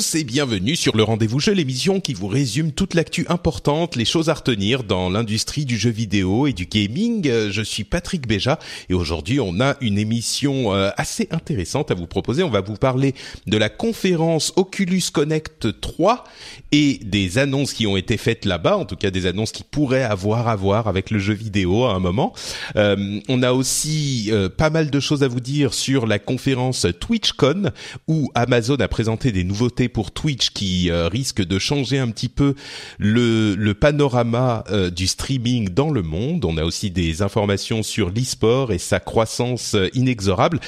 [0.00, 4.06] tous et bienvenue sur le Rendez-vous Jeu, l'émission qui vous résume toute l'actu importante, les
[4.06, 7.28] choses à retenir dans l'industrie du jeu vidéo et du gaming.
[7.28, 11.94] Euh, Je suis Patrick Béja et aujourd'hui on a une émission euh, assez intéressante à
[11.94, 12.42] vous proposer.
[12.42, 13.14] On va vous parler
[13.46, 16.24] de la conférence Oculus Connect 3
[16.72, 20.04] et des annonces qui ont été faites là-bas, en tout cas des annonces qui pourraient
[20.04, 22.32] avoir à voir avec le jeu vidéo à un moment.
[22.76, 27.70] Euh, on a aussi pas mal de choses à vous dire sur la conférence TwitchCon
[28.08, 32.28] où Amazon a présenté des nouveautés pour Twitch qui euh, risquent de changer un petit
[32.28, 32.54] peu
[32.98, 36.44] le, le panorama euh, du streaming dans le monde.
[36.44, 40.60] On a aussi des informations sur l'e-sport et sa croissance euh, inexorable.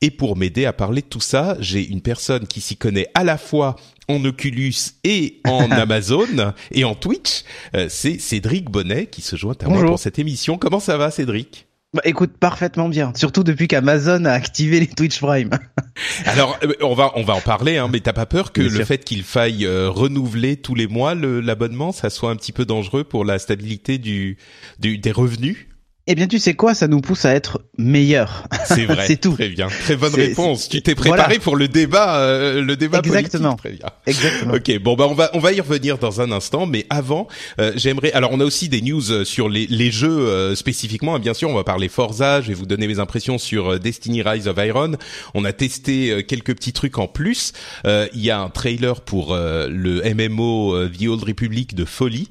[0.00, 3.24] Et pour m'aider à parler de tout ça, j'ai une personne qui s'y connaît à
[3.24, 3.76] la fois
[4.08, 7.42] en Oculus et en Amazon et en Twitch.
[7.88, 10.56] C'est Cédric Bonnet qui se joint à moi pour cette émission.
[10.56, 11.67] Comment ça va Cédric?
[11.94, 13.12] Bah, écoute, parfaitement bien.
[13.16, 15.50] Surtout depuis qu'Amazon a activé les Twitch Prime.
[16.26, 18.70] Alors, euh, on va on va en parler, hein, mais t'as pas peur que Bien
[18.70, 18.86] le sûr.
[18.86, 23.04] fait qu'il faille euh, renouveler tous les mois l'abonnement, ça soit un petit peu dangereux
[23.04, 24.36] pour la stabilité du,
[24.78, 25.67] du des revenus?
[26.10, 28.44] Eh bien, tu sais quoi, ça nous pousse à être meilleurs.
[28.64, 29.04] C'est vrai.
[29.06, 29.34] C'est tout.
[29.34, 29.68] Très bien.
[29.68, 30.68] Très bonne réponse.
[30.68, 31.40] Tu t'es préparé Voilà.
[31.40, 33.56] pour le débat, euh, le débat Exactement.
[33.56, 33.80] politique.
[33.82, 33.90] Très bien.
[34.06, 34.54] Exactement.
[34.54, 37.28] Ok, bon bah on va on va y revenir dans un instant, mais avant
[37.60, 41.16] euh, j'aimerais alors on a aussi des news euh, sur les les jeux euh, spécifiquement.
[41.16, 42.40] Et bien sûr, on va parler Forza.
[42.40, 44.92] Je vais vous donner mes impressions sur euh, Destiny Rise of Iron.
[45.34, 47.52] On a testé euh, quelques petits trucs en plus.
[47.86, 52.28] Euh, Il y a un trailer pour euh, le MMO The Old Republic de folie.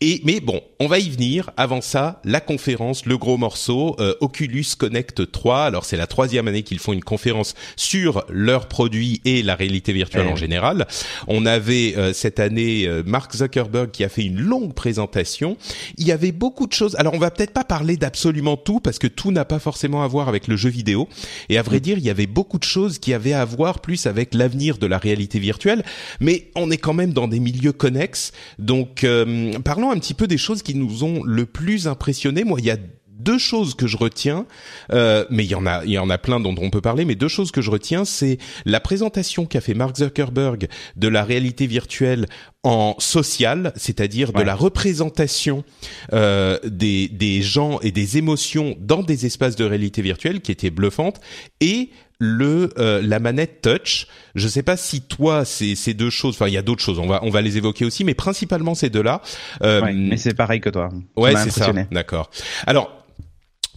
[0.00, 1.50] Et mais bon, on va y venir.
[1.56, 5.64] Avant ça, la conférence, le gros morceau, euh, Oculus Connect 3.
[5.64, 9.92] Alors c'est la troisième année qu'ils font une conférence sur leurs produits et la réalité
[9.92, 10.38] virtuelle Eh en oui.
[10.38, 10.86] général.
[11.26, 15.56] On avait euh, cette année euh, Mark Zuckerberg qui a fait une longue présentation.
[15.98, 16.94] Il y avait beaucoup de choses.
[17.00, 20.06] Alors on va peut-être pas parler d'absolument tout parce que tout n'a pas forcément à
[20.06, 21.08] voir avec le jeu vidéo.
[21.48, 24.06] Et à vrai dire, il y avait beaucoup de choses qui avaient à voir plus
[24.06, 25.82] avec l'avenir de la réalité virtuelle.
[26.20, 28.30] Mais on est quand même dans des milieux connexes.
[28.60, 32.44] Donc euh, parlons un petit peu des choses qui nous ont le plus impressionné.
[32.44, 32.76] Moi, il y a
[33.20, 34.46] deux choses que je retiens,
[34.92, 37.04] euh, mais il y en a, il y en a plein dont on peut parler,
[37.04, 41.24] mais deux choses que je retiens, c'est la présentation qu'a fait Mark Zuckerberg de la
[41.24, 42.26] réalité virtuelle
[42.62, 45.64] en social, c'est-à-dire de la représentation
[46.12, 50.70] euh, des, des gens et des émotions dans des espaces de réalité virtuelle qui était
[50.70, 51.20] bluffante,
[51.60, 51.90] et
[52.22, 54.06] le euh, la manette touch.
[54.34, 56.98] Je sais pas si toi ces ces deux choses, enfin il y a d'autres choses,
[56.98, 59.22] on va on va les évoquer aussi, mais principalement ces deux-là.
[59.62, 60.90] Euh, Ouais, mais c'est pareil que toi.
[61.16, 61.72] Ouais, c'est ça.
[61.90, 62.30] D'accord.
[62.66, 62.99] Alors.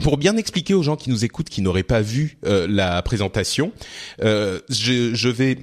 [0.02, 3.72] Pour bien expliquer aux gens qui nous écoutent, qui n'auraient pas vu euh, la présentation,
[4.22, 5.58] euh, je, je vais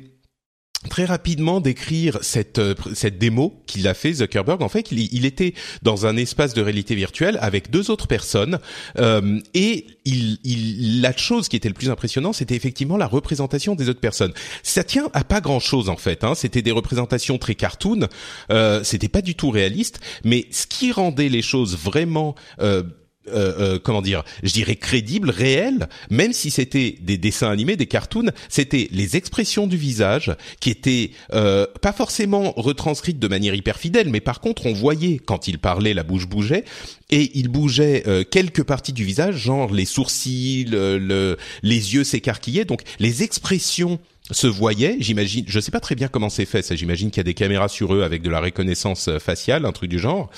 [0.89, 4.63] très rapidement décrire cette euh, cette démo qu'il a fait Zuckerberg.
[4.63, 5.53] En fait, il, il était
[5.83, 8.59] dans un espace de réalité virtuelle avec deux autres personnes
[8.99, 13.75] euh, et il, il la chose qui était le plus impressionnant, c'était effectivement la représentation
[13.75, 14.33] des autres personnes.
[14.63, 16.25] Ça tient à pas grand chose en fait.
[16.25, 16.35] Hein.
[16.35, 18.09] C'était des représentations très cartoon.
[18.51, 22.83] Euh, c'était pas du tout réaliste, mais ce qui rendait les choses vraiment euh,
[23.29, 27.87] euh, euh, comment dire, je dirais crédible, réel, même si c'était des dessins animés, des
[27.87, 33.77] cartoons, c'était les expressions du visage qui étaient euh, pas forcément retranscrites de manière hyper
[33.79, 36.65] fidèle, mais par contre on voyait quand il parlait, la bouche bougeait
[37.11, 42.05] et il bougeait euh, quelques parties du visage, genre les sourcils, le, le- les yeux
[42.05, 43.99] s'écarquillaient, donc les expressions
[44.31, 47.21] se voyaient, j'imagine, je sais pas très bien comment c'est fait, ça j'imagine qu'il y
[47.21, 50.31] a des caméras sur eux avec de la reconnaissance euh, faciale, un truc du genre,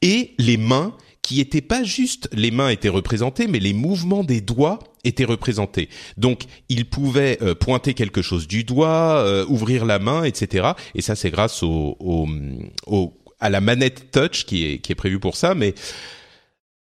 [0.00, 4.42] et les mains qui étaient pas juste les mains étaient représentées, mais les mouvements des
[4.42, 5.88] doigts étaient représentés.
[6.18, 10.72] Donc, il pouvait euh, pointer quelque chose du doigt, euh, ouvrir la main, etc.
[10.94, 12.28] Et ça, c'est grâce au, au,
[12.86, 15.54] au- à la manette touch qui est qui est prévue pour ça.
[15.54, 15.74] Mais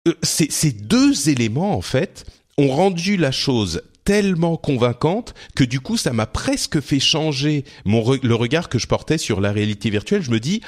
[0.08, 2.24] euh, ces, ces deux éléments, en fait,
[2.58, 8.02] ont rendu la chose tellement convaincante que du coup ça m'a presque fait changer mon
[8.20, 10.22] le regard que je portais sur la réalité virtuelle.
[10.22, 10.60] Je me dis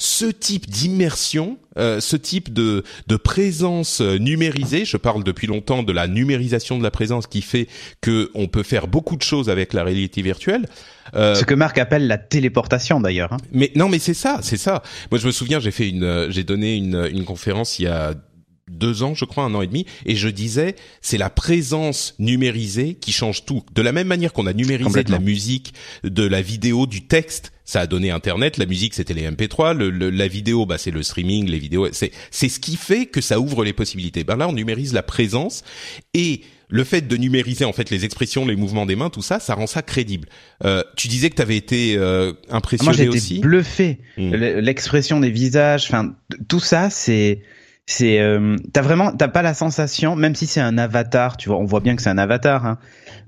[0.00, 5.82] ce type d'immersion, euh, ce type de, de présence euh, numérisée, je parle depuis longtemps
[5.82, 7.68] de la numérisation de la présence qui fait
[8.00, 10.66] que on peut faire beaucoup de choses avec la réalité virtuelle.
[11.14, 13.34] Euh, ce que Marc appelle la téléportation d'ailleurs.
[13.34, 13.38] Hein.
[13.52, 14.82] Mais non, mais c'est ça, c'est ça.
[15.10, 18.14] Moi, je me souviens, j'ai fait une, j'ai donné une, une conférence il y a
[18.70, 22.94] deux ans, je crois, un an et demi, et je disais, c'est la présence numérisée
[22.94, 23.62] qui change tout.
[23.74, 25.74] De la même manière qu'on a numérisé de la musique,
[26.04, 28.56] de la vidéo, du texte, ça a donné Internet.
[28.58, 29.76] La musique, c'était les MP3.
[29.76, 31.48] Le, la vidéo, bah, c'est le streaming.
[31.48, 34.24] Les vidéos, c'est c'est ce qui fait que ça ouvre les possibilités.
[34.24, 35.62] Ben là, on numérise la présence
[36.12, 39.40] et le fait de numériser en fait les expressions, les mouvements des mains, tout ça,
[39.40, 40.28] ça rend ça crédible.
[40.64, 43.40] Euh, tu disais que tu avais été euh, impressionné Moi, j'ai aussi.
[43.40, 43.98] bluffé.
[44.16, 44.34] Hmm.
[44.34, 46.14] L'expression des visages, enfin
[46.48, 47.42] tout ça, c'est
[47.86, 51.58] c'est euh, t'as vraiment t'as pas la sensation même si c'est un avatar tu vois
[51.58, 52.78] on voit bien que c'est un avatar hein,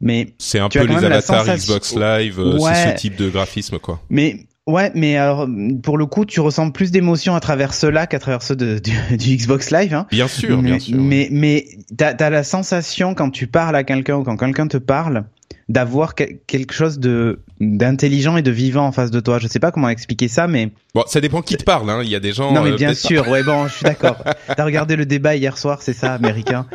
[0.01, 4.01] mais c'est un peu les avatars Xbox Live euh, c'est ce type de graphisme quoi.
[4.09, 5.49] Mais ouais mais alors
[5.83, 8.81] pour le coup tu ressens plus d'émotions à travers cela qu'à travers ceux de,
[9.17, 10.07] du, Xbox Live hein.
[10.11, 11.67] bien sûr mais, bien sûr mais mais
[11.97, 15.25] t'as as la sensation quand tu parles à quelqu'un ou quand quelqu'un te parle
[15.69, 19.39] d'avoir quelque chose de d'intelligent et de vivant en face de toi.
[19.39, 21.89] Je sais pas comment expliquer ça, mais bon, ça dépend qui te parle.
[21.91, 22.01] Hein.
[22.03, 22.53] Il y a des gens.
[22.53, 23.29] Non, mais euh, bien sûr.
[23.29, 24.17] Ouais, bon, je suis d'accord.
[24.57, 26.67] T'as regardé le débat hier soir, c'est ça, américain?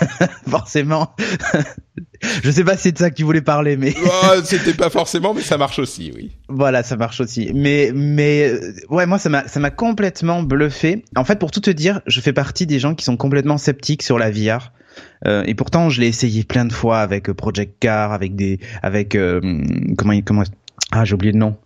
[0.48, 1.14] forcément.
[2.42, 3.94] je sais pas si c'est de ça que tu voulais parler, mais.
[4.44, 6.32] C'était pas forcément, mais ça marche aussi, oui.
[6.48, 7.50] Voilà, ça marche aussi.
[7.54, 11.04] Mais mais euh, ouais, moi ça m'a ça m'a complètement bluffé.
[11.16, 14.02] En fait, pour tout te dire, je fais partie des gens qui sont complètement sceptiques
[14.02, 14.72] sur la VR.
[15.26, 18.58] Euh, et pourtant, je l'ai essayé plein de fois avec euh, Project Car, avec des,
[18.82, 19.40] avec euh,
[19.96, 20.44] comment comment
[20.90, 21.56] ah j'ai oublié le nom.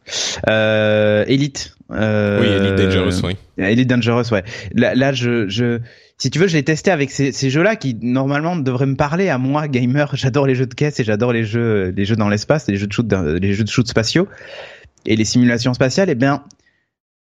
[0.48, 1.76] Euh, Elite.
[1.90, 3.36] Euh, oui, Elite Dangerous, oui.
[3.58, 4.44] Elite Dangerous, ouais.
[4.74, 5.80] Là, là je, je,
[6.18, 9.28] si tu veux, je l'ai testé avec ces, ces jeux-là qui normalement devraient me parler
[9.28, 10.10] à moi, gamer.
[10.14, 12.86] J'adore les jeux de caisse et j'adore les jeux, les jeux dans l'espace, les jeux
[12.86, 14.28] de shoot, les jeux de shoot spatiaux
[15.06, 16.10] et les simulations spatiales.
[16.10, 16.44] Eh bien,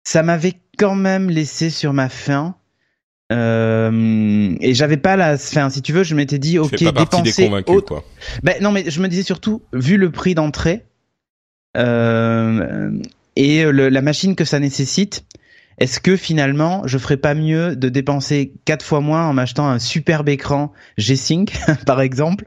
[0.04, 2.56] ça m'avait quand même laissé sur ma faim
[3.32, 7.50] euh, et j'avais pas la, enfin, si tu veux, je m'étais dit, ok, pas dépenser.
[7.50, 8.04] Des quoi.
[8.44, 10.86] Ben non, mais je me disais surtout, vu le prix d'entrée
[11.78, 12.92] euh,
[13.38, 15.26] et le, la machine que ça nécessite,
[15.82, 19.80] est-ce que finalement, je ferais pas mieux de dépenser quatre fois moins en m'achetant un
[19.80, 21.54] superbe écran G-Sync,
[21.88, 22.46] par exemple,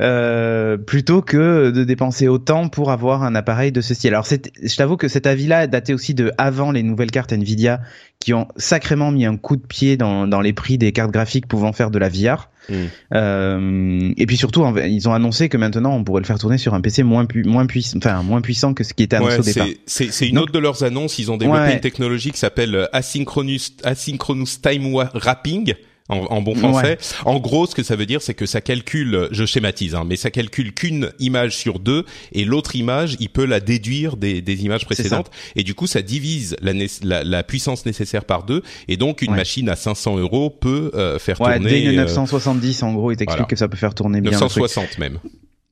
[0.00, 4.14] euh, plutôt que de dépenser autant pour avoir un appareil de ce style?
[4.14, 7.80] Alors, je t'avoue que cet avis-là daté aussi de avant les nouvelles cartes Nvidia
[8.24, 11.46] qui ont sacrément mis un coup de pied dans, dans les prix des cartes graphiques
[11.46, 12.48] pouvant faire de la VR.
[12.70, 12.74] Mm.
[13.12, 16.72] Euh, et puis surtout, ils ont annoncé que maintenant on pourrait le faire tourner sur
[16.72, 19.66] un PC moins, moins, puissant, enfin, moins puissant que ce qui était annoncé au départ.
[19.84, 21.18] C'est une autre de leurs annonces.
[21.18, 25.74] Ils ont développé une technologie qui s'appelle Asynchronous, Asynchronous Time Wrapping
[26.10, 26.98] en, bon français.
[27.24, 30.16] En gros, ce que ça veut dire, c'est que ça calcule, je schématise, hein, mais
[30.16, 34.64] ça calcule qu'une image sur deux, et l'autre image, il peut la déduire des, des
[34.64, 39.22] images précédentes, et du coup, ça divise la, la, puissance nécessaire par deux, et donc
[39.22, 41.82] une machine à 500 euros peut euh, faire ouais, tourner.
[41.82, 44.32] Dès 970, en gros, il t'explique que ça peut faire tourner bien.
[44.32, 45.18] 960 même.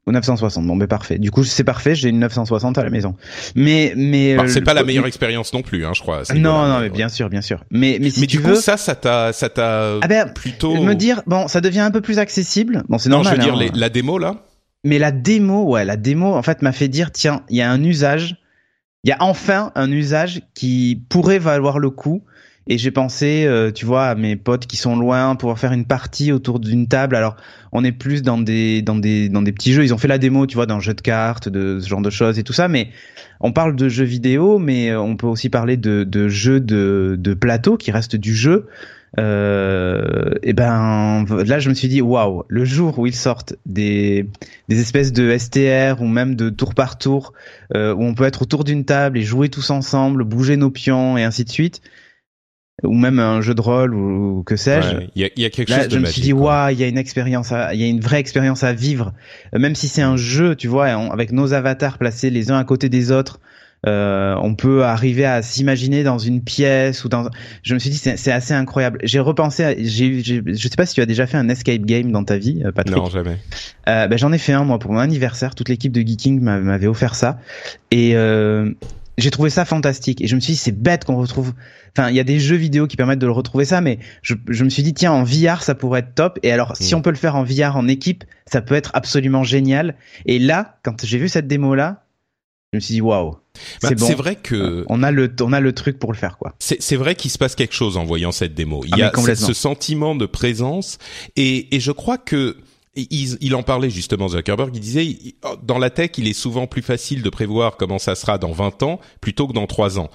[0.06, 0.66] Ou 960.
[0.66, 1.18] Bon, mais parfait.
[1.18, 1.94] Du coup, c'est parfait.
[1.94, 3.14] J'ai une 960 à la maison.
[3.54, 6.22] Mais, mais c'est pas la meilleure expérience non plus, hein, je crois.
[6.34, 7.64] Non, non, mais bien sûr, bien sûr.
[7.70, 10.28] Mais, mais si mais tu du veux, coup, ça, ça t'a, ça t'a ah ben,
[10.28, 12.82] plutôt me dire, bon, ça devient un peu plus accessible.
[12.88, 13.38] Bon, c'est normal.
[13.38, 13.78] Non, je veux dire, hein.
[13.78, 14.44] la démo là.
[14.84, 17.70] Mais la démo, ouais, la démo, en fait, m'a fait dire, tiens, il y a
[17.70, 18.36] un usage,
[19.04, 22.24] il y a enfin un usage qui pourrait valoir le coup
[22.68, 25.84] et j'ai pensé, euh, tu vois, à mes potes qui sont loin, pouvoir faire une
[25.84, 27.16] partie autour d'une table.
[27.16, 27.36] Alors,
[27.72, 29.84] on est plus dans des dans des dans des petits jeux.
[29.84, 32.10] Ils ont fait la démo, tu vois, dans jeu de cartes, de ce genre de
[32.10, 32.68] choses et tout ça.
[32.68, 32.88] Mais
[33.40, 37.16] on parle de jeux vidéo, mais euh, on peut aussi parler de de jeux de
[37.18, 38.68] de plateau qui restent du jeu.
[39.18, 44.30] Euh, et ben là, je me suis dit, waouh, le jour où ils sortent des
[44.68, 47.32] des espèces de STR ou même de tour par tour,
[47.74, 51.18] euh, où on peut être autour d'une table et jouer tous ensemble, bouger nos pions
[51.18, 51.82] et ainsi de suite
[52.82, 55.06] ou même un jeu de rôle ou, que sais-je.
[55.14, 56.98] Il y, a, quelque chose de Je me suis dit waouh, il y a une
[56.98, 59.12] expérience, il y a une vraie expérience à vivre,
[59.54, 62.64] euh, même si c'est un jeu, tu vois, avec nos avatars placés les uns à
[62.64, 63.40] côté des autres.
[63.84, 67.28] Euh, on peut arriver à s'imaginer dans une pièce ou dans.
[67.64, 69.00] Je me suis dit c'est assez incroyable.
[69.02, 69.64] J'ai repensé.
[69.64, 69.74] À...
[69.76, 72.62] J'ai, je sais pas si tu as déjà fait un escape game dans ta vie,
[72.64, 72.96] euh, Patrick.
[72.96, 73.38] Non jamais.
[73.88, 75.56] Euh, ben, j'en ai fait un moi pour mon anniversaire.
[75.56, 77.40] Toute l'équipe de Geeking m'avait offert ça
[77.90, 78.70] et euh,
[79.18, 81.52] j'ai trouvé ça fantastique et je me suis dit c'est bête qu'on retrouve
[81.96, 84.34] enfin il y a des jeux vidéo qui permettent de le retrouver ça mais je,
[84.48, 86.98] je me suis dit tiens en VR ça pourrait être top et alors si mm.
[86.98, 90.78] on peut le faire en VR en équipe ça peut être absolument génial et là
[90.82, 92.04] quand j'ai vu cette démo là
[92.72, 93.36] je me suis dit waouh
[93.82, 94.14] bah, c'est bon.
[94.14, 96.54] vrai que on a le on a le truc pour le faire quoi.
[96.58, 98.82] C'est c'est vrai qu'il se passe quelque chose en voyant cette démo.
[98.86, 100.96] Il ah, y a ce, sentiment de présence
[101.36, 102.56] et et je crois que
[102.94, 105.16] il, il, en parlait justement Zuckerberg, il disait
[105.62, 108.82] dans la tech, il est souvent plus facile de prévoir comment ça sera dans 20
[108.82, 110.10] ans plutôt que dans 3 ans.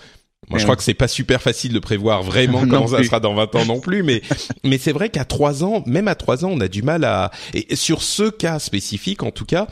[0.49, 3.33] Moi, je crois que c'est pas super facile de prévoir vraiment comment ça sera dans
[3.33, 4.21] 20 ans non plus, mais
[4.63, 7.31] mais c'est vrai qu'à 3 ans, même à 3 ans, on a du mal à
[7.53, 9.67] et sur ce cas spécifique en tout cas,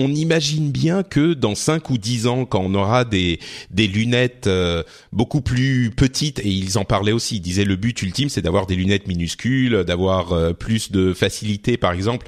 [0.00, 3.38] on imagine bien que dans 5 ou 10 ans, quand on aura des,
[3.70, 8.00] des lunettes euh, beaucoup plus petites, et ils en parlaient aussi, ils disaient le but
[8.02, 12.26] ultime c'est d'avoir des lunettes minuscules, d'avoir euh, plus de facilité par exemple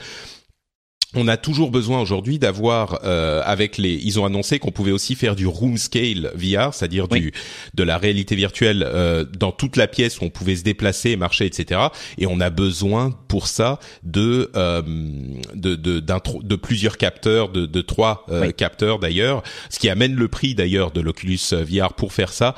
[1.15, 5.15] on a toujours besoin aujourd'hui d'avoir euh, avec les ils ont annoncé qu'on pouvait aussi
[5.15, 7.33] faire du room scale VR c'est-à-dire du
[7.75, 11.47] de la réalité virtuelle euh, dans toute la pièce où on pouvait se déplacer marcher
[11.47, 11.81] etc
[12.19, 14.83] et on a besoin pour ça de euh,
[15.55, 19.43] de de, de plusieurs capteurs de, de trois euh, capteurs d'ailleurs.
[19.71, 22.55] Ce qui amène le prix d'ailleurs de l'Oculus VR pour faire ça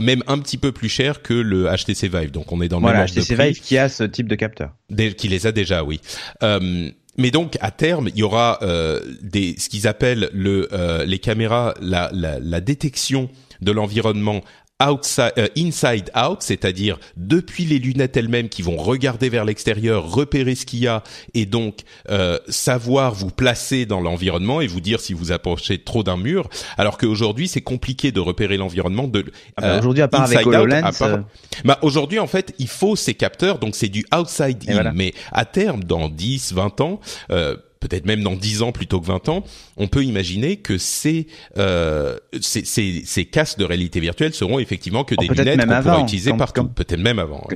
[0.00, 2.30] même un petit peu plus cher que le HTC Vive.
[2.30, 4.72] Donc on est dans le voilà, HTC Vive qui a ce type de capteur.
[5.16, 6.00] Qui les a déjà oui.
[6.42, 11.04] Euh, mais donc à terme, il y aura euh, des ce qu'ils appellent le euh,
[11.04, 13.28] les caméras la, la, la détection
[13.60, 14.42] de l'environnement
[14.82, 20.54] outside, euh, inside out, c'est-à-dire depuis les lunettes elles-mêmes qui vont regarder vers l'extérieur, repérer
[20.54, 21.02] ce qu'il y a
[21.34, 26.02] et donc euh, savoir vous placer dans l'environnement et vous dire si vous approchez trop
[26.02, 26.48] d'un mur.
[26.78, 29.24] Alors qu'aujourd'hui c'est compliqué de repérer l'environnement de.
[29.56, 30.90] Ah bah, aujourd'hui à part avec HoloLens.
[31.02, 31.18] Euh.
[31.64, 35.44] Bah aujourd'hui en fait il faut ces capteurs donc c'est du outside in, mais à
[35.44, 37.00] terme dans 10, 20 ans.
[37.30, 39.44] Euh, peut-être même dans 10 ans plutôt que 20 ans,
[39.76, 41.26] on peut imaginer que ces,
[41.58, 45.82] euh, ces, ces, ces, casques de réalité virtuelle seront effectivement que oh, des lunettes qu'on
[45.82, 47.46] pourra utiliser partout, peut-être même avant.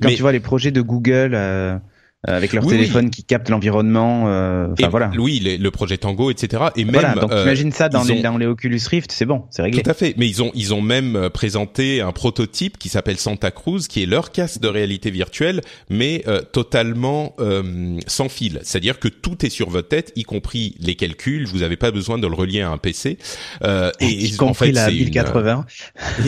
[0.00, 1.78] Quand tu vois les projets de Google, euh,
[2.26, 4.24] avec leur téléphone qui capte l'environnement.
[4.28, 5.10] Euh, enfin voilà.
[5.18, 6.64] Oui, le projet Tango, etc.
[6.76, 6.92] Et même.
[6.92, 9.82] Voilà, donc imagine ça dans les, dans les Oculus Rift, c'est bon, c'est réglé.
[9.82, 10.14] Tout à fait.
[10.18, 14.02] Mais ils ont ils ont même euh, présenté un prototype qui s'appelle Santa Cruz, qui
[14.02, 18.60] est leur casque de réalité virtuelle, mais euh, totalement euh, sans fil.
[18.62, 21.46] C'est-à-dire que tout est sur votre tête, y compris les calculs.
[21.46, 23.18] Vous n'avez pas besoin de le relier à un PC.
[23.62, 25.66] Euh, et, y compris en fait, la 1080.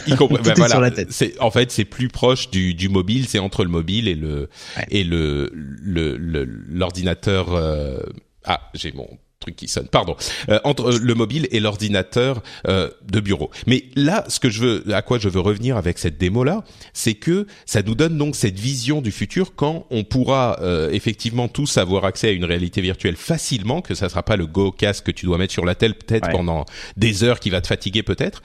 [0.07, 1.09] y compris, ben voilà, sur la tête.
[1.11, 3.27] C'est en fait c'est plus proche du du mobile.
[3.29, 4.49] C'est entre le mobile et le
[4.91, 7.53] et le le l'ordinateur.
[7.53, 8.01] Euh,
[8.45, 9.09] ah, j'ai mon
[9.41, 9.89] truc qui sonne.
[9.89, 10.17] Pardon.
[10.49, 13.51] Euh, entre le mobile et l'ordinateur euh, de bureau.
[13.67, 16.63] Mais là, ce que je veux, à quoi je veux revenir avec cette démo là,
[16.93, 20.61] c'est que ça nous donne donc cette vision du futur quand on pourra
[20.93, 24.71] effectivement tous avoir accès à une réalité virtuelle facilement, que ça sera pas le Go
[24.71, 26.65] casque que tu dois mettre sur la tête peut-être pendant
[26.97, 28.43] des heures qui va te fatiguer peut-être.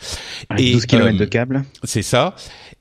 [0.58, 1.64] et 12 km de câble.
[1.84, 2.36] C'est ça.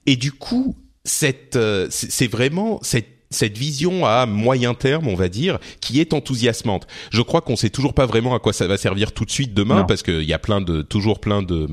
[0.07, 1.59] Et du coup, cette,
[1.91, 6.87] c'est vraiment cette cette vision à moyen terme, on va dire, qui est enthousiasmante.
[7.11, 9.55] Je crois qu'on sait toujours pas vraiment à quoi ça va servir tout de suite
[9.55, 11.67] demain, parce qu'il y a plein de toujours plein de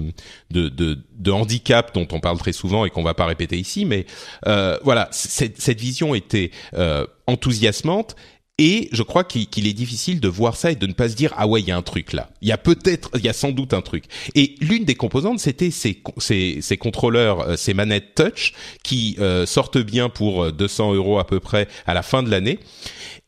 [0.51, 3.85] de, de, de handicaps dont on parle très souvent et qu'on va pas répéter ici.
[3.85, 4.05] Mais
[4.47, 8.15] euh, voilà, cette, cette vision était euh, enthousiasmante
[8.59, 11.33] et je crois qu'il est difficile de voir ça et de ne pas se dire
[11.37, 12.29] ah ouais il y a un truc là.
[12.41, 14.03] Il y a peut-être, il y a sans doute un truc.
[14.35, 19.47] Et l'une des composantes c'était ces, ces, ces, contrôleurs, euh, ces manettes touch qui euh,
[19.47, 22.59] sortent bien pour 200 euh, euros à peu près à la fin de l'année.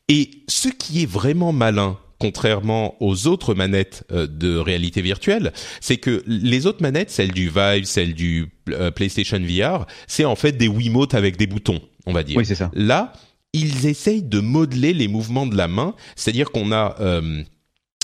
[0.09, 5.51] Et ce qui est vraiment malin contrairement aux autres manettes de réalité virtuelle,
[5.81, 8.47] c'est que les autres manettes, celles du Vive, celles du
[8.95, 12.37] PlayStation VR, c'est en fait des Wiimotes avec des boutons, on va dire.
[12.37, 12.71] Oui, c'est ça.
[12.73, 13.11] Là,
[13.55, 17.41] ils essayent de modeler les mouvements de la main, c'est-à-dire qu'on a euh,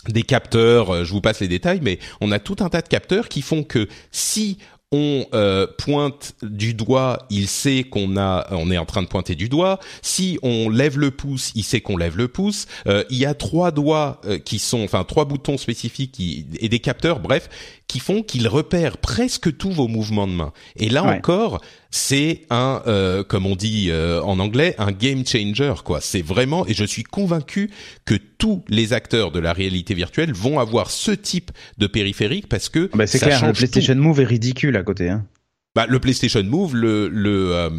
[0.08, 2.88] des capteurs, euh, je vous passe les détails, mais on a tout un tas de
[2.88, 4.58] capteurs qui font que si
[4.94, 9.36] on euh, pointe du doigt, il sait qu'on a, on est en train de pointer
[9.36, 9.80] du doigt.
[10.02, 12.66] Si on lève le pouce, il sait qu'on lève le pouce.
[12.86, 17.50] il y a trois doigts qui sont, enfin trois boutons spécifiques et des capteurs, bref,
[17.92, 20.54] qui font qu'il repère presque tous vos mouvements de main.
[20.78, 25.74] Et là encore, c'est un, euh, comme on dit euh, en anglais, un game changer.
[25.84, 26.00] quoi.
[26.00, 27.70] C'est vraiment, et je suis convaincu
[28.06, 32.70] que tous les acteurs de la réalité virtuelle vont avoir ce type de périphérique parce
[32.70, 35.10] que bah c'est clair, le PlayStation Move est ridicule à côté.
[35.10, 35.26] Hein
[35.74, 37.70] bah, le PlayStation Move, le, le euh,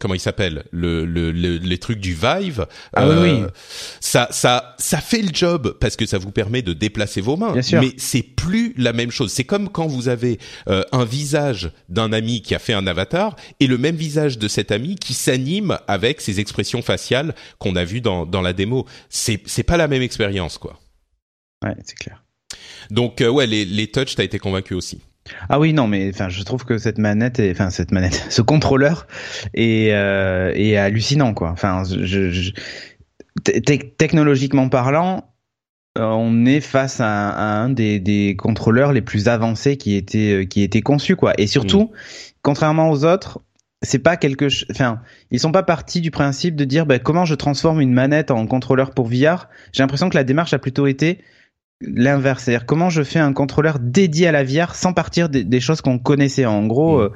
[0.00, 3.30] comment il s'appelle, le, le, les trucs du Vive, ah, oui, oui.
[3.42, 3.48] Euh,
[4.00, 7.54] ça, ça, ça fait le job parce que ça vous permet de déplacer vos mains.
[7.80, 9.30] Mais c'est plus la même chose.
[9.30, 13.36] C'est comme quand vous avez euh, un visage d'un ami qui a fait un avatar
[13.60, 17.84] et le même visage de cet ami qui s'anime avec ses expressions faciales qu'on a
[17.84, 18.84] vues dans, dans la démo.
[19.10, 20.80] C'est, c'est pas la même expérience, quoi.
[21.64, 22.24] Ouais, c'est clair.
[22.90, 25.00] Donc ouais, les, les touch, t'as été convaincu aussi.
[25.48, 28.42] Ah oui, non, mais enfin, je trouve que cette manette, est, enfin cette manette, ce
[28.42, 29.06] contrôleur
[29.54, 31.50] est, euh, est hallucinant, quoi.
[31.50, 32.52] Enfin, je, je
[33.96, 35.32] technologiquement parlant,
[35.96, 40.62] euh, on est face à, un des, des, contrôleurs les plus avancés qui étaient qui
[40.62, 41.32] étaient conçus, quoi.
[41.38, 41.90] Et surtout, mm.
[42.42, 43.40] contrairement aux autres,
[43.82, 47.34] c'est pas quelque enfin ils sont pas partis du principe de dire bah, comment je
[47.34, 51.20] transforme une manette en contrôleur pour VR j'ai l'impression que la démarche a plutôt été
[51.80, 55.60] l'inverse c'est-à-dire comment je fais un contrôleur dédié à la VR sans partir des, des
[55.60, 57.02] choses qu'on connaissait en gros Mm.
[57.02, 57.08] euh,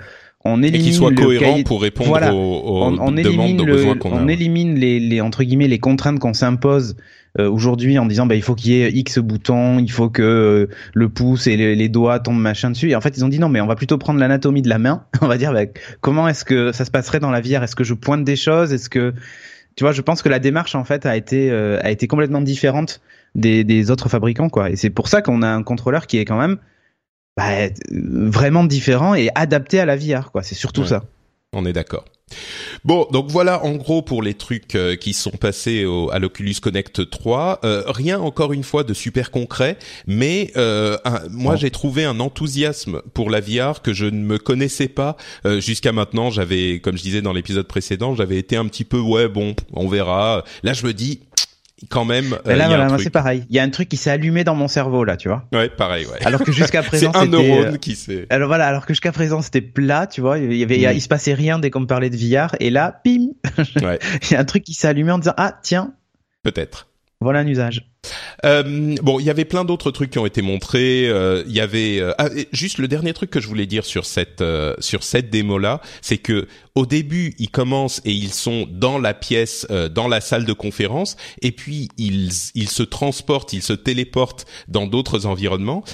[0.45, 2.35] on Et élimine qu'il soit le cohérent pour répondre Voilà.
[2.35, 4.21] aux, aux on, on demandes, aux le- besoins qu'on a.
[4.21, 6.97] on élimine les, les entre guillemets les contraintes qu'on s'impose
[7.39, 10.21] euh, aujourd'hui en disant bah il faut qu'il y ait X boutons, il faut que
[10.23, 12.91] euh, le pouce et les, les doigts tombent machin dessus.
[12.91, 14.79] Et en fait ils ont dit non mais on va plutôt prendre l'anatomie de la
[14.79, 15.05] main.
[15.23, 15.63] On va dire bah,
[16.01, 18.73] comment est-ce que ça se passerait dans la VR Est-ce que je pointe des choses?
[18.73, 19.15] Est-ce que
[19.77, 22.41] tu vois Je pense que la démarche en fait a été euh, a été complètement
[22.41, 23.01] différente
[23.35, 24.71] des, des autres fabricants quoi.
[24.71, 26.59] Et c'est pour ça qu'on a un contrôleur qui est quand même
[27.37, 30.43] bah, euh, vraiment différent et adapté à la VR quoi.
[30.43, 30.89] C'est surtout Ouais.
[30.89, 31.05] ça.
[31.55, 32.05] On est d'accord.
[32.85, 36.55] Bon, donc voilà en gros pour les trucs euh, qui sont passés au, à l'Oculus
[36.61, 37.61] Connect 3.
[37.65, 42.19] Euh, rien encore une fois de super concret, mais euh, un- moi j'ai trouvé un
[42.21, 46.31] enthousiasme pour la VR que je ne me connaissais pas euh, jusqu'à maintenant.
[46.31, 49.89] J'avais, comme je disais dans l'épisode précédent, j'avais été un petit peu ouais bon, on
[49.89, 50.45] verra.
[50.63, 51.21] Là je me dis
[51.89, 52.33] quand même.
[52.35, 53.45] euh, Mais là voilà c'est pareil.
[53.51, 55.45] Il y a un truc qui s'est allumé dans mon cerveau là, tu vois.
[55.53, 56.25] Ouais, pareil, ouais.
[56.25, 58.27] Alors que jusqu'à C'est présent un c'était euh, neurone qui s'est.
[58.31, 60.95] alors voilà, alors que jusqu'à présent c'était plat, tu vois, il y avait Mm.
[60.97, 63.29] il se passait rien dès qu'on me parlait de VR et là, pim,
[63.83, 63.99] Ouais.
[64.23, 65.95] il y a un truc qui s'est allumé en disant ah tiens,
[66.43, 66.89] Peut-être.
[67.21, 67.89] voilà un usage.
[68.45, 71.09] Euh, bon, il y avait plein d'autres trucs qui ont été montrés.
[71.09, 74.05] euh, Il y avait euh, ah, juste le dernier truc que je voulais dire sur
[74.05, 78.67] cette euh, sur cette démo là, c'est que au début ils commencent et ils sont
[78.71, 83.63] dans la pièce, dans la salle de conférence, et puis ils ils se transportent, ils
[83.63, 85.85] se téléportent dans d'autres environnements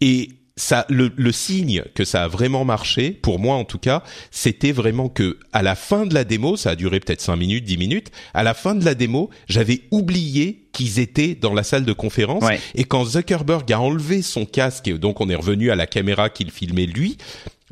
[0.00, 4.02] et ça, le, le signe que ça a vraiment marché, pour moi en tout cas,
[4.30, 7.64] c'était vraiment que à la fin de la démo, ça a duré peut-être 5 minutes,
[7.64, 11.84] 10 minutes, à la fin de la démo, j'avais oublié qu'ils étaient dans la salle
[11.84, 12.44] de conférence.
[12.44, 12.58] Ouais.
[12.74, 16.30] Et quand Zuckerberg a enlevé son casque, et donc on est revenu à la caméra
[16.30, 17.18] qu'il filmait lui,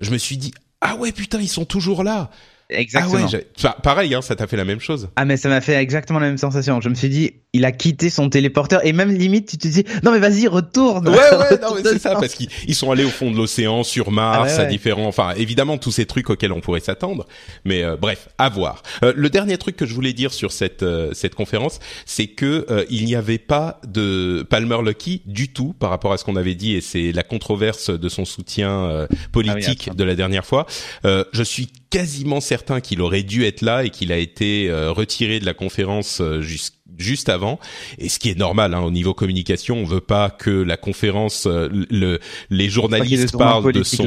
[0.00, 2.30] je me suis dit, ah ouais putain, ils sont toujours là.
[2.70, 3.26] Exactement.
[3.28, 5.08] Ah ouais, enfin, pareil, hein, ça t'a fait la même chose.
[5.16, 6.80] Ah mais ça m'a fait exactement la même sensation.
[6.80, 9.84] Je me suis dit, il a quitté son téléporteur et même limite tu te dis
[10.02, 11.08] non mais vas-y retourne.
[11.08, 13.84] Ouais, ouais, non, mais c'est ça, parce qu'ils ils sont allés au fond de l'océan,
[13.84, 14.70] sur Mars, Ah ouais, à ouais.
[14.70, 17.26] différents, enfin, évidemment, tous ces trucs auxquels on pourrait s'attendre.
[17.64, 18.82] Mais euh, bref, à voir.
[19.02, 22.66] Euh, le dernier truc que je voulais dire sur cette euh, cette conférence, c'est que
[22.70, 26.36] euh, il n'y avait pas de Palmer Lucky du tout par rapport à ce qu'on
[26.36, 30.14] avait dit, et c'est la controverse de son soutien euh, politique Ah oui, de la
[30.14, 30.66] dernière fois.
[31.04, 34.90] Euh, je suis quasiment certain qu'il aurait dû être là et qu'il a été euh,
[34.90, 37.58] retiré de la conférence euh, jus- juste avant.
[37.98, 41.46] Et ce qui est normal hein, au niveau communication, on veut pas que la conférence,
[41.46, 42.18] euh, le,
[42.50, 44.04] les journalistes parlent de son.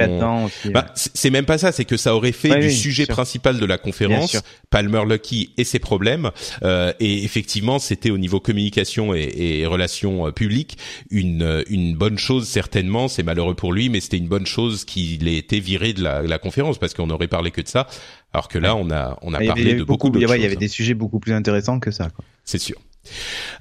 [0.71, 3.05] Bah, c'est c'est même pas ça, c'est que ça aurait fait Ouais, du oui, sujet
[3.05, 3.13] sûr.
[3.15, 4.37] principal de la conférence.
[4.69, 6.31] Palmer Lucky et ses problèmes.
[6.63, 10.77] Euh, et effectivement, c'était au niveau communication et, et relations euh, publiques
[11.09, 13.07] une euh, une bonne chose certainement.
[13.07, 16.21] C'est malheureux pour lui, mais c'était une bonne chose qu'il ait été viré de la,
[16.21, 17.87] la conférence parce qu'on aurait parlé que de ça.
[18.33, 20.41] Alors que là, on a on a parlé de beaucoup il y avait- il y
[20.41, 20.45] choses.
[20.45, 22.09] avait des sujets beaucoup plus intéressants que ça.
[22.09, 22.23] Quoi.
[22.47, 22.77] C'est sûr.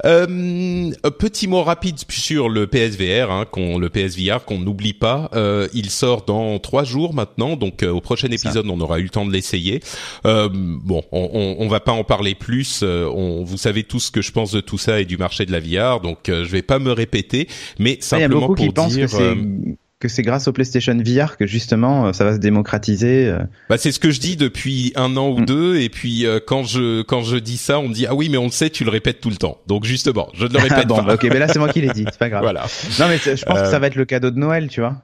[0.04, 5.30] Euh, petit mot rapide sur le PSVR, hein, qu'on, le PSVR qu'on n'oublie pas.
[5.34, 9.04] Euh, il sort dans trois jours maintenant, donc euh, au prochain épisode, on aura eu
[9.04, 9.80] le temps de l'essayer.
[10.26, 12.80] Euh, bon, on, on, on va pas en parler plus.
[12.82, 15.46] euh, on, vous savez tout ce que je pense de tout ça et du marché
[15.46, 18.52] de la VR, donc euh, je vais pas me répéter, mais Il y a simplement
[18.54, 19.08] qui pour pensent dire.
[20.00, 23.28] Que c'est euh, grâce au PlayStation VR que justement euh, ça va se démocratiser.
[23.28, 23.38] euh.
[23.70, 25.46] Bah c'est ce que je dis depuis un an ou Mm.
[25.46, 28.28] deux et puis euh, quand je quand je dis ça on me dit ah oui
[28.28, 30.58] mais on le sait tu le répètes tout le temps donc justement je ne le
[30.68, 32.42] répète bon, pas bah, ok, mais là c'est moi qui l'ai dit, c'est pas grave.
[32.42, 32.66] voilà
[33.00, 34.96] Non mais je pense Euh, que ça va être le cadeau de Noël, tu vois.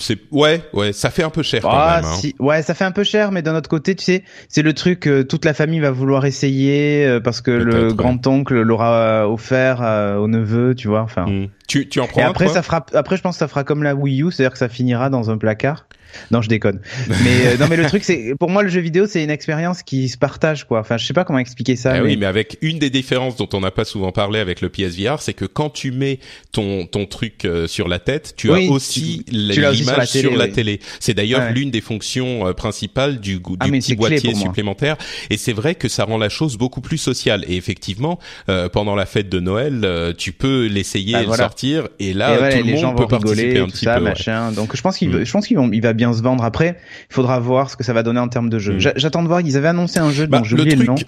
[0.00, 2.16] C'est ouais ouais ça fait un peu cher quand Ah, même hein.
[2.20, 2.34] si.
[2.38, 5.00] Ouais, ça fait un peu cher, mais d'un autre côté, tu sais, c'est le truc
[5.00, 7.94] que toute la famille va vouloir essayer euh, parce que le ouais.
[7.94, 11.02] grand-oncle l'aura offert euh, au neveu, tu vois.
[11.02, 11.26] Enfin.
[11.26, 11.48] Mm.
[11.68, 12.84] tu tu en prends Et après, ça fera.
[12.94, 15.30] Après, je pense que ça fera comme la Wii U, c'est-à-dire que ça finira dans
[15.30, 15.86] un placard.
[16.30, 16.80] Non, je déconne.
[17.08, 19.82] Mais euh, non, mais le truc, c'est pour moi, le jeu vidéo, c'est une expérience
[19.82, 20.80] qui se partage, quoi.
[20.80, 21.92] Enfin, je sais pas comment expliquer ça.
[21.92, 22.08] Ah mais...
[22.10, 25.20] oui, mais avec une des différences dont on n'a pas souvent parlé avec le PSVR,
[25.20, 26.18] c'est que quand tu mets
[26.52, 30.52] ton ton truc euh, sur la tête, tu Oui, as aussi l'image sur la télé,
[30.54, 30.72] télé.
[30.82, 30.86] oui.
[31.00, 31.52] C'est d'ailleurs Ouais.
[31.52, 34.96] l'une des fonctions euh, principales du, du Ah, petit boîtier supplémentaire.
[35.30, 37.44] Et c'est vrai que ça rend la chose beaucoup plus sociale.
[37.48, 38.18] Et effectivement,
[38.48, 41.88] euh, pendant la fête de Noël, euh, tu peux l'essayer Bah, et le sortir.
[41.98, 43.20] Et Et là, ouais, tout le monde gens peut rigoler,
[43.54, 44.02] participer un petit ça, peu.
[44.04, 44.10] ouais.
[44.10, 44.52] machin.
[44.52, 45.24] Donc je pense qu'il, Mm.
[45.24, 46.42] je pense qu'il va, il va bien se vendre.
[46.44, 46.78] Après,
[47.10, 48.74] il faudra voir ce que ça va donner en termes de jeu.
[48.76, 48.80] Mm.
[48.80, 49.40] J'a- J'attends de voir.
[49.42, 50.98] Ils avaient annoncé un jeu Bah, dont j'ai le oublié truc, le nom.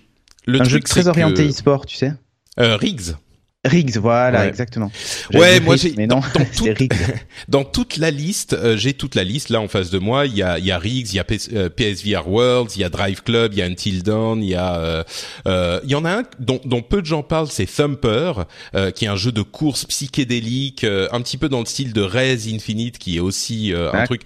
[0.46, 2.12] le un truc, jeu très orienté que- e-sport, tu sais.
[2.60, 3.14] euh, Riggs.
[3.64, 4.48] Riggs, voilà, Ouais.
[4.48, 4.90] exactement.
[5.34, 6.20] Ouais, moi j'ai dans,
[6.64, 6.92] Riggs.
[7.48, 10.26] dans toute la liste, euh, j'ai toute la liste là en face de moi.
[10.26, 12.80] Il y a il y a Riggs, il y a PS, euh, PSVR Worlds, il
[12.80, 15.04] y a Drive Club, il y a Until Dawn, il y a euh,
[15.46, 18.32] euh, il y en a un dont, dont peu de gens parlent, c'est Thumper,
[18.74, 21.92] euh, qui est un jeu de course psychédélique, euh, un petit peu dans le style
[21.92, 24.06] de Rez Infinite, qui est aussi euh, un Ouais.
[24.06, 24.22] truc.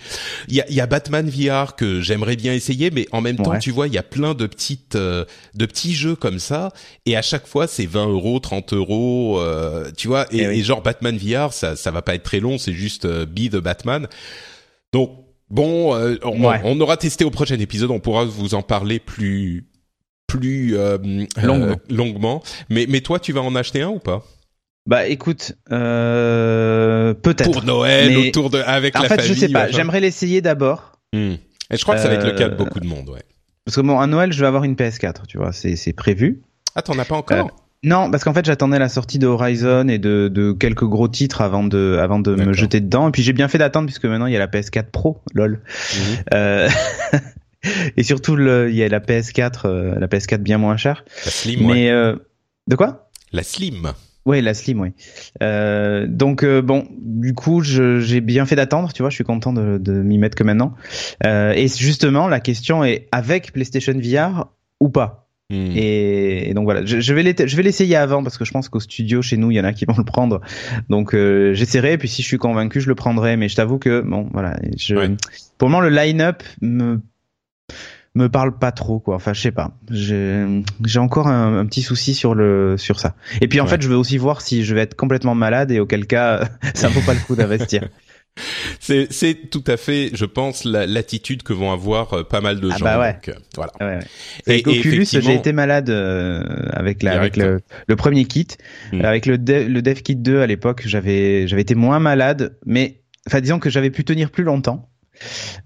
[0.49, 3.37] Il y a, il y a Batman VR que j'aimerais bien essayer, mais en même
[3.37, 6.73] temps, tu vois, il y a plein de petites euh, de petits jeux comme ça,
[7.05, 10.59] et à chaque fois c'est 20 euros, 30 euros, euh, tu vois, et, Eh oui.
[10.59, 13.51] et genre Batman VR, ça ça va pas être très long, c'est juste euh, Be
[13.51, 14.07] the Batman.
[14.93, 15.11] Donc
[15.51, 16.61] bon, euh, on, Ouais.
[16.65, 19.67] on aura testé au prochain épisode, on pourra vous en parler plus
[20.29, 20.77] plus
[21.43, 21.77] Longuement.
[21.91, 22.43] longuement.
[22.69, 24.25] Mais mais toi, tu vas en acheter un ou pas?
[24.89, 27.51] Bah écoute, euh, peut-être.
[27.51, 29.35] pour Noël Mais- autour de avec En la fait, famille.
[29.35, 29.71] je sais pas.
[29.71, 30.93] J'aimerais l'essayer d'abord.
[31.13, 31.35] Hmm.
[31.71, 33.23] Et je crois que ça va être le cas de beaucoup de monde, ouais.
[33.65, 36.43] Parce que bon, à Noël, je vais avoir une PS4, tu vois, c'est c'est prévu.
[36.77, 37.51] Ah, t'en as pas encore?
[37.87, 41.41] Non, parce qu'en fait, j'attendais la sortie de Horizon et de, de quelques gros titres
[41.41, 43.09] avant de, avant de me jeter dedans.
[43.09, 45.61] Et puis j'ai bien fait d'attendre puisque maintenant il y a la PS4 Pro, lol.
[45.95, 46.17] Mhm.
[46.35, 46.69] Euh,
[47.97, 51.05] et surtout, le, il y a la PS4, euh, la PS4 bien moins chère.
[51.25, 51.75] La Slim, ouais.
[51.75, 52.17] Mais euh,
[52.67, 53.09] de quoi?
[53.33, 53.93] La Slim.
[54.25, 54.89] Ouais, la Slim, oui.
[55.41, 59.53] Euh, donc euh, bon, du coup, j'ai bien fait d'attendre, tu vois, je suis content
[59.53, 60.75] de, de m'y mettre que maintenant.
[61.25, 64.49] Euh, et justement, la question est avec PlayStation VR
[64.81, 65.26] ou pas?
[65.49, 65.71] Hmm.
[65.77, 67.23] Et, et donc voilà, je, je vais
[67.63, 69.85] l'essayer avant parce que je pense qu'au studio chez nous, il y en a qui
[69.85, 70.41] vont le prendre.
[70.89, 71.93] Donc euh, j'essaierai.
[71.93, 73.37] Et puis si je suis convaincu, je le prendrai.
[73.37, 75.11] Mais je t'avoue que bon, voilà, je, Ouais.
[75.59, 77.01] pour le moment, le line-up me
[78.17, 79.15] me parle pas trop quoi.
[79.17, 79.73] Enfin, je sais pas.
[79.91, 83.15] J'ai j'ai encore un, un petit souci sur le sur ça.
[83.43, 83.71] Et puis en Ouais.
[83.71, 86.89] fait, je veux aussi voir si je vais être complètement malade et auquel cas, ça
[86.89, 87.89] vaut pas le coup d'investir.
[88.81, 92.61] C'est c'est tout à fait, je pense, la- l'attitude que vont avoir euh, pas mal
[92.61, 92.85] de Ah gens.
[92.85, 93.13] bah ouais.
[93.15, 93.73] donc, euh, voilà.
[93.81, 93.99] Ouais, ouais.
[94.47, 97.53] Et- Avec et Oculus, j'ai été malade euh, avec la, avec Direct.
[97.53, 98.47] le, le premier kit.
[98.93, 99.05] Mm.
[99.05, 103.01] Avec le, dev, le Dev Kit 2 à l'époque, j'avais j'avais été moins malade, mais
[103.27, 104.89] enfin disons que j'avais pu tenir plus longtemps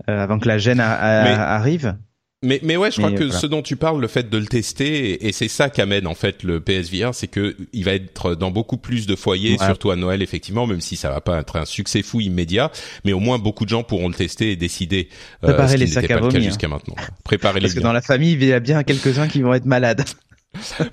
[0.09, 1.96] euh, avant que la gêne a- a- Mais- arrive.
[2.42, 3.38] Mais, mais ouais, je crois que voilà.
[3.38, 6.14] ce dont tu parles, le fait de le tester, et, et c'est ça qu'amène en
[6.14, 9.66] fait le PSVR, c'est que il va être dans beaucoup plus de foyers, Ouais.
[9.66, 12.70] surtout à Noël effectivement, même si ça va pas être un succès fou immédiat,
[13.05, 15.11] mais au moins beaucoup de gens pourront le tester et décider.
[15.44, 16.94] euh, Préparer ce les sacs à le cas vomi, jusqu'à maintenant.
[17.24, 19.66] Préparer les Parce que dans la famille, il y a bien quelques-uns qui vont être
[19.66, 20.03] malades.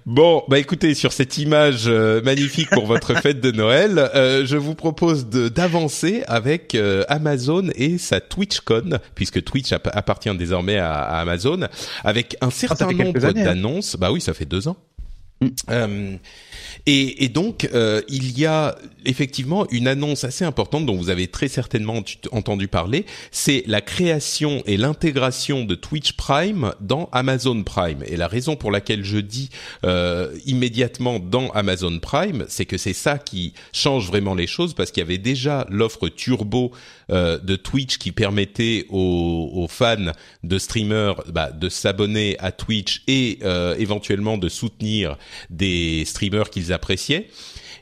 [0.06, 4.56] Bon, bah écoutez, sur cette image euh, magnifique pour votre fête de Noël, euh, je
[4.56, 10.78] vous propose de d'avancer avec euh, Amazon et sa TwitchCon, puisque Twitch app- appartient désormais
[10.78, 11.68] à, à Amazon,
[12.04, 13.44] avec un certain fait quelques nombre hein.
[13.44, 13.96] d'annonces.
[13.98, 14.78] Bah oui, ça fait deux ans.
[15.42, 15.48] Mm.
[15.70, 16.18] Euh,
[16.86, 21.28] et, et donc, euh, il y a effectivement une annonce assez importante dont vous avez
[21.28, 23.06] très certainement entendu parler.
[23.32, 28.04] C'est la création et l'intégration de Twitch Prime dans Amazon Prime.
[28.08, 29.50] Et la raison pour laquelle je dis
[29.86, 34.92] euh, immédiatement dans Amazon Prime, c'est que c'est ça qui change vraiment les choses parce
[34.92, 36.72] qu'il y avait déjà l'offre turbo
[37.10, 40.12] euh, de Twitch qui permettait aux, aux fans
[40.44, 45.18] de streamers bah, de s'abonner à Twitch et euh, éventuellement de soutenir
[45.50, 47.30] des streamers qu'ils appréciaient.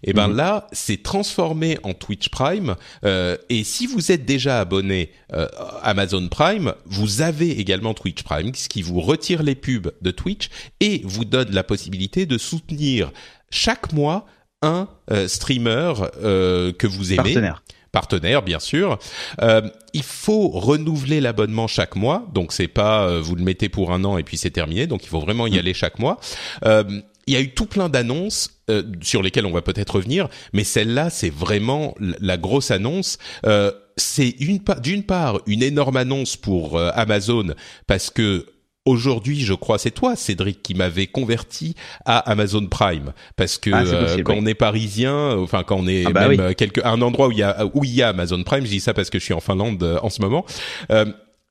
[0.04, 0.36] Et ben Mhm.
[0.36, 2.76] là, c'est transformé en Twitch Prime.
[3.06, 5.48] euh, et si vous êtes déjà abonné euh,
[5.82, 10.50] Amazon Prime, vous avez également Twitch Prime, ce qui vous retire les pubs de Twitch
[10.80, 13.12] et vous donne la possibilité de soutenir
[13.50, 14.26] chaque mois
[14.62, 17.64] un euh, streamer euh, que vous aimez Partenaire.
[17.92, 19.00] partenaire bien sûr.
[19.42, 19.62] Euh,
[19.94, 24.04] il faut renouveler l'abonnement chaque mois, donc c'est pas euh, vous le mettez pour un
[24.04, 26.20] an et puis c'est terminé, donc il faut vraiment y aller chaque mois.
[26.66, 26.84] Euh,
[27.28, 30.64] il y a eu tout plein d'annonces euh, sur lesquelles on va peut-être revenir, mais
[30.64, 33.18] celle-là c'est vraiment la grosse annonce.
[33.46, 37.54] Euh, c'est une d'une part une énorme annonce pour euh, Amazon
[37.88, 38.46] parce que
[38.88, 41.74] Aujourd'hui, je crois, c'est toi, Cédric, qui m'avait converti
[42.06, 44.40] à Amazon Prime, parce que Ah, euh, quand oui.
[44.44, 46.46] on est parisien, enfin quand on est Ah bah même oui.
[46.46, 48.70] euh, quelque un endroit où il y a où il y a Amazon Prime, je
[48.70, 50.46] dis ça parce que je suis en Finlande euh, en ce moment.
[50.92, 51.06] Euh,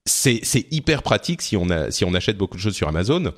[0.07, 3.33] c'est c'est hyper pratique si on a si on achète beaucoup de choses sur Amazon.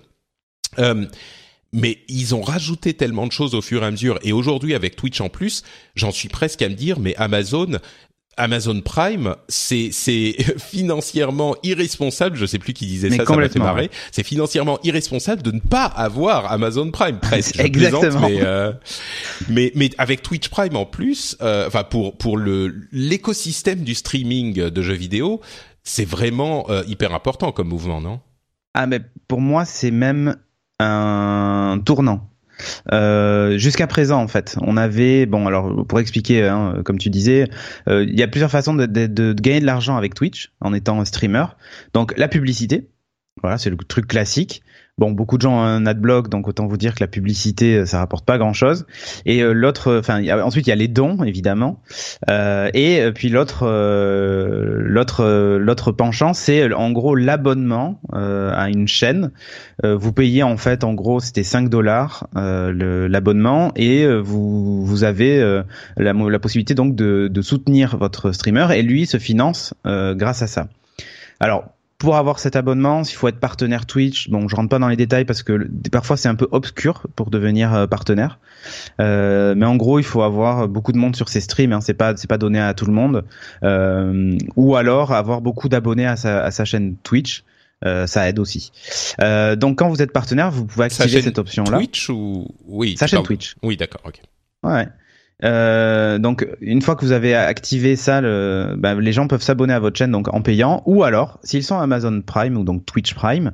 [1.73, 4.19] Mais ils ont rajouté tellement de choses au fur et à mesure.
[4.23, 5.63] Et aujourd'hui, avec Twitch en plus,
[5.95, 7.79] j'en suis presque à me dire, mais Amazon,
[8.37, 12.37] Amazon Prime, c'est c'est financièrement irresponsable.
[12.37, 13.83] Je sais plus qui disait Mais ça, ça m'a fait marrer.
[13.83, 13.91] ouais.
[14.13, 17.19] C'est financièrement irresponsable de ne pas avoir Amazon Prime.
[17.23, 17.59] Presque.
[17.59, 18.29] Exactement.
[18.29, 18.73] mais, euh,
[19.49, 24.55] mais mais avec Twitch Prime en plus, euh, enfin pour pour le l'écosystème du streaming
[24.55, 25.41] de jeux vidéo,
[25.83, 28.21] c'est vraiment euh, hyper important comme mouvement, non?
[28.75, 30.37] Ah, mais pour moi, c'est même
[30.81, 32.31] un tournant.
[32.93, 37.49] Euh, Jusqu'à présent, en fait, on avait, bon, alors pour expliquer, hein, comme tu disais,
[37.89, 40.73] euh, il y a plusieurs façons de, de- de gagner de l'argent avec Twitch en
[40.73, 41.45] étant streamer.
[41.93, 42.89] Donc la publicité,
[43.43, 44.63] Voilà, c'est le truc classique.
[44.99, 47.85] Bon, beaucoup de gens ont un adblock, donc autant vous dire que la publicité, euh,
[47.85, 48.87] ça rapporte pas grand-chose.
[49.27, 51.83] Et euh, l'autre, enfin, ensuite il y a les dons, évidemment.
[52.31, 59.33] Euh, et euh, puis l'autre, l'autre, l'autre penchant, c'est en gros l'abonnement à une chaîne.
[59.85, 65.41] vous payez en fait, en gros, c'était 5 dollars l'abonnement, et vous vous avez
[65.99, 70.47] la, la, possibilité donc de, de soutenir votre streamer, et lui se finance grâce à
[70.47, 70.69] ça.
[71.39, 74.29] Alors pour avoir cet abonnement, il faut être partenaire Twitch.
[74.29, 77.31] Bon, je rentre pas dans les détails parce que parfois c'est un peu obscur pour
[77.31, 78.39] devenir euh, partenaire.
[79.01, 81.73] Euh, mais en gros, il faut avoir beaucoup de monde sur ses streams.
[81.73, 81.81] Hein.
[81.81, 83.25] C'est pas c'est pas donné à tout le monde.
[83.63, 87.45] Euh, ou alors avoir beaucoup d'abonnés à sa, à sa chaîne Twitch.
[87.85, 88.73] Euh, ça aide aussi.
[89.21, 91.77] Euh, donc quand vous êtes partenaire, vous pouvez activer cette option-là.
[91.77, 92.97] Twitch ou oui.
[92.99, 93.55] Sa chaîne Twitch.
[93.63, 94.01] Oui, d'accord.
[94.05, 94.23] Ok.
[94.63, 94.89] Ouais.
[95.45, 99.81] Euh, donc une fois que vous avez activé ça, bah, les gens peuvent s'abonner à
[99.81, 103.53] votre chaîne donc en payant, ou alors s'ils sont Amazon Prime ou donc Twitch Prime,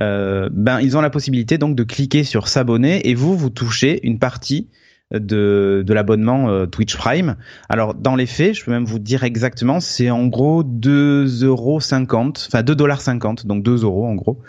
[0.00, 4.04] euh, ben ils ont la possibilité donc de cliquer sur s'abonner et vous vous touchez
[4.06, 4.68] une partie
[5.12, 7.36] de, de l'abonnement euh, Twitch Prime.
[7.68, 11.76] Alors dans les faits, je peux même vous dire exactement, c'est en gros 2,50 euros,
[11.76, 13.00] enfin 2,50 dollars
[13.44, 14.40] donc 2 euros en gros,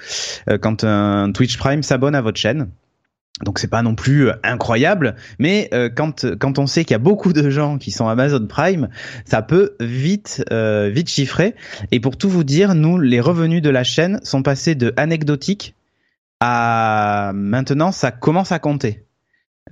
[0.49, 2.69] euh, quand un Twitch Prime s'abonne à votre chaîne.
[3.43, 6.95] Donc c'est pas non plus euh, incroyable, mais euh, quand quand on sait qu'il y
[6.95, 8.87] a beaucoup de gens qui sont Amazon Prime,
[9.25, 11.53] ça peut vite euh, vite chiffrer.
[11.91, 15.75] Et pour tout vous dire, nous les revenus de la chaîne sont passés de anecdotiques
[16.39, 19.04] à maintenant ça commence à compter.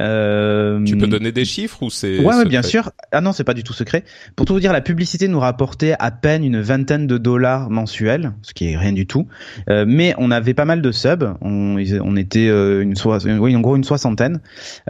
[0.02, 2.90] Euh, tu peux donner des chiffres ou c'est ouais, ouais, bien sûr.
[3.12, 4.04] Ah non, c'est pas du tout secret.
[4.36, 8.34] Pour tout vous dire, la publicité nous rapportait à peine une vingtaine de dollars mensuels,
[8.42, 9.28] ce qui est rien du tout.
[9.70, 11.36] Euh, mais on avait pas mal de subs.
[11.42, 12.96] On, on était euh, une
[13.40, 14.42] oui, en gros une soixantaine,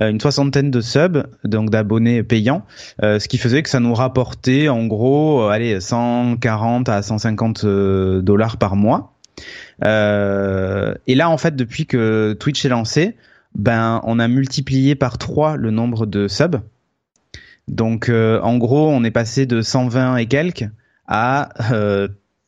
[0.01, 2.65] euh, une soixantaine de subs, donc d'abonnés payants,
[3.03, 8.55] euh, ce qui faisait que ça nous rapportait en gros, allez, 140 à 150 dollars
[8.55, 9.15] par mois.
[9.81, 13.17] et là, en fait, depuis que Twitch est lancé
[13.55, 16.61] ben on a multiplié par 3 le nombre de subs.
[17.67, 20.69] Donc euh, en gros, on est passé de 120 et quelques
[21.07, 21.49] à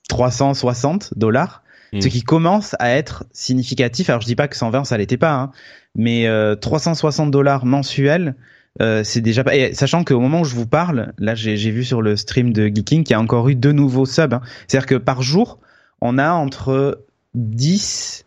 [0.10, 1.64] 360 euh, dollars,
[1.94, 2.02] hmm.
[2.02, 4.10] ce qui commence à être significatif.
[4.10, 5.52] Alors je dis pas que 120 ça l'était pas, hein,
[5.96, 6.28] mais
[6.60, 8.36] 360 euh, dollars mensuels,
[8.80, 9.56] c'est déjà pas.
[9.56, 12.68] Et sachant qu'au moment où je vous parle, là j'ai vu sur le stream de
[12.68, 14.34] Geeking qu'il y a encore eu deux nouveaux subs.
[14.34, 14.42] Hein.
[14.68, 15.60] C'est-à-dire que par jour,
[16.02, 18.26] on a entre 10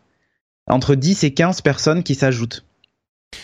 [0.69, 2.65] entre 10 et 15 personnes qui s'ajoutent.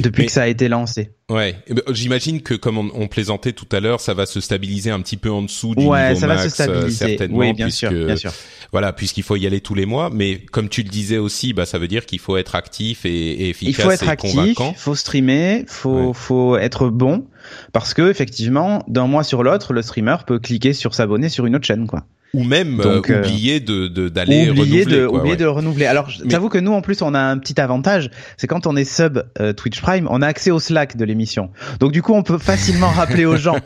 [0.00, 1.12] Depuis que ça a été lancé.
[1.30, 4.90] Ouais, eh ben, j'imagine que comme on, plaisantait tout à l'heure, ça va se stabiliser
[4.90, 7.04] un petit peu en dessous du ouais, niveau ça max, va se stabiliser.
[7.04, 8.32] Euh, certainement, oui, bien sûr, bien sûr.
[8.72, 11.64] Voilà, puisqu'il faut y aller tous les mois, mais comme tu le disais aussi, bah
[11.64, 14.34] ça veut dire qu'il faut être actif et, et efficace Il faut être et actif,
[14.34, 14.74] convaincant.
[14.76, 17.26] faut streamer, faut faut être bon,
[17.72, 21.54] parce que effectivement, d'un mois sur l'autre, le streamer peut cliquer sur s'abonner sur une
[21.56, 25.18] autre chaîne, quoi ou même euh, Donc, euh, oublier de d'aller oublier renouveler de quoi,
[25.18, 25.40] oublier ouais.
[25.40, 25.86] de renouveler.
[25.86, 28.84] Alors j'avoue que nous en plus on a un petit avantage, c'est quand on est
[28.84, 31.50] sub euh, Twitch Prime, on a accès au Slack de l'émission.
[31.80, 33.56] Donc du coup on peut facilement rappeler aux gens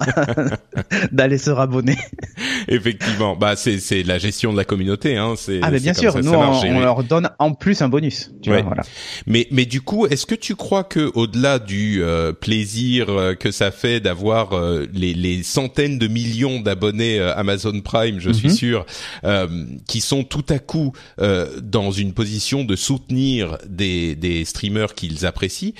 [1.12, 1.96] d'aller se rabonner.
[2.68, 6.12] Effectivement, bah c'est c'est la gestion de la communauté hein, c'est Ah mais bien sûr,
[6.12, 8.32] ça nous ça on, leur donne en plus un bonus.
[8.42, 8.56] Tu Ouais.
[8.62, 8.82] vois, voilà.
[9.26, 13.50] Mais mais du coup, est-ce que tu crois que au-delà du euh, plaisir euh, que
[13.50, 18.48] ça fait d'avoir euh, les les centaines de millions d'abonnés euh, Amazon Prime, je suis
[18.48, 18.54] Mhm.
[18.58, 18.84] Sûr,
[19.24, 19.46] euh,
[19.86, 25.24] qui sont tout à coup euh, dans une position de soutenir des des streamers qu'ils
[25.26, 25.74] apprécient.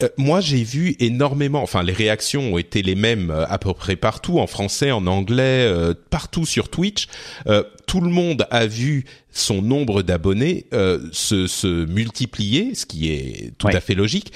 [0.00, 1.60] Euh, moi, j'ai vu énormément.
[1.62, 5.06] Enfin, les réactions ont été les mêmes euh, à peu près partout, en français, en
[5.08, 7.08] anglais, euh, partout sur Twitch.
[7.48, 13.10] Euh, tout le monde a vu son nombre d'abonnés euh, se, se multiplier, ce qui
[13.10, 13.74] est tout Ouais.
[13.76, 14.32] à fait logique.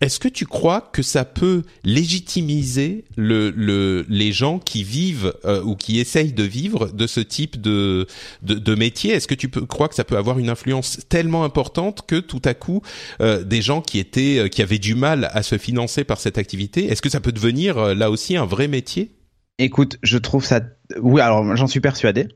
[0.00, 5.62] Est-ce que tu crois que ça peut légitimiser le, le, les gens qui vivent euh,
[5.62, 8.06] ou qui essayent de vivre de ce type de,
[8.42, 9.12] de, de métier?
[9.12, 12.42] Est-ce que tu peux, crois que ça peut avoir une influence tellement importante que tout
[12.44, 12.82] à coup,
[13.20, 16.36] euh, des gens qui étaient, euh, qui avaient du mal à se financer par cette
[16.36, 19.12] activité, est-ce que ça peut devenir là aussi un vrai métier?
[19.58, 20.60] Écoute, je trouve ça.
[21.00, 22.28] Oui, alors j'en suis persuadé.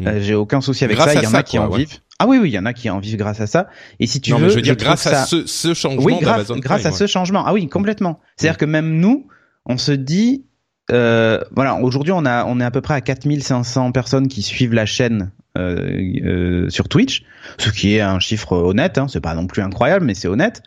[0.00, 0.06] Mm.
[0.06, 1.20] Euh, J'ai aucun souci avec Grâce ça.
[1.20, 1.78] Il y en a qui quoi, en ouais.
[1.78, 1.98] vivent.
[2.22, 3.68] Ah oui, oui, il y en a qui en vivent grâce à ça.
[3.98, 5.24] Et si tu Non, veux, mais je veux dire grâce à ça...
[5.24, 6.98] ce, ce changement oui, grâce, d'Amazon grâce Prime, à ouais.
[6.98, 7.44] ce changement.
[7.46, 8.20] Ah oui, complètement.
[8.36, 9.26] C'est-à-dire que même nous,
[9.64, 10.44] on se dit,
[10.92, 14.74] euh, voilà, aujourd'hui on a, on est à peu près à 4500 personnes qui suivent
[14.74, 17.22] la chaîne euh, euh, sur Twitch,
[17.58, 18.98] ce qui est un chiffre honnête.
[18.98, 20.62] Hein, c'est pas non plus incroyable, mais c'est honnête.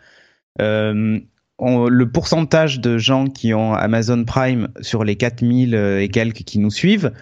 [0.60, 1.20] Euh,
[1.58, 6.58] on- le pourcentage de gens qui ont Amazon Prime sur les 4000 et quelques qui
[6.58, 7.12] nous suivent,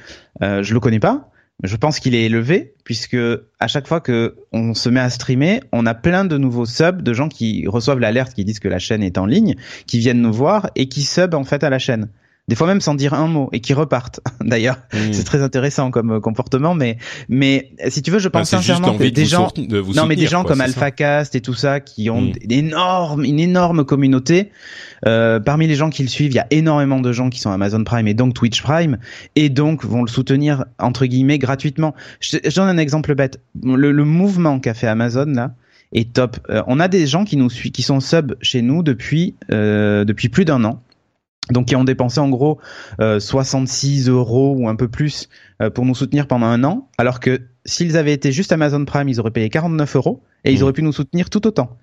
[0.42, 1.28] euh, je le connais pas.
[1.62, 3.16] Je pense qu'il est élevé puisque
[3.60, 7.02] à chaque fois que on se met à streamer, on a plein de nouveaux subs,
[7.02, 9.54] de gens qui reçoivent l'alerte, qui disent que la chaîne est en ligne,
[9.86, 12.08] qui viennent nous voir et qui sub en fait à la chaîne.
[12.48, 14.20] Des fois même sans dire un mot, et qui repartent.
[14.40, 15.12] D'ailleurs, Mm.
[15.12, 18.96] c'est très intéressant comme euh, comportement, mais mais si tu veux, je pense juste sincèrement
[18.98, 20.60] que des gens, de non mais des gens quoi, comme.
[20.60, 22.32] AlphaCast et tout ça qui ont Mm.
[22.42, 24.50] une énorme, une énorme communauté.
[25.06, 27.50] Euh, parmi les gens qui le suivent, il y a énormément de gens qui sont
[27.50, 28.98] Amazon Prime et donc Twitch Prime
[29.34, 31.94] et donc vont le soutenir entre guillemets gratuitement.
[32.20, 33.40] Je, je donne un exemple bête.
[33.64, 35.54] Le, le mouvement qu'a fait Amazon là
[35.92, 36.38] est top.
[36.50, 40.04] Euh, on a des gens qui nous suivent, qui sont sub chez nous depuis euh,
[40.04, 40.82] depuis plus d'un an.
[41.52, 42.58] Donc qui ont dépensé en gros
[43.00, 45.28] euh, 66 euros ou un peu plus
[45.60, 49.08] euh, pour nous soutenir pendant un an, alors que s'ils avaient été juste Amazon Prime,
[49.08, 50.62] ils auraient payé 49 euros et ils Mhm.
[50.64, 51.76] auraient pu nous soutenir tout autant.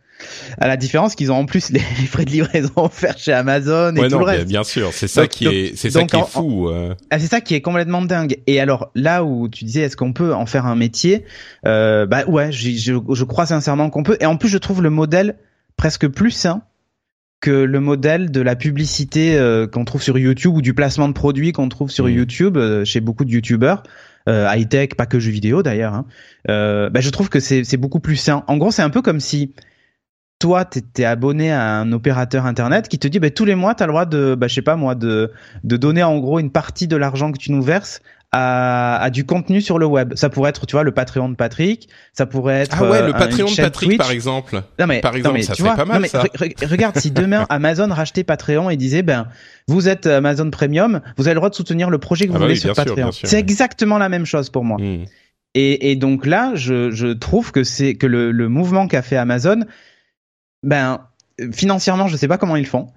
[0.60, 3.96] À la différence qu'ils ont en plus les, les frais de livraison offerts chez Amazon
[3.96, 4.48] et Ouais, tout non, le reste.
[4.48, 6.68] bien sûr, c'est ça Donc- qui donc- est, c'est ça fou.
[6.68, 6.94] euh.
[7.14, 8.38] C'est ça qui est complètement dingue.
[8.46, 11.24] Et alors là où tu disais est-ce qu'on peut en faire un métier,
[11.66, 14.18] euh, bah ouais, je crois sincèrement qu'on peut.
[14.20, 15.38] Et en plus, je trouve le modèle
[15.78, 16.64] presque plus sain
[17.42, 21.14] que le modèle de la publicité euh, qu'on trouve sur YouTube ou du placement de
[21.14, 22.12] produits qu'on trouve sur Mhm.
[22.14, 23.84] YouTube euh, chez beaucoup de YouTubeurs.
[24.28, 25.94] Euh, high tech, pas que jeux vidéo d'ailleurs.
[25.94, 26.06] Hein.
[26.50, 28.44] Euh, bah, je trouve que c'est c'est beaucoup plus sain.
[28.48, 29.54] En gros, c'est un peu comme si
[30.40, 33.86] toi, t'étais abonné à un opérateur internet qui te dit, bah, tous les mois, t'as
[33.86, 35.32] le droit de, bah, je sais pas moi, de,
[35.66, 39.26] de donner en gros une partie de l'argent que tu nous verses à, à du
[39.26, 40.14] contenu sur le web.
[40.16, 41.90] Ça pourrait être, tu vois, le Patreon de Patrick.
[42.14, 42.78] Ça pourrait être.
[42.80, 43.98] Ah ouais, euh, le un- Patreon de Patrick, Twitch.
[43.98, 44.62] par exemple.
[44.80, 46.22] Non mais, Par non, exemple, mais ça tu vois, pas mal, non, mais ça.
[46.24, 49.28] re- re- regarde, si demain Amazon rachetait Patreon et disait, ben,
[49.68, 52.40] vous êtes Amazon Premium, vous avez le droit de soutenir le projet que Ah vous
[52.40, 53.10] bah voulez oui, sur sûr, Patreon.
[53.12, 54.78] C'est exactement la même chose pour moi.
[54.80, 55.06] Mm.
[55.56, 59.18] Et, et donc là, je, je trouve que c'est que le, le mouvement qu'a fait
[59.18, 59.62] Amazon,
[60.64, 61.02] ben
[61.54, 62.88] financièrement, je sais pas comment ils font,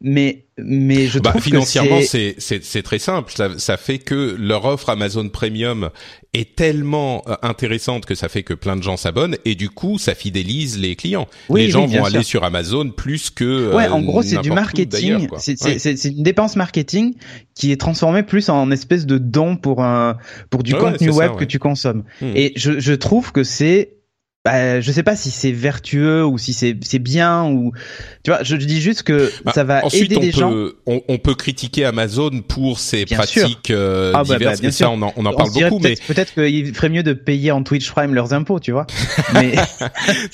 [0.00, 3.30] mais mais je Bah, trouve financièrement, que c'est c'est très simple.
[3.36, 5.90] Ça, ça fait que leur offre Amazon Premium
[6.32, 9.98] est tellement euh, intéressante que ça fait que plein de gens s'abonnent et du coup,
[9.98, 11.28] ça fidélise les clients.
[11.50, 14.38] Oui, les gens oui, vont aller sur Amazon plus que Ouais, euh, en gros, c'est
[14.40, 15.28] du marketing.
[15.36, 15.76] C'est Ouais.
[15.76, 17.12] une dépense marketing
[17.54, 20.16] qui est transformée plus en espèce de don pour un
[20.48, 21.36] pour du Ouais, ouais, contenu ça, web ouais.
[21.40, 22.04] que tu consommes.
[22.22, 22.32] Hmm.
[22.34, 23.96] Et je, je trouve que c'est
[24.44, 27.72] bah, je sais pas si c'est vertueux ou si c'est c'est bien ou
[28.24, 30.52] tu vois je dis juste que Bah, ça va Ensuite, aider on des peut, gens
[30.86, 34.70] on, on peut critiquer Amazon pour ses Bien pratiques euh, Ah bah, bah, diverses bien
[34.70, 34.92] et ça, sûr.
[34.92, 35.78] on en, on en parle beaucoup.
[35.78, 38.86] Mais peut-être qu'il ferait mieux de payer en Twitch Prime leurs impôts tu vois
[39.34, 39.54] mais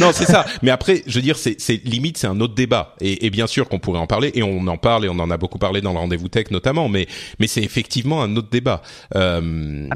[0.00, 0.46] non, c'est ça.
[0.62, 2.94] Mais après, je veux dire, c'est, c'est limite, c'est un autre débat.
[3.00, 5.30] Et, et bien sûr qu'on pourrait en parler, et on en parle, et on en
[5.30, 6.88] a beaucoup parlé dans le rendez-vous tech notamment.
[6.88, 7.06] Mais,
[7.38, 8.82] mais c'est effectivement un autre débat.
[9.16, 9.40] Euh,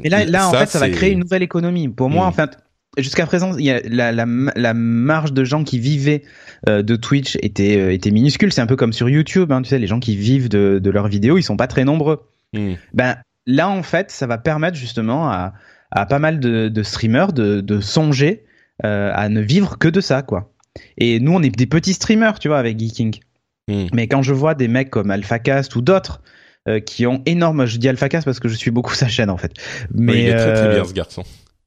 [0.03, 2.29] mais là là en fait ça va créer une nouvelle économie pour moi Hmm.
[2.29, 2.57] en fait
[2.97, 4.25] Jusqu'à présent, il y a la, la,
[4.55, 6.21] la marge de gens qui vivaient
[6.69, 8.53] euh, de Twitch était, euh, était minuscule.
[8.53, 10.89] C'est un peu comme sur YouTube, hein, tu sais, les gens qui vivent de, de
[10.91, 12.21] leurs vidéos, ils sont pas très nombreux.
[12.53, 12.73] Hmm.
[12.93, 15.53] Ben là, en fait, ça va permettre justement à,
[15.91, 18.43] à pas mal de, de streamers de, de songer
[18.85, 20.51] euh, à ne vivre que de ça, quoi.
[20.97, 23.19] Et nous, on est des petits streamers, tu vois, avec Geeking.
[23.67, 23.87] Hmm.
[23.93, 26.21] Mais quand je vois des mecs comme AlphaCast ou d'autres
[26.85, 29.51] qui ont énorme, je dis AlphaCast parce que je suis beaucoup sa chaîne en fait.
[29.93, 31.23] Mais Oui, il est très très bien ce garçon.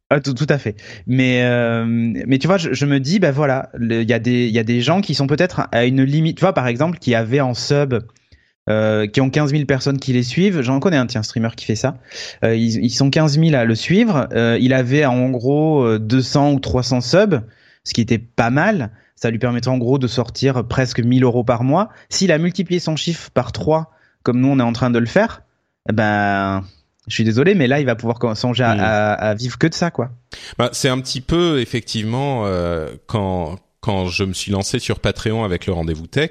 [0.08, 0.76] Ah, tout, tout à fait.
[1.06, 4.46] Mais euh, mais tu vois, je, je me dis, bah voilà, il y a des
[4.46, 6.36] il y a des gens qui sont peut-être à une limite.
[6.36, 7.94] Tu vois, par exemple, qui avaient en sub,
[8.68, 10.60] euh, qui ont 15 000 personnes qui les suivent.
[10.62, 11.98] J'en connais un, tiens, streamer qui fait ça.
[12.44, 14.28] Euh, ils, ils sont 15 000 à le suivre.
[14.32, 17.42] Euh, il avait en gros euh, 200 ou 300 subs,
[17.82, 18.90] ce qui était pas mal.
[19.16, 21.88] Ça lui permettait en gros de sortir presque 1000 euros par mois.
[22.10, 23.92] S'il a multiplié son chiffre par 3,
[24.22, 25.42] comme nous on est en train de le faire,
[25.88, 26.62] eh ben
[27.06, 28.80] je suis désolé, mais là, il va pouvoir songer à, Mm.
[28.80, 30.10] à- à vivre que de ça, quoi.
[30.58, 35.44] Bah, c'est un petit peu effectivement euh, quand quand je me suis lancé sur Patreon
[35.44, 36.30] avec le rendez-vous tech,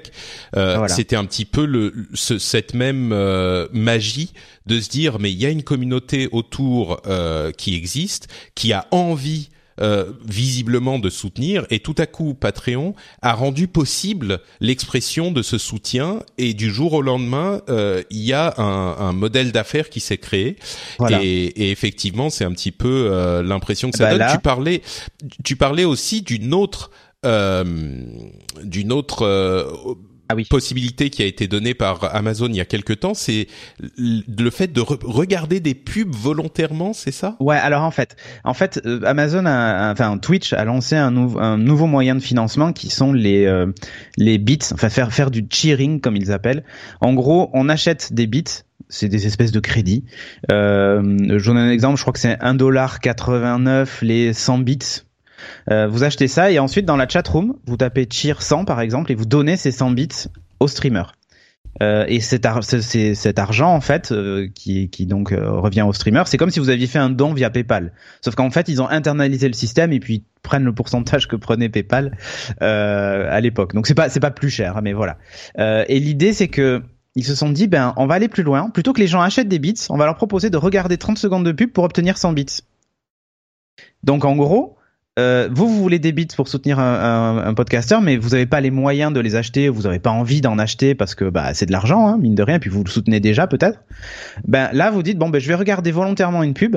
[0.56, 0.92] euh, Voilà.
[0.92, 4.34] c'était un petit peu le ce- cette même euh, magie
[4.66, 8.86] de se dire mais il y a une communauté autour euh, qui existe, qui a
[8.90, 9.48] envie
[9.80, 15.58] euh, visiblement de soutenir et tout à coup Patreon a rendu possible l'expression de ce
[15.58, 20.00] soutien et du jour au lendemain euh, il y a un, un modèle d'affaires qui
[20.00, 20.56] s'est créé
[20.98, 21.20] Voilà.
[21.22, 24.18] et, et effectivement, c'est un petit peu euh, l'impression que ça Bah donne.
[24.20, 24.82] là- Tu parlais,
[25.44, 26.90] tu parlais aussi d'une autre,
[27.24, 27.64] euh,
[28.62, 29.64] d'une autre euh,
[30.28, 30.44] Ah oui.
[30.48, 33.14] possibilité qui a été donnée par Amazon il y a quelque temps.
[33.14, 33.46] C'est
[33.96, 37.36] le fait de re- regarder des pubs volontairement, c'est ça?
[37.40, 39.52] Ouais, alors en fait, en fait, euh, Amazon, a,
[39.88, 43.44] a- enfin Twitch a lancé un, nou- un nouveau moyen de financement qui sont les
[43.46, 43.66] euh,
[44.16, 46.64] les bits, enfin faire faire du cheering comme ils appellent.
[47.00, 48.44] En gros, on achète des bits.
[48.88, 50.04] C'est des espèces de crédits.
[50.52, 51.02] Euh,
[51.38, 51.96] je donne un exemple.
[51.96, 54.78] Je crois que c'est 1,89$ les 100 bits.
[55.70, 58.80] Euh, vous achetez ça et ensuite dans la chat room, vous tapez cheer 100 par
[58.80, 60.08] exemple et vous donnez ces 100 bits
[60.60, 61.04] au streamer.
[61.82, 65.92] Euh, et cet, ar- cet argent en fait euh, qui, qui donc euh, revient au
[65.92, 67.92] streamer, c'est comme si vous aviez fait un don via PayPal.
[68.24, 71.36] Sauf qu'en fait ils ont internalisé le système et puis ils prennent le pourcentage que
[71.36, 72.16] prenait PayPal
[72.62, 73.74] euh, à l'époque.
[73.74, 75.18] Donc c'est pas c'est pas plus cher, hein, mais voilà.
[75.58, 76.82] Et l'idée c'est que
[77.16, 78.68] ils se sont dit, ben, on va aller plus loin.
[78.68, 81.46] Plutôt que les gens achètent des bits, on va leur proposer de regarder 30 secondes
[81.46, 82.60] de pub pour obtenir 100 bits.
[84.02, 84.75] Donc, en gros,
[85.18, 88.44] euh, vous, vous voulez des bits pour soutenir un, un, un podcasteur, mais vous n'avez
[88.46, 91.54] pas les moyens de les acheter, vous n'avez pas envie d'en acheter parce que bah,
[91.54, 93.80] c'est de l'argent, hein, mine de rien, puis vous le soutenez déjà peut-être.
[94.46, 96.76] Ben là, vous dites bon, ben je vais regarder volontairement une pub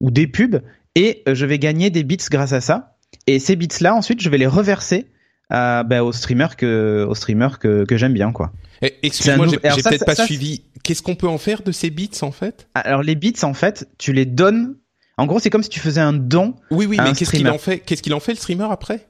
[0.00, 0.62] ou des pubs
[0.94, 2.96] et euh, je vais gagner des bits grâce à ça.
[3.26, 5.06] Et ces bits là, ensuite, je vais les reverser
[5.52, 8.52] euh, ben, aux streamers que aux streamers que, que j'aime bien, quoi.
[8.80, 10.62] Eh, Excuse-moi, j'ai peut-être pas ça, suivi.
[10.82, 12.68] Qu'est-ce qu'on peut en faire de ces bits en fait?
[12.74, 14.76] Alors les bits, en fait, tu les donnes
[15.18, 16.54] en gros, c'est comme si tu faisais un don.
[16.70, 17.80] Oui, oui, mais qu'est-ce qu'il en fait?
[17.80, 19.08] Qu'est-ce qu'il en fait le streamer après?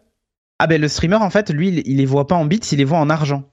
[0.59, 2.79] Ah ben le streamer en fait, lui, il, il les voit pas en bits, il
[2.79, 3.52] les voit en argent.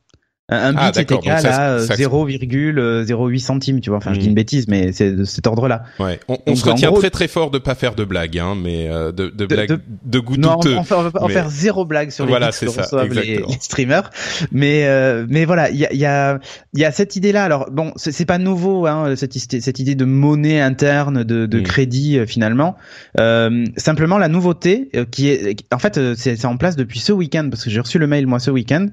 [0.50, 3.97] Un bit ah, est égal à 0,08 centimes, tu vois.
[3.97, 5.84] Enfin, je dis une bêtise, mais c'est de cet ordre-là.
[6.00, 6.20] Ouais.
[6.28, 9.12] On, on se retient très très fort de pas faire de blagues, hein, mais euh,
[9.12, 10.76] de, de blagues de, de, goût non, douteux.
[10.76, 11.34] on, on, va mais...
[11.34, 14.10] faire zéro blague sur les voilà, bits que ça, reçoivent les, les, streamers.
[14.52, 16.39] Mais euh, mais voilà, il y a il y a
[16.74, 17.43] y a cette idée-là.
[17.43, 21.64] Alors bon, c'est pas nouveau, hein, cette cette idée de monnaie interne, de, de mm.
[21.64, 22.76] crédit euh, finalement.
[23.20, 27.47] Euh, simplement, la nouveauté euh, qui est, en fait, c'est en place depuis ce week-end
[27.50, 28.88] parce que j'ai reçu le mail moi ce week-end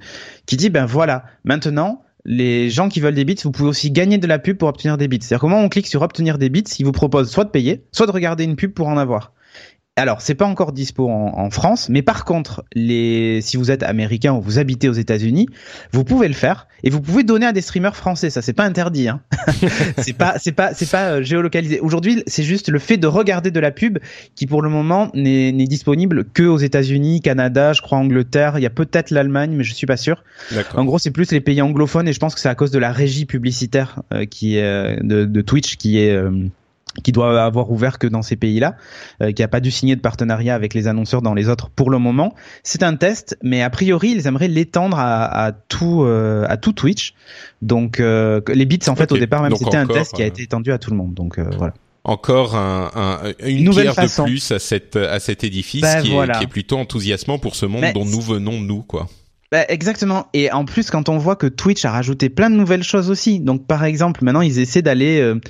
[0.46, 4.18] qui dit ben voilà Maintenant, les gens qui veulent des bits, vous pouvez aussi gagner
[4.18, 5.18] de la pub pour obtenir des bits.
[5.22, 8.06] C'est-à-dire comment on clique sur obtenir des bits, il vous propose soit de payer, soit
[8.06, 9.32] de regarder une pub pour en avoir.
[9.98, 13.82] Alors, c'est pas encore dispo en, en, France, mais par contre, les, si vous êtes
[13.82, 15.48] américain ou vous habitez aux États-Unis,
[15.92, 18.28] vous pouvez le faire et vous pouvez donner à des streamers français.
[18.28, 19.08] Ça, c'est pas interdit.
[19.08, 19.22] Hein.
[19.96, 21.80] c'est pas, c'est pas, c'est pas euh, géolocalisé.
[21.80, 23.98] Aujourd'hui, c'est juste le fait de regarder de la pub
[24.34, 28.58] qui, pour le moment, n'est disponible que aux États-Unis, Canada, je crois Angleterre.
[28.58, 30.24] Il y a peut-être l'Allemagne, mais je suis pas sûr.
[30.74, 32.78] En gros, c'est plus les pays anglophones et je pense que c'est à cause de
[32.78, 36.48] la régie publicitaire euh, qui est euh, de, de, Twitch qui est euh,
[37.02, 38.76] qui doit avoir ouvert que dans ces pays-là,
[39.22, 41.90] euh, qui a pas dû signer de partenariat avec les annonceurs dans les autres pour
[41.90, 42.34] le moment.
[42.62, 46.72] C'est un test, mais a priori ils aimeraient l'étendre à, à, tout euh, à tout
[46.72, 47.14] Twitch.
[47.62, 50.42] Donc euh, les bits en fait au départ même c'était un test qui a été
[50.42, 51.14] étendu à tout le monde.
[51.14, 51.74] Donc euh, voilà
[52.08, 54.22] encore un, un, une, une pierre façon.
[54.22, 56.36] de plus à cette à cet édifice ben, qui, voilà.
[56.36, 59.08] est, qui, est, plutôt enthousiasmant pour ce monde dont nous venons nous quoi.
[59.52, 60.28] Bah, exactement.
[60.32, 63.40] Et en plus, quand on voit que Twitch a rajouté plein de nouvelles choses aussi.
[63.40, 65.40] Donc, par exemple, maintenant, ils essaient d'aller euh,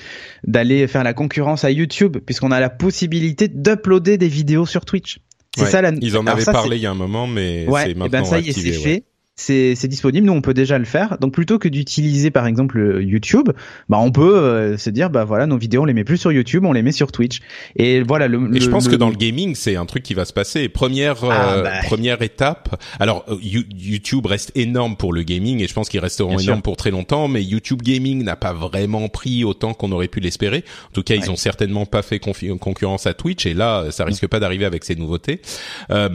[0.44, 5.20] d'aller faire la concurrence à YouTube, puisqu'on a la possibilité d'uploader des vidéos sur Twitch.
[5.56, 5.92] C'est ouais, ça la.
[6.00, 8.22] Ils en avaient ça, parlé il y a un moment, mais ouais, c'est maintenant et
[8.22, 9.04] ben ça y est, c'est fait
[9.38, 11.18] c'est disponible, nous on peut déjà le faire.
[11.18, 13.50] Donc plutôt que d'utiliser par exemple YouTube,
[13.88, 16.32] bah on peut euh, se dire bah voilà nos vidéos on les met plus sur
[16.32, 17.40] YouTube, on les met sur Twitch.
[17.76, 18.38] Et voilà le.
[18.54, 18.92] Et le, je pense le...
[18.92, 20.70] que dans le gaming c'est un truc qui va se passer.
[20.70, 21.70] Première Ah, euh, bah.
[21.84, 22.82] première étape.
[22.98, 26.58] Alors euh, YouTube reste énorme pour le gaming et je pense qu'ils resteront Bien énormes
[26.58, 26.62] sûr.
[26.62, 27.28] pour très longtemps.
[27.28, 30.64] Mais YouTube Gaming n'a pas vraiment pris autant qu'on aurait pu l'espérer.
[30.88, 34.26] En tout cas ils ont certainement pas fait concurrence à Twitch et là ça risque
[34.28, 35.42] pas d'arriver avec ces nouveautés.
[35.90, 36.08] Euh,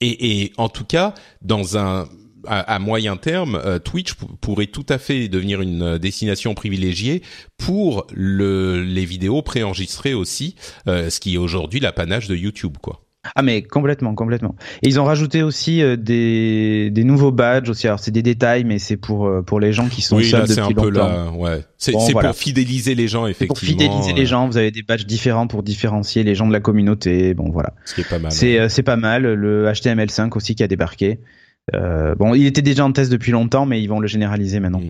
[0.00, 2.08] et, et en tout cas dans un
[2.46, 7.22] à, à moyen terme, euh, Twitch pourrait tout à fait devenir une euh, destination privilégiée
[7.56, 10.54] pour le, les vidéos préenregistrées aussi,
[10.88, 13.02] euh, ce qui est aujourd'hui l'apanage de YouTube, quoi.
[13.34, 14.54] Ah mais complètement, complètement.
[14.82, 17.86] Et ils ont rajouté aussi euh, des, des nouveaux badges aussi.
[17.86, 20.40] Alors c'est des détails, mais c'est pour euh, pour les gens qui sont oui, seuls
[20.42, 21.08] là c'est depuis un peu longtemps.
[21.08, 21.64] là, ouais.
[21.76, 22.30] C'est Bon, c'est voilà.
[22.30, 23.54] pour fidéliser les gens C'est effectivement.
[23.54, 24.46] pour fidéliser les gens.
[24.48, 27.34] Vous avez des badges différents pour différencier les gens de la communauté.
[27.34, 27.74] Bon voilà.
[27.84, 28.32] Ce qui est pas mal.
[28.32, 29.24] C'est c'est pas mal.
[29.24, 31.18] Le HTML5 aussi qui a débarqué.
[31.74, 34.82] Euh, bon, il était déjà en test depuis longtemps, mais ils vont le généraliser maintenant.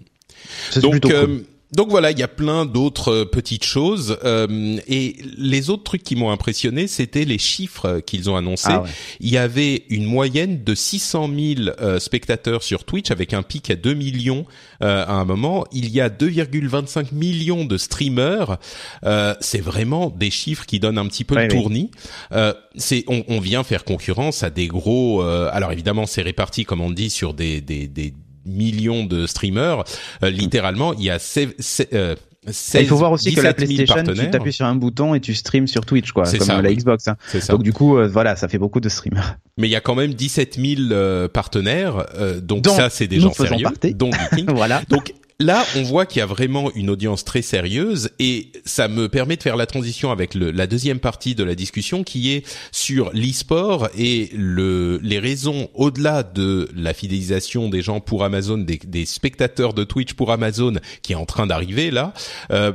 [0.81, 1.45] Donc, plutôt euh, cool.
[1.73, 4.19] Donc voilà, il y a plein d'autres euh, petites choses.
[4.25, 8.69] euh, et les autres trucs qui m'ont impressionné, c'était les chiffres qu'ils ont annoncés.
[8.71, 8.89] Ah ouais.
[9.21, 13.71] Il y avait une moyenne de 600 000 euh, spectateurs sur Twitch, avec un pic
[13.71, 14.47] à 2 millions
[14.83, 15.67] euh, à un moment.
[15.73, 18.57] Il y a 2,25 millions de streamers.
[19.05, 21.91] Euh, c'est vraiment des chiffres qui donnent un petit peu Ouais, le tournis.
[22.33, 25.23] Euh, c'est on, on vient faire concurrence à des gros.
[25.23, 28.15] euh, alors évidemment, c'est réparti comme on dit sur des des, des
[28.49, 29.85] millions de streamers.
[30.23, 32.15] Euh, littéralement, il y a sev- se- euh,
[32.47, 34.75] Et 16, il faut voir aussi que la 17 000 PlayStation, tu t'appuies sur un
[34.75, 36.77] bouton et tu streams sur Twitch, quoi, comme ça, la oui.
[36.77, 37.09] Xbox.
[37.09, 37.17] Hein.
[37.27, 37.53] Ça.
[37.53, 39.37] Donc du coup, euh, voilà, ça fait beaucoup de streamers.
[39.59, 43.07] Mais il y a quand même 17 000 euh, partenaires, euh, donc Dont ça c'est
[43.07, 43.95] des gens sérieux, partie.
[43.95, 44.11] dont
[44.55, 44.83] voilà.
[44.89, 49.09] Donc là, on voit qu'il y a vraiment une audience très sérieuse et ça me
[49.09, 52.45] permet de faire la transition avec le, la deuxième partie de la discussion qui est
[52.73, 59.07] sur l'e-sport et le, les raisons au-delà de la fidélisation des gens pour Amazon, des,
[59.07, 62.13] spectateurs de Twitch pour Amazon qui est en train d'arriver là.
[62.51, 62.73] Euh,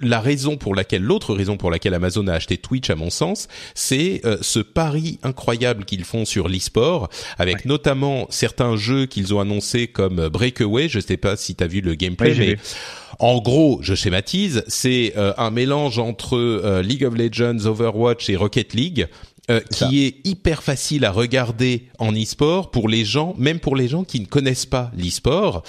[0.00, 3.48] la raison pour laquelle, l'autre raison pour laquelle Amazon a acheté Twitch, à mon sens,
[3.74, 7.08] c'est euh, ce pari incroyable qu'ils font sur l'e-sport,
[7.38, 10.88] avec notamment certains jeux qu'ils ont annoncés comme Breakaway.
[10.88, 12.58] Je sais pas si tu as vu le gameplay, mais vu.
[13.18, 18.36] en gros, je schématise, c'est euh, un mélange entre euh, League of Legends, Overwatch et
[18.36, 19.08] Rocket League
[19.50, 23.88] euh, qui est hyper facile à regarder en e-sport pour les gens, même pour les
[23.88, 25.62] gens qui ne connaissent pas l'e-sport.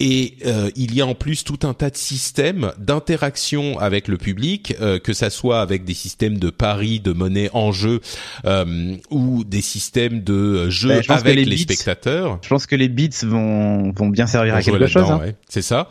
[0.00, 4.16] Et euh, il y a en plus tout un tas de systèmes d'interaction avec le
[4.18, 8.00] public, euh, que ça soit avec des systèmes de paris, de monnaie en jeu,
[8.44, 12.38] euh, ou des systèmes de jeu Ben, je avec les les, bits- spectateurs.
[12.42, 15.10] Je pense que les beats vont vont bien servir à quelque chose.
[15.10, 15.18] hein.
[15.20, 15.88] ouais, c'est ça.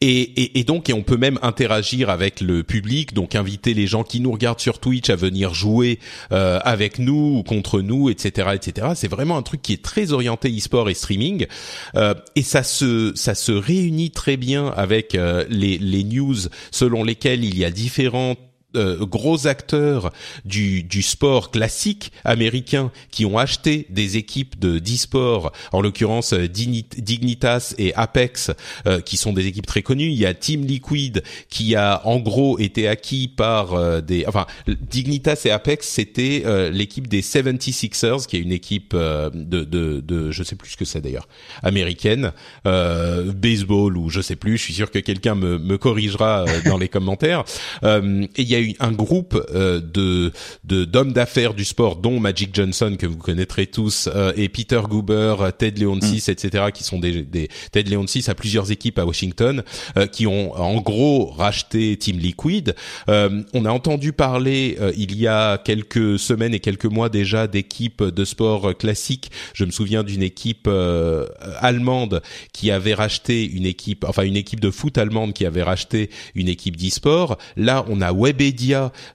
[0.00, 3.86] Et, et, et donc, et on peut même interagir avec le public, donc inviter les
[3.86, 5.98] gens qui nous regardent sur Twitch à venir jouer
[6.32, 8.88] euh, avec nous ou contre nous, etc., etc.
[8.94, 11.46] C'est vraiment un truc qui est très orienté e-sport et streaming,
[11.94, 16.36] Euh, et ça se ça se réunit très bien avec euh, les les news
[16.70, 18.36] selon lesquelles il y a différents
[18.76, 20.12] euh, gros acteurs
[20.44, 26.46] du, du sport classique américain qui ont acheté des équipes de d'e-sport, en l'occurrence euh,
[26.46, 28.50] Dignit- Dignitas et Apex,
[28.86, 30.08] euh, qui sont des équipes très connues.
[30.10, 34.46] Il y a Team Liquid qui a en gros été acquis par euh, des, enfin
[34.66, 39.30] Dignitas et Apex, c'était euh, l'équipe des 76ers, qui est une équipe de,
[39.64, 41.28] de, de, je sais plus ce que c'est d'ailleurs,
[41.62, 42.32] américaine,
[42.64, 44.56] baseball ou je sais plus.
[44.58, 47.44] Je suis sûr que quelqu'un me, me corrigera dans les commentaires.
[47.84, 50.32] Et il y a un groupe euh, de
[50.64, 54.80] de d'hommes d'affaires du sport, dont Magic Johnson que vous connaîtrez tous, euh, et Peter
[54.88, 59.62] Goober, Ted Leonsis, etc., qui sont des, des Ted Leonsis a plusieurs équipes à Washington,
[59.96, 62.74] euh, qui ont en gros racheté Team Liquid.
[63.08, 67.46] Euh, on a entendu parler euh, il y a quelques semaines et quelques mois déjà
[67.46, 69.30] d'équipes de sport classiques.
[69.54, 71.26] Je me souviens d'une équipe euh,
[71.60, 76.10] allemande qui avait racheté une équipe, enfin une équipe de foot allemande qui avait racheté
[76.34, 77.38] une équipe d'e-sport.
[77.56, 78.45] Là, on a Webedia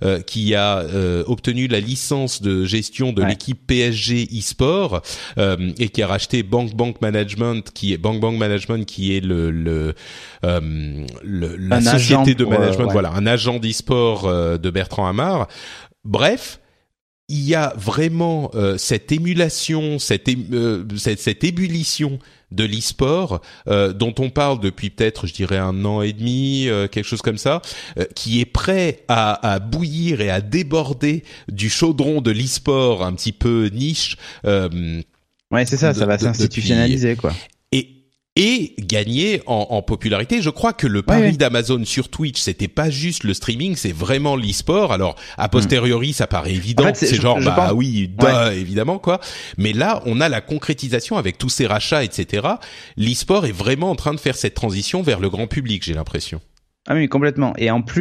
[0.04, 3.30] euh, qui a euh, obtenu la licence de gestion de Ouais.
[3.30, 5.02] l'équipe PSG e-sport
[5.38, 9.20] euh, et qui a racheté Bank Bank Management, qui est Bank Bank Management, qui est
[9.20, 9.94] le, le,
[10.44, 12.92] le- la société de management, ouais.
[12.94, 15.48] voilà, un agent d'e-sport de Bertrand Hamar.
[16.04, 16.60] Bref,
[17.30, 22.20] il y a vraiment euh, cette émulation, cette, ém- euh, cette, cette ébullition
[22.52, 26.88] de l'e-sport euh, dont on parle depuis peut-être, je dirais, un an et demi, euh,
[26.88, 27.62] quelque chose comme ça,
[27.98, 33.14] euh, qui est prêt à, à bouillir et à déborder du chaudron de l'e-sport un
[33.14, 34.18] petit peu niche.
[34.46, 35.02] euh,
[35.52, 37.34] Ouais, c'est ça, de- ça va s'institutionnaliser quoi.
[38.38, 40.42] Et gagner en, en popularité.
[40.42, 41.32] Je crois que le pari ouais.
[41.34, 44.94] d'Amazon sur Twitch, c'était pas juste le streaming, c'est vraiment l'e-sport.
[44.94, 48.26] Alors a posteriori, ça paraît évident, En fait, c'est- genre je bah pense- oui, duh,
[48.54, 49.20] évidemment quoi.
[49.58, 52.48] Mais là, on a la concrétisation avec tous ces rachats, etc.
[52.98, 56.40] L'e-sport est vraiment en train de faire cette transition vers le grand public, j'ai l'impression.
[56.88, 57.54] Ah oui, complètement.
[57.58, 58.01] Et en plus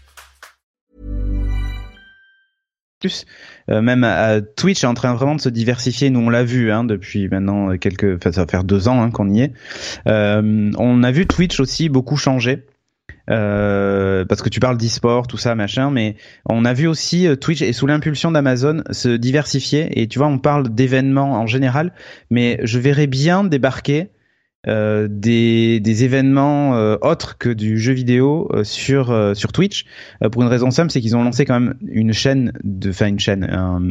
[3.69, 4.05] Euh, même
[4.55, 6.09] Twitch est en train vraiment de se diversifier.
[6.09, 9.11] Nous, on l'a vu hein, depuis maintenant quelques, enfin, ça va faire deux ans hein,
[9.11, 9.53] qu'on y est.
[10.07, 12.65] Euh, on a vu Twitch aussi beaucoup changer.
[13.29, 16.15] Euh, parce que tu parles d'e-sport, tout ça, machin, mais
[16.49, 20.01] on a vu aussi Twitch et sous l'impulsion d'Amazon se diversifier.
[20.01, 21.93] Et tu vois, on parle d'événements en général,
[22.29, 24.09] mais je verrais bien débarquer
[24.67, 29.85] euh, des, des événements euh, autres que du jeu vidéo euh, sur euh, sur Twitch
[30.23, 33.07] euh, pour une raison simple, c'est qu'ils ont lancé quand même une chaîne de, enfin
[33.07, 33.81] une chaîne, un-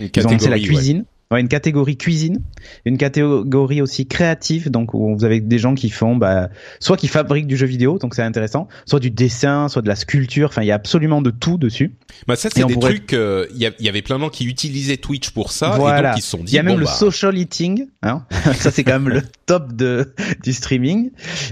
[0.00, 1.04] ils ont lancé la cuisine.
[1.30, 2.42] Ouais, une catégorie cuisine,
[2.84, 7.08] une catégorie aussi créative, donc où vous avez des gens qui font, bah, soit qui
[7.08, 10.60] fabriquent du jeu vidéo, donc c'est intéressant, soit du dessin, soit de la sculpture, enfin
[10.60, 11.94] il y a absolument de tout dessus.
[12.28, 13.14] Bah ça, Et c'est des pourrait- trucs.
[13.14, 15.72] euh, Il y, a- il y avait plein de gens qui utilisaient Twitch pour ça,
[15.74, 16.10] et voilà.
[16.10, 18.24] donc ils se sont dit il y a même bon, le bah, social eating, hein
[18.56, 20.12] ça c'est quand même le top de
[20.42, 21.10] du streaming.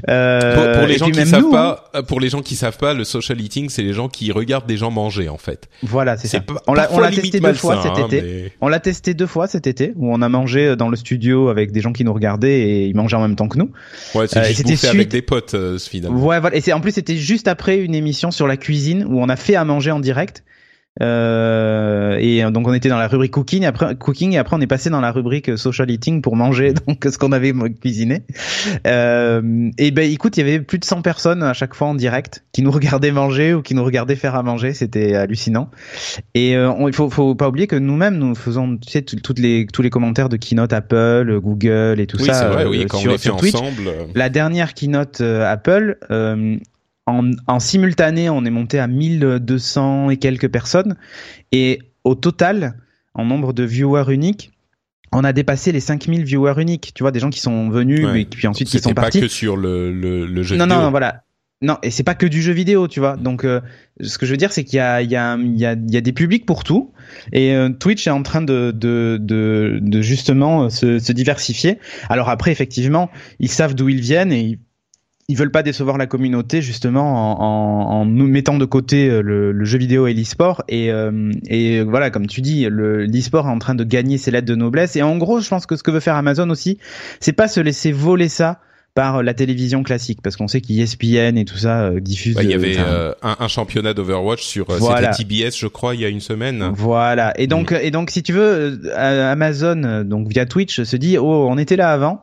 [0.09, 1.51] Euh, Pour, pour les gens qui savent nous, hein.
[1.51, 4.30] pas, euh, pour les gens qui savent pas, le social eating, c'est les gens qui
[4.32, 5.68] regardent des gens manger en fait.
[5.82, 6.41] Voilà, c'est ça.
[6.41, 8.22] pas- On l'a, testé deux fois cet hein, été.
[8.22, 11.49] mais- On l'a testé deux fois cet été où on a mangé dans le studio
[11.49, 13.70] avec des gens qui nous regardaient et ils mangeaient en même temps que nous.
[14.14, 16.18] Ouais, Euh, c'était bouffer avec des potes euh, finalement.
[16.24, 16.57] Ouais, voilà.
[16.57, 19.36] Et c'est en plus c'était juste après une émission sur la cuisine où on a
[19.36, 20.45] fait à manger en direct.
[21.03, 24.66] Euh, et donc on était dans la rubrique cooking, après cooking, et après on est
[24.66, 28.22] passé dans la rubrique social eating pour manger donc ce qu'on avait cuisiné.
[28.86, 31.94] Euh, et ben écoute, il y avait plus de 100 personnes à chaque fois en
[31.94, 35.70] direct qui nous regardaient manger ou qui nous regardaient faire à manger, c'était hallucinant.
[36.34, 39.66] Et euh, il faut, faut pas oublier que nous-mêmes nous faisons tu sais toutes les
[39.72, 42.98] tous les commentaires de keynote Apple, Google et tout oui, ça vrai, oui, euh, quand
[42.98, 43.55] sur, on les fait sur Twitch.
[43.55, 43.88] ensemble.
[43.88, 46.57] euh, La dernière keynote Apple, euh,
[47.11, 50.96] en, en simultané, on est monté à 1200 et quelques personnes.
[51.52, 52.74] Et au total,
[53.14, 54.52] en nombre de viewers uniques,
[55.12, 56.92] on a dépassé les 5000 viewers uniques.
[56.94, 58.12] Tu vois, des gens qui sont venus, Ouais.
[58.12, 59.20] mais puis ensuite qui C'était sont pas partis.
[59.20, 60.78] que sur le, le, le jeu non, vidéo.
[60.78, 61.24] non, non, voilà.
[61.62, 63.16] Non, et c'est pas que du jeu vidéo, tu vois.
[63.18, 63.61] Donc, euh,
[64.00, 65.72] ce que je veux dire, c'est qu'il y a, il y, a, il y, a,
[65.74, 66.92] il y a des publics pour tout.
[67.34, 71.78] Et euh, Twitch est en train de, de, de, de justement euh, se, se diversifier.
[72.08, 74.58] Alors après, effectivement, ils savent d'où ils viennent et
[75.31, 79.22] ils, veulent pas décevoir la communauté justement en, en, en nous mettant de côté euh,
[79.22, 80.62] le, le jeu vidéo et l'e-sport.
[80.68, 84.31] Et, euh, et voilà, comme tu dis, le- l'e-sport est en train de gagner ses
[84.31, 84.97] lettres de noblesse.
[84.97, 86.78] Et en gros, je pense que ce que veut faire Amazon aussi,
[87.20, 88.59] c'est pas se laisser voler ça
[88.93, 92.51] par la télévision classique parce qu'on sait qu'ESPN et tout ça euh, diffuse Ouais, il
[92.51, 95.12] y euh, avait euh, un, un championnat d'Overwatch sur euh, Voilà.
[95.12, 96.72] TBS je crois il y a une semaine.
[96.74, 97.33] Voilà.
[97.41, 101.18] Et donc, et donc, si tu veux, euh, Amazon, euh, donc via Twitch, se dit,
[101.18, 102.20] oh, on était là avant,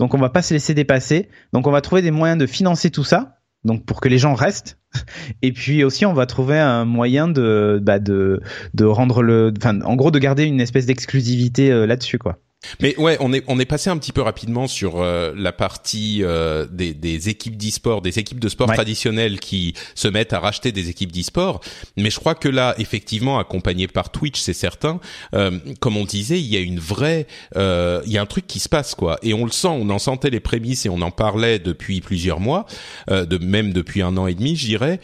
[0.00, 1.28] donc on va pas se laisser dépasser.
[1.52, 4.32] Donc, on va trouver des moyens de financer tout ça, donc pour que les gens
[4.32, 4.78] restent.
[5.42, 8.40] Et puis aussi, on va trouver un moyen de, bah, de,
[8.72, 12.38] de rendre le, enfin, en gros, de garder une espèce d'exclusivité euh, là-dessus, quoi.
[12.80, 16.18] Mais ouais, on est on est passé un petit peu rapidement sur euh, la partie
[16.22, 18.74] euh, des, des équipes d'e-sport, des équipes de sport Ouais.
[18.74, 21.60] traditionnelles qui se mettent à racheter des équipes d'e-sport.
[21.96, 25.00] Mais je crois que là, effectivement, accompagné par Twitch, c'est certain.
[25.34, 28.46] euh, comme on disait, il y a une vraie, euh, il y a un truc
[28.46, 29.18] qui se passe quoi.
[29.22, 32.40] Et on le sent, on en sentait les prémices et on en parlait depuis plusieurs
[32.40, 32.66] mois,
[33.10, 35.00] euh, de même depuis un an et demi, je dirais.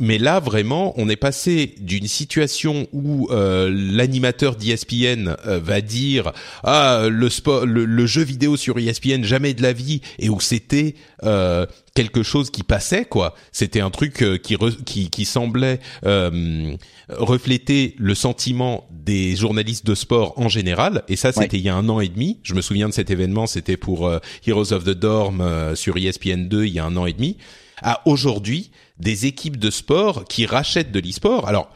[0.00, 6.32] Mais là, vraiment, on est passé d'une situation où euh, l'animateur d'ESPN euh, va dire
[6.64, 10.40] ah le sport, le, le jeu vidéo sur ESPN jamais de la vie, et où
[10.40, 13.34] c'était euh, quelque chose qui passait quoi.
[13.52, 16.74] C'était un truc euh, qui, re- qui qui semblait euh,
[17.10, 21.02] refléter le sentiment des journalistes de sport en général.
[21.08, 22.38] Et ça, c'était il y a un an et demi.
[22.42, 23.46] Je me souviens de cet événement.
[23.46, 26.96] C'était pour euh, Heroes of the Dorm euh, sur ESPN 2 il y a un
[26.96, 27.36] an et demi.
[27.82, 31.48] À aujourd'hui, des équipes de sport qui rachètent de l'e-sport.
[31.48, 31.70] Alors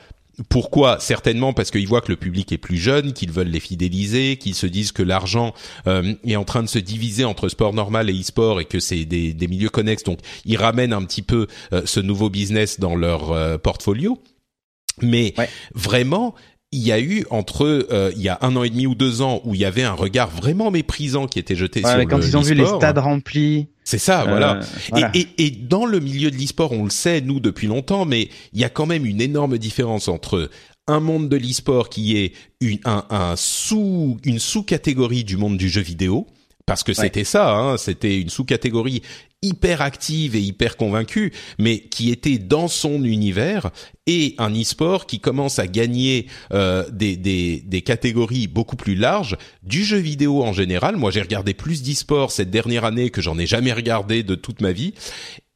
[0.48, 0.98] pourquoi?
[0.98, 4.56] Certainement parce qu'ils voient que le public est plus jeune, qu'ils veulent les fidéliser, qu'ils
[4.56, 5.54] se disent que l'argent
[5.86, 9.04] euh, est en train de se diviser entre sport normal et e-sport et que c'est
[9.04, 10.02] des, des milieux connexes.
[10.02, 14.18] Donc, ils ramènent un petit peu euh, ce nouveau business dans leur euh, portfolio.
[15.02, 15.48] Mais Ouais.
[15.74, 16.34] vraiment,
[16.72, 19.22] il y a eu entre euh, il y a un an et demi ou deux
[19.22, 22.06] ans où il y avait un regard vraiment méprisant qui était jeté Ouais, sur mais
[22.06, 24.56] quand le- ils ont vu les stades remplis, C'est ça, voilà.
[24.56, 25.10] euh, voilà.
[25.14, 28.30] Et, et, et dans le milieu de l'e-sport, on le sait, nous, depuis longtemps, mais
[28.54, 30.50] il y a quand même une énorme différence entre
[30.86, 35.68] un monde de l'e-sport qui est une, un, un sous, une sous-catégorie du monde du
[35.68, 36.26] jeu vidéo,
[36.66, 39.02] parce que c'était ça, hein, c'était une sous-catégorie
[39.44, 43.70] hyper active et hyper convaincue, mais qui était dans son univers,
[44.06, 49.36] et un e-sport qui commence à gagner euh, des, des, des catégories beaucoup plus larges
[49.62, 50.96] du jeu vidéo en général.
[50.96, 54.60] Moi, j'ai regardé plus d'e-sport cette dernière année que j'en ai jamais regardé de toute
[54.60, 54.94] ma vie,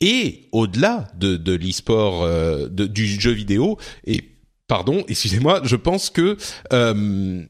[0.00, 4.22] et au-delà de, de l'e-sport, euh, du jeu vidéo, et
[4.68, 6.36] pardon, excusez-moi, je pense que
[6.72, 7.42] euh,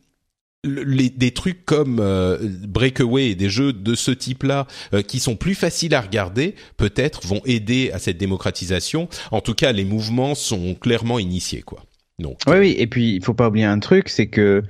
[0.65, 2.37] les, des trucs comme euh,
[2.67, 7.25] Breakaway et des jeux de ce type-là euh, qui sont plus faciles à regarder, peut-être
[7.27, 9.09] vont aider à cette démocratisation.
[9.31, 11.85] En tout cas, les mouvements sont clairement initiés, quoi.
[12.19, 12.75] Donc, Oui, oui.
[12.79, 14.65] Et puis, il faut pas oublier un truc, c'est que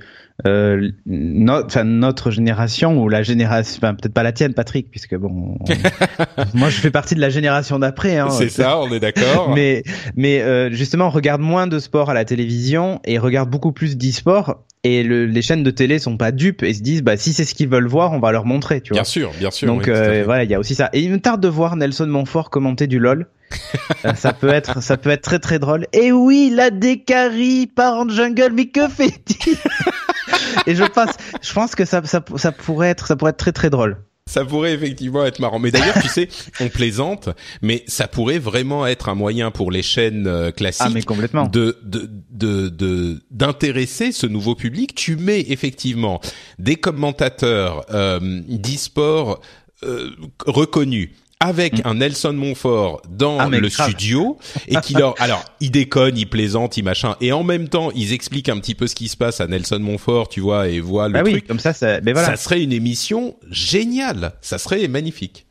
[0.45, 5.15] euh, no- enfin, notre génération ou la génération, enfin, peut-être pas la tienne, Patrick, puisque
[5.15, 5.65] bon, on-
[6.57, 8.17] moi, je fais partie de la génération d'après.
[8.17, 9.49] Hein, c'est ça, on est d'accord.
[9.55, 9.81] Mais,
[10.15, 13.97] mais euh, justement, on regarde moins de sport à la télévision et regarde beaucoup plus
[13.97, 14.63] d'e-sport.
[14.85, 17.43] Et le, les chaînes de télé sont pas dupes et se disent, bah si c'est
[17.43, 19.01] ce qu'ils veulent voir, on va leur montrer, tu vois.
[19.01, 19.67] Bien sûr, bien sûr.
[19.67, 20.89] Donc oui, euh, voilà, il y a aussi ça.
[20.93, 23.27] Et il me tarde de voir Nelson Montfort commenter du LOL.
[24.05, 25.85] Euh, ça peut être, ça peut être très très drôle.
[25.91, 29.57] Et oui, la décarie part en jungle, mais que fait-il?
[30.67, 31.09] Et je pense,
[31.41, 33.97] je pense que ça, ça, ça pourrait être, ça pourrait être très très drôle.
[34.29, 35.57] Ça pourrait effectivement être marrant.
[35.59, 37.29] Mais d'ailleurs, tu sais, on plaisante,
[37.63, 41.47] mais ça pourrait vraiment être un moyen pour les chaînes euh, classiques Ah mais complètement.
[41.47, 44.93] de de de de- d'intéresser ce nouveau public.
[44.93, 46.21] Tu mets effectivement
[46.59, 49.41] des commentateurs euh, d'e-sport
[49.83, 50.11] euh,
[50.45, 51.09] reconnus
[51.39, 53.53] avec un Nelson Montfort dans Mm.
[53.53, 53.89] Ah, le grave.
[53.89, 54.37] studio
[54.67, 58.11] et qui leur alors ils déconnent, ils plaisantent, ils machin et en même temps ils
[58.13, 61.07] expliquent un petit peu ce qui se passe à Nelson Montfort, tu vois et voient
[61.07, 61.47] le Ah oui, truc.
[61.47, 62.27] comme ça, ça, mais voilà.
[62.29, 65.45] Ça serait une émission géniale, ça serait magnifique.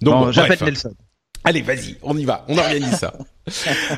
[0.00, 0.58] Donc Bon, bon, j'appelle.
[0.62, 0.94] Nelson.
[1.44, 3.12] Allez, vas-y, on y va, on organise ça.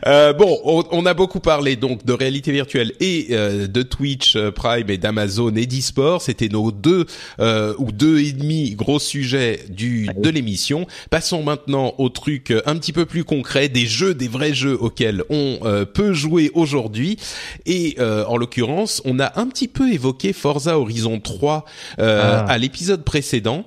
[0.06, 4.36] Euh, bon, on, on, a beaucoup parlé donc de réalité virtuelle et euh, de Twitch
[4.36, 6.22] euh, Prime et d'Amazon et d'eSport.
[6.22, 7.04] C'était nos deux
[7.40, 10.86] euh, ou deux et demi gros sujets du de l'émission.
[11.10, 15.22] Passons maintenant au truc un petit peu plus concret, des jeux, des vrais jeux auxquels
[15.28, 15.58] on
[15.92, 17.18] peut jouer aujourd'hui.
[17.66, 21.64] Et en l'occurrence, on a un petit peu évoqué Forza Horizon 3
[21.98, 22.44] ah.
[22.48, 23.66] à l'épisode précédent.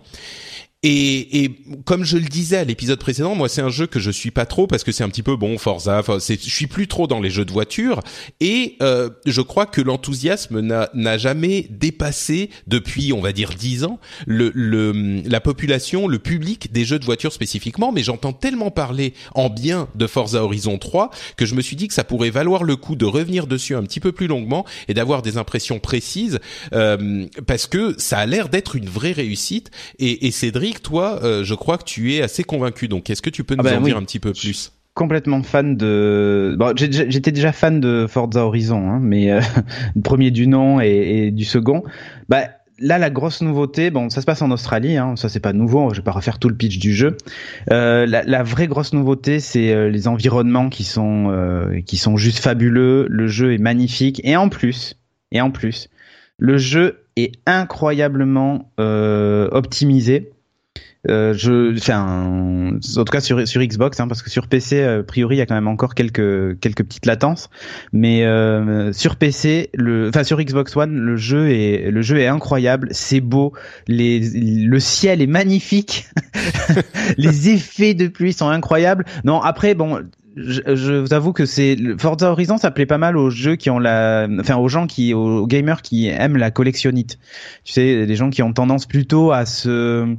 [0.83, 4.11] Et, et, comme je le disais à l'épisode précédent, moi c'est un jeu que je
[4.11, 6.03] suis pas trop parce que c'est un petit peu bon Forza.
[6.07, 8.01] Je suis plus trop dans les jeux de voiture
[8.41, 13.99] et euh, je crois que l'enthousiasme n'a jamais dépassé depuis on va dire dix ans
[14.27, 17.91] le, le, la population, le public des jeux de voiture spécifiquement.
[17.91, 21.87] Mais j'entends tellement parler en bien de Forza Horizon 3 que je me suis dit
[21.87, 24.93] que ça pourrait valoir le coup de revenir dessus un petit peu plus longuement et
[24.93, 26.39] d'avoir des impressions précises
[26.73, 29.71] euh, parce que ça a l'air d'être une vraie réussite.
[29.97, 32.87] Et, et Cédric toi, euh, je crois que tu es assez convaincu.
[32.87, 34.71] Donc, est-ce que tu peux nous ah bah en dire un petit peu plus?
[34.93, 36.55] Complètement fan de.
[36.57, 39.41] Bon, j'étais déjà fan de Forza Horizon, hein, mais euh,
[39.95, 41.83] le premier du nom et, du second.
[42.29, 42.45] Bah
[42.79, 45.91] là, la grosse nouveauté, bon, ça se passe en Australie, hein, ça c'est pas nouveau.
[45.91, 47.15] Je vais pas refaire tout le pitch du jeu.
[47.71, 51.31] Euh, la, la, vraie grosse nouveauté, c'est euh, les environnements qui sont
[51.85, 53.05] qui sont juste fabuleux.
[53.07, 54.95] Le jeu est magnifique et en plus,
[55.31, 55.89] et en plus,
[56.39, 60.31] le jeu est incroyablement optimisé
[61.09, 64.99] euh, je, enfin, en tout cas sur, sur Xbox, hein, parce que sur PC, euh,
[64.99, 67.49] a priori, il y a quand même encore quelques quelques petites latences.
[67.93, 72.27] Mais euh, sur PC, le, enfin sur Xbox One, le jeu est le jeu est
[72.27, 73.53] incroyable, c'est beau,
[73.87, 76.07] les, le ciel est magnifique,
[77.17, 79.05] les effets de pluie sont incroyables.
[79.23, 80.01] Non, après, bon,
[80.37, 83.69] je, je, vous avoue que c'est Forza Horizon ça plaît pas mal aux jeux qui
[83.69, 87.19] ont la enfin aux gens qui aux gamers qui aiment la collectionnite
[87.63, 90.15] tu sais les gens qui ont tendance plutôt à se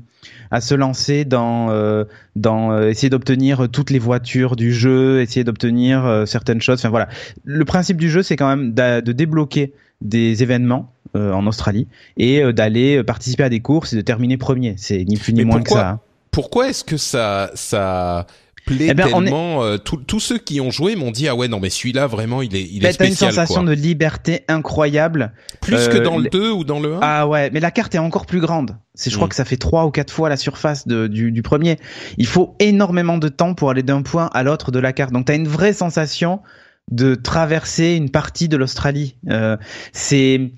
[0.50, 2.04] à se lancer dans euh,
[2.36, 6.78] dans euh, essayer d'obtenir toutes les voitures du jeu, essayer d'obtenir euh, certaines choses.
[6.78, 7.08] Enfin voilà,
[7.44, 11.88] le principe du jeu c'est quand même de débloquer des événements en Australie
[12.18, 14.74] et d'aller participer à des courses et de terminer premier.
[14.76, 15.88] C'est ni plus ni moins que ça.
[15.88, 16.00] Hein.
[16.30, 18.26] Pourquoi est-ce que ça ça
[18.68, 19.64] plaît eh ben, tellement.
[19.64, 22.54] Euh, tous ceux qui ont joué m'ont dit ah ouais non mais celui-là vraiment il
[22.54, 22.96] est il est spécial.
[22.96, 25.32] T'as une sensation de liberté incroyable.
[25.60, 27.94] Plus que euh, dans le 2 ou dans le 1 Ah ouais, mais la carte
[27.94, 28.76] est encore plus grande.
[28.94, 29.30] C'est je crois mm.
[29.30, 31.78] que ça fait trois ou quatre fois la surface de, du, du premier.
[32.16, 35.12] Il faut énormément de temps pour aller d'un point à l'autre de la carte.
[35.12, 36.40] Donc t'as une vraie sensation
[36.90, 39.16] de traverser une partie de l'Australie.
[39.28, 39.56] Euh,
[39.92, 40.52] c'est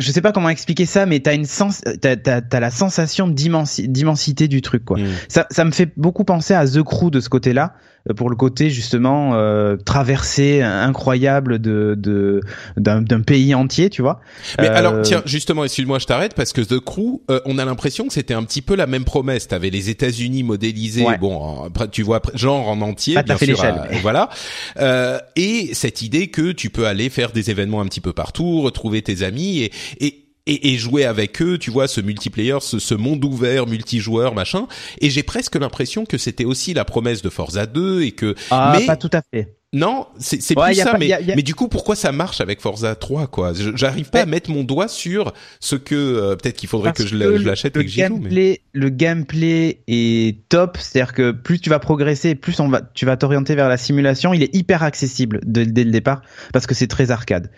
[0.00, 4.48] je sais pas comment expliquer ça, mais t'as une sens, t'as, t'as, la sensation d'immensité
[4.48, 4.98] du truc, quoi.
[4.98, 5.06] Mm.
[5.28, 7.74] Ça, ça me fait beaucoup penser à The Crew de ce côté-là,
[8.16, 12.40] pour le côté justement euh, traversée incroyable de, de
[12.76, 14.20] d'un, d'un pays entier, tu vois.
[14.58, 17.64] Mais alors euh, tiens, justement, excuse-moi, je t'arrête parce que The Crew, euh, on a
[17.64, 19.48] l'impression que c'était un petit peu la même promesse.
[19.48, 23.58] T'avais les États-Unis modélisés, bon, tu vois, genre en entier, bien sûr,
[24.02, 24.30] voilà.
[25.36, 29.02] et cette idée que tu peux aller faire des événements un petit peu partout, retrouver
[29.02, 32.94] tes amis et et et, et, jouer avec eux, tu vois, ce multiplayer, ce, ce
[32.94, 34.66] monde ouvert, multijoueur, machin.
[35.00, 38.34] Et j'ai presque l'impression que c'était aussi la promesse de Forza 2 et que.
[38.50, 38.86] Ah, mais...
[38.86, 39.57] pas tout à fait.
[39.74, 43.26] Non, c'est c'est plus ça, mais, mais du coup, pourquoi ça marche avec Forza 3
[43.26, 43.52] quoi?
[43.74, 47.14] J'arrive pas à mettre mon doigt sur ce que euh, peut-être qu'il faudrait que je
[47.14, 48.18] l'achète et que j'y joue.
[48.18, 48.62] Mais...
[48.72, 53.18] Le gameplay est top, c'est-à-dire que plus tu vas progresser, plus on va, tu vas
[53.18, 54.32] t'orienter vers la simulation.
[54.32, 57.50] Il est hyper accessible dès, dès le départ parce que c'est très arcade.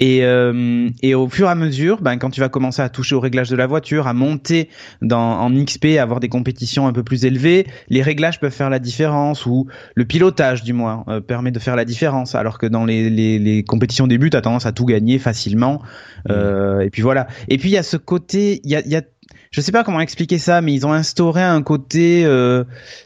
[0.00, 3.14] Et euh, et au fur et à mesure, ben quand tu vas commencer à toucher
[3.14, 4.70] au réglage de la voiture, à monter
[5.02, 8.70] dans en XP, à avoir des compétitions un peu plus élevées, les réglages peuvent faire
[8.70, 9.66] la différence ou
[9.96, 12.34] le pilotage du moins euh, permet de faire la différence.
[12.34, 15.82] Alors que dans les, les, les compétitions début, t'as tendance à tout gagner facilement.
[16.28, 16.32] Mmh.
[16.32, 17.26] Euh, et puis voilà.
[17.48, 19.02] Et puis il y a ce côté, il y a, y a
[19.50, 22.64] je sais pas comment expliquer ça, mais ils ont instauré un côté, euh,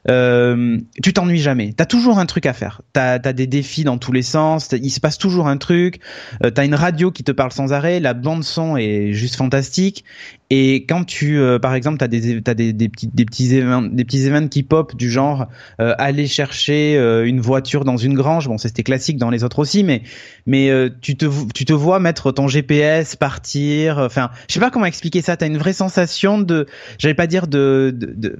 [0.08, 1.72] euh, tu t'ennuies jamais.
[1.72, 2.82] T'as toujours un truc à faire.
[2.92, 4.68] T'as as des défis dans tous les sens.
[4.72, 6.00] Il se passe toujours un truc.
[6.44, 8.00] Euh, t'as une radio qui te parle sans arrêt.
[8.00, 10.04] La bande son est juste fantastique.
[10.54, 13.80] Et quand tu, euh, par exemple, t'as des t'as des, des petits des petits événements
[13.80, 15.46] des petits événements qui pop du genre
[15.80, 18.48] euh, aller chercher euh, une voiture dans une grange.
[18.48, 20.02] Bon, c'était classique dans les autres aussi, mais
[20.44, 21.24] mais tu te
[21.54, 23.96] tu te vois mettre ton GPS partir.
[23.96, 25.38] Enfin, je sais pas comment expliquer ça.
[25.38, 26.66] T'as une vraie sensation de,
[26.98, 28.36] j'allais pas dire de, de,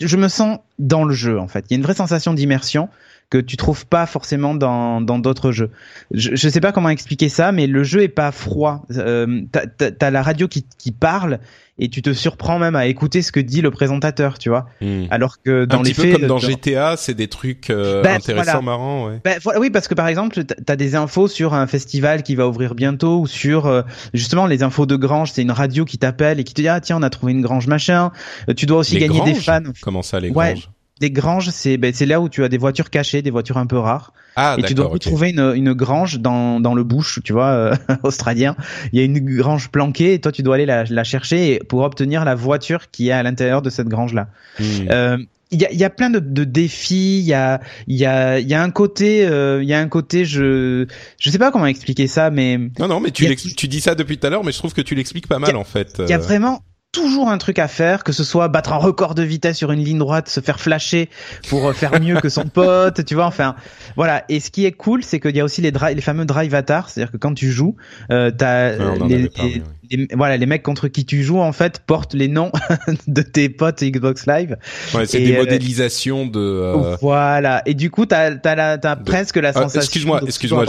[0.00, 1.66] je me sens dans le jeu en fait.
[1.70, 2.88] Il y a une vraie sensation d'immersion
[3.32, 5.70] que tu trouves pas forcément dans dans d'autres jeux.
[6.10, 8.84] Je, je sais pas comment expliquer ça, mais le jeu est pas froid.
[8.94, 11.38] Euh, t'as, la radio qui, qui parle
[11.78, 14.66] et tu te surprends même à écouter ce que dit le présentateur, tu vois.
[14.82, 15.04] Hmm.
[15.08, 18.02] Alors que dans un les petit faits, peu comme dans GTA, c'est des trucs euh,
[18.02, 19.22] ben, intéressants, marrants, ouais.
[19.24, 22.74] Ben, oui, parce que par exemple, t'as des infos sur un festival qui va ouvrir
[22.74, 23.80] bientôt ou sur euh,
[24.12, 25.32] justement les infos de grange.
[25.32, 27.40] C'est une radio qui t'appelle et qui te dit ah tiens on a trouvé une
[27.40, 28.12] grange machin.
[28.58, 29.32] Tu dois aussi les gagner granges?
[29.32, 29.62] des fans.
[29.80, 30.68] Comment ça les granges?
[31.02, 33.66] Les granges, c'est ben, c'est là où tu as des voitures cachées, des voitures un
[33.66, 34.12] peu rares.
[34.36, 37.76] Ah, et tu dois retrouver une, une grange dans, dans le bush, tu vois, euh,
[38.02, 38.56] australien.
[38.92, 41.80] Il y a une grange planquée et toi tu dois aller la, la chercher pour
[41.82, 44.28] obtenir la voiture qui est à l'intérieur de cette grange-là.
[44.58, 44.64] Hmm.
[44.90, 45.18] Euh,
[45.50, 47.18] il y a, y a plein de, de défis.
[47.18, 49.80] Il y a, il y a, il y a un côté, euh, il y a
[49.80, 50.86] un côté, je,
[51.18, 53.94] je sais pas comment expliquer ça, mais Non, non, mais tu, a- tu dis ça
[53.94, 55.96] depuis tout à l'heure, mais je trouve que tu l'expliques pas mal en fait.
[55.98, 56.62] il y a Euh, vraiment
[56.92, 59.82] toujours un truc à faire, que ce soit battre un record de vitesse sur une
[59.82, 61.08] ligne droite, se faire flasher
[61.48, 63.24] pour euh, faire mieux que son pote, tu vois.
[63.24, 63.56] Enfin,
[63.96, 64.24] voilà.
[64.28, 66.90] Et ce qui est cool, c'est qu'il y a aussi les, les fameux drive avatars,
[66.90, 67.76] c'est-à-dire que quand tu joues,
[68.10, 69.62] euh, t'as Ouais, les, les-.
[69.96, 72.52] Les- voilà, les mecs contre qui tu joues en fait portent les noms
[73.06, 74.56] de tes potes Xbox Live.
[74.94, 76.38] ouais, c'est des euh, modélisations de.
[76.40, 77.62] euh, Voilà.
[77.66, 79.80] Et du coup, t'as as, la- t'as de- presque la Ah, sensation.
[79.80, 80.64] excuse-moi, excuse-moi.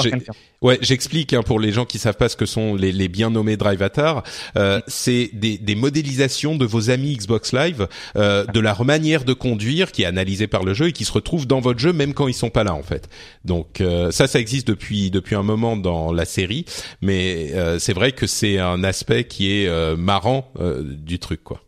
[0.61, 3.29] Ouais, j'explique hein, pour les gens qui savent pas ce que sont les, les bien
[3.29, 4.23] nommés drive avatars.
[4.55, 9.33] Euh, c'est des, des modélisations de vos amis Xbox Live, euh, de leur manière de
[9.33, 12.13] conduire qui est analysée par le jeu et qui se retrouve dans votre jeu même
[12.13, 13.09] quand ils sont pas là en fait.
[13.43, 16.63] Donc euh, ça, ça existe depuis depuis un moment dans la série,
[17.01, 21.43] mais euh, c'est vrai que c'est un aspect qui est euh, marrant euh, du truc
[21.43, 21.61] quoi.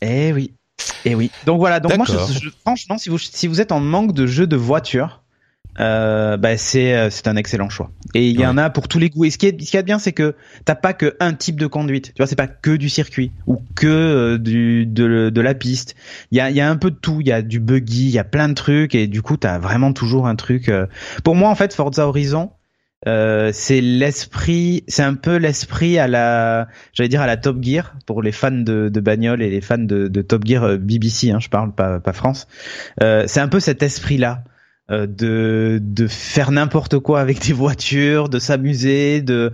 [0.00, 0.52] Eh oui.
[1.04, 1.30] Eh oui.
[1.46, 1.80] Donc voilà.
[1.80, 2.30] Donc moi, je, D'accord.
[2.30, 5.22] je- franchement, si vous si vous êtes en manque de jeux de voiture,
[5.80, 7.90] euh, bah c'est euh, c'est un excellent choix.
[8.14, 9.24] Et il y en a pour tous les goûts.
[9.24, 10.34] Et ce qui est ce qui est bien, c'est que
[10.64, 12.06] t'as pas que un type de conduite.
[12.08, 15.94] Tu vois, c'est pas que du circuit ou que euh, du de, de la piste.
[16.32, 17.20] Il y a il y a un peu de tout.
[17.20, 19.58] Il y a du buggy, il y a plein de trucs et du coup t'as
[19.58, 20.68] vraiment toujours un truc.
[20.68, 20.86] euh.
[21.24, 22.50] Pour moi, en fait, Forza Horizon.
[23.06, 27.94] Euh, c'est l'esprit, c'est un peu l'esprit à la, j'allais dire à la Top Gear
[28.06, 31.30] pour les fans de, de bagnole et les fans de, de Top Gear euh, BBC,
[31.30, 32.46] hein, je parle pas, pas France.
[33.02, 34.44] Euh, c'est un peu cet esprit-là
[34.90, 39.52] euh, de de faire n'importe quoi avec des voitures, de s'amuser, de,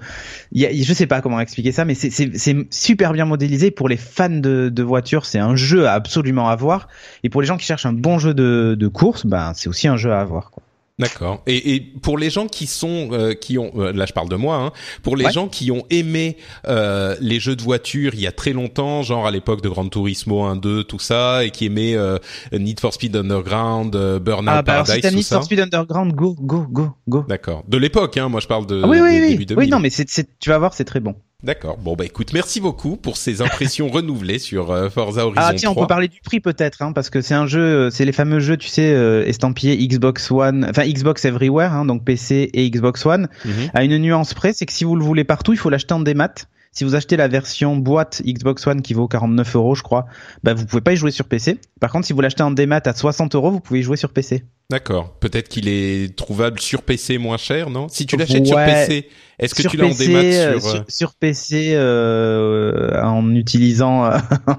[0.53, 3.96] y a, je sais pas comment expliquer ça, mais c'est super bien modélisé pour les
[3.96, 5.26] fans de de voitures.
[5.26, 6.88] C'est un jeu à absolument avoir
[7.22, 9.86] et pour les gens qui cherchent un bon jeu de de course, ben c'est aussi
[9.86, 10.51] un jeu à avoir.
[10.51, 10.62] Quoi.
[10.99, 11.42] D'accord.
[11.46, 14.34] Et, et pour les gens qui sont, euh, qui ont, euh, là je parle de
[14.36, 14.72] moi, hein,
[15.03, 15.32] pour les Ouais.
[15.32, 16.36] gens qui ont aimé
[16.66, 19.88] euh, les jeux de voiture il y a très longtemps, genre à l'époque de Gran
[19.88, 22.18] Turismo 1, 2, tout ça, et qui aimaient euh,
[22.53, 25.36] Need for Speed Underground, euh, Burnout Ah bah alors Paradise, si t'as tout Need ça.
[25.36, 27.24] for Speed Underground, go go go go.
[27.28, 27.62] D'accord.
[27.68, 28.28] De l'époque, hein.
[28.28, 28.80] Moi je parle de.
[28.84, 29.64] Ah oui, oui, oui, débuts 2000.
[29.64, 31.14] oui, non, mais c'est, c'est, tu vas voir, c'est très bon.
[31.45, 31.78] D'accord.
[31.78, 35.70] Bon bah écoute, merci beaucoup pour ces impressions renouvelées sur euh, Forza Horizon Ah tiens,
[35.70, 35.84] on 3.
[35.84, 38.41] peut parler du prix peut-être, hein, parce que c'est un jeu, euh, c'est les fameux
[38.41, 43.07] jeux, tu sais, euh, estampillés Xbox One, enfin Xbox Everywhere, hein, donc PC et Xbox
[43.07, 43.28] One.
[43.45, 43.70] Mhm.
[43.72, 46.01] À une nuance près, c'est que si vous le voulez partout, il faut l'acheter en
[46.01, 46.34] démat.
[46.72, 50.07] Si vous achetez la version boîte Xbox One qui vaut 49 euros, je crois,
[50.43, 51.61] bah vous pouvez pas y jouer sur PC.
[51.80, 54.12] Par contre, si vous l'achetez en démat à 60 euros, vous pouvez y jouer sur
[54.12, 54.43] PC.
[54.70, 55.14] D'accord.
[55.20, 57.88] Peut-être qu'il est trouvable sur PC moins cher, non?
[57.88, 58.56] Si tu l'achètes sur.
[58.56, 59.08] PC,
[59.38, 63.34] est-ce que sur tu l'as en démat euh, sur, euh, sur, sur PC euh, en
[63.34, 64.10] utilisant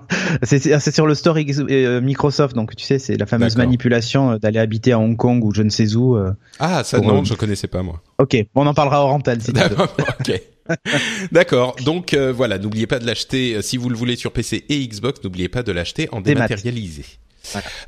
[0.44, 4.94] c'est sur le store X- Microsoft donc tu sais c'est la fameuse manipulation d'aller habiter
[4.94, 6.32] à Hong Kong ou je ne sais où euh.
[6.60, 8.02] Ah ça non, euh, je connaissais pas moi.
[8.18, 9.68] ok on en parlera hors antenne si tu veux.
[9.70, 10.42] D'accord, ok.
[11.32, 11.76] D'accord.
[11.84, 15.24] Donc voilà, n'oubliez pas de l'acheter si vous le voulez sur PC et Xbox.
[15.24, 16.48] N'oubliez pas de l'acheter en Démat.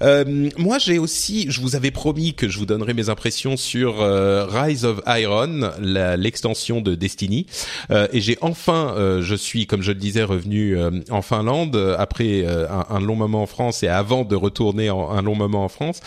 [0.01, 4.01] Euh, moi, j'ai aussi, je vous avais promis que je vous donnerais mes impressions sur
[4.01, 7.45] euh, Rise of Iron, l'extension de Destiny,
[7.89, 10.77] Euh, et j'ai enfin, je suis, comme je le disais, revenu
[11.09, 15.63] en Finlande après un, long moment en France et avant de retourner un long moment
[15.63, 15.99] en France,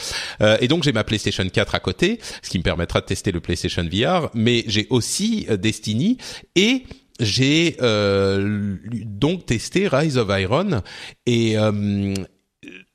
[0.61, 3.41] et donc j'ai ma PlayStation 4 à côté, ce qui me permettra de tester le
[3.41, 6.19] PlayStation VR, mais j'ai aussi Destiny
[6.55, 6.85] et
[7.21, 10.83] j'ai donc testé Rise of Iron.
[11.27, 11.57] Et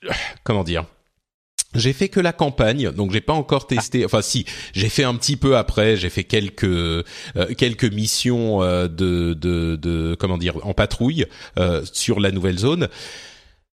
[0.44, 0.86] comment dire?
[1.76, 4.04] J'ai fait que la campagne, donc j'ai pas encore testé.
[4.04, 5.98] Enfin, si, j'ai fait un petit peu après.
[5.98, 7.04] J'ai fait quelques euh,
[7.58, 11.28] quelques missions euh, de, de de comment dire en patrouille
[11.60, 12.88] euh, sur la nouvelle zone.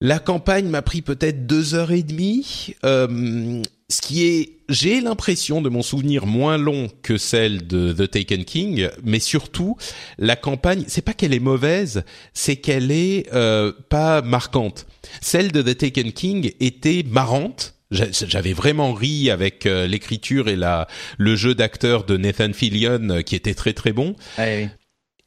[0.02, 3.62] La campagne m'a pris peut-être deux heures et demie, euh,
[3.92, 8.46] ce qui est, j'ai l'impression de mon souvenir moins long que celle de The Taken
[8.46, 9.78] King, mais surtout
[10.20, 14.86] la campagne, c'est pas qu'elle est mauvaise, c'est qu'elle est euh, pas marquante.
[15.22, 17.74] Celle de The Taken King était marrante.
[17.90, 20.88] J'a- J'avais vraiment ri avec euh, l'écriture et la
[21.18, 24.16] le jeu d'acteur de Nathan Fillion euh, qui était très très bon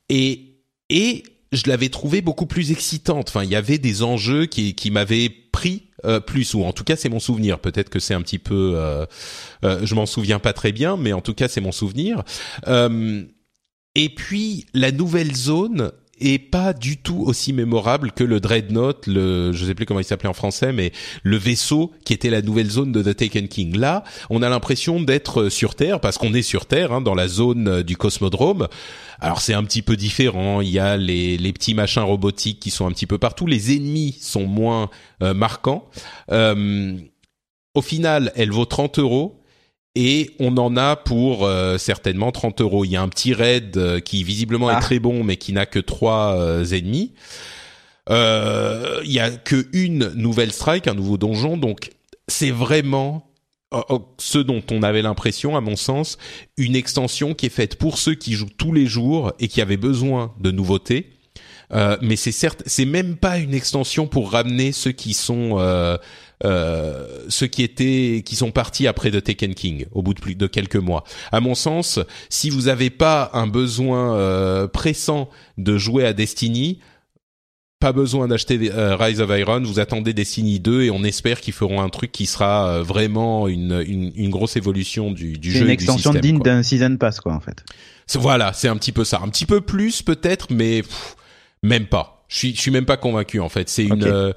[0.08, 3.28] et et je l'avais trouvé beaucoup plus excitante.
[3.30, 6.84] Enfin, il y avait des enjeux qui qui m'avaient pris euh, plus ou en tout
[6.84, 7.58] cas c'est mon souvenir.
[7.58, 9.06] Peut-être que c'est un petit peu, euh,
[9.64, 12.22] euh, je m'en souviens pas très bien, mais en tout cas c'est mon souvenir.
[13.94, 15.92] Et puis la nouvelle zone
[16.22, 20.04] est pas du tout aussi mémorable que le Dreadnought, le je sais plus comment il
[20.04, 20.92] s'appelait en français, mais
[21.22, 23.76] le vaisseau qui était la nouvelle zone de The Taken King.
[23.76, 27.28] Là, on a l'impression d'être sur Terre parce qu'on est sur Terre, hein, dans la
[27.28, 28.68] zone euh, du cosmodrome.
[29.20, 30.60] Alors c'est un petit peu différent.
[30.60, 33.46] Il y a les, les petits machins robotiques qui sont un petit peu partout.
[33.46, 34.90] Les ennemis sont moins
[35.22, 35.88] euh, marquants.
[36.30, 36.96] Euh,
[37.74, 39.41] Au final, elle vaut 30 euros
[39.94, 42.84] et on en a pour euh, certainement 30 euros.
[42.84, 44.78] Il y a un petit raid euh, qui visiblement Ah.
[44.78, 47.12] est très bon, mais qui n'a que trois euh, ennemis.
[48.10, 51.90] Euh, Il y a que une nouvelle strike, un nouveau donjon, donc
[52.28, 53.28] c'est vraiment
[53.74, 56.18] euh, euh, ce dont on avait l'impression, à mon sens,
[56.56, 59.76] une extension qui est faite pour ceux qui jouent tous les jours et qui avaient
[59.76, 61.10] besoin de nouveautés.
[61.72, 65.56] Euh, mais c'est certes, c'est même pas une extension pour ramener ceux qui sont
[66.44, 70.34] euh, ceux qui étaient qui sont partis après de Taken King au bout de plus
[70.34, 71.04] de quelques mois.
[71.30, 75.28] À mon sens, si vous n'avez pas un besoin euh, pressant
[75.58, 76.80] de jouer à Destiny,
[77.82, 81.52] pas besoin d'acheter euh, Rise of Iron, vous attendez Destiny 2 et on espère qu'ils
[81.52, 85.62] feront un truc qui sera euh, vraiment une, une, une grosse évolution du, du jeu
[85.62, 87.64] une et du extension système, digne d'un season pass, quoi, en fait.
[88.14, 89.20] Voilà, c'est un petit peu ça.
[89.24, 91.16] Un petit peu plus peut-être, mais pff,
[91.64, 92.21] même pas.
[92.32, 93.68] Je suis, je suis même pas convaincu en fait.
[93.68, 94.32] C'est une, euh,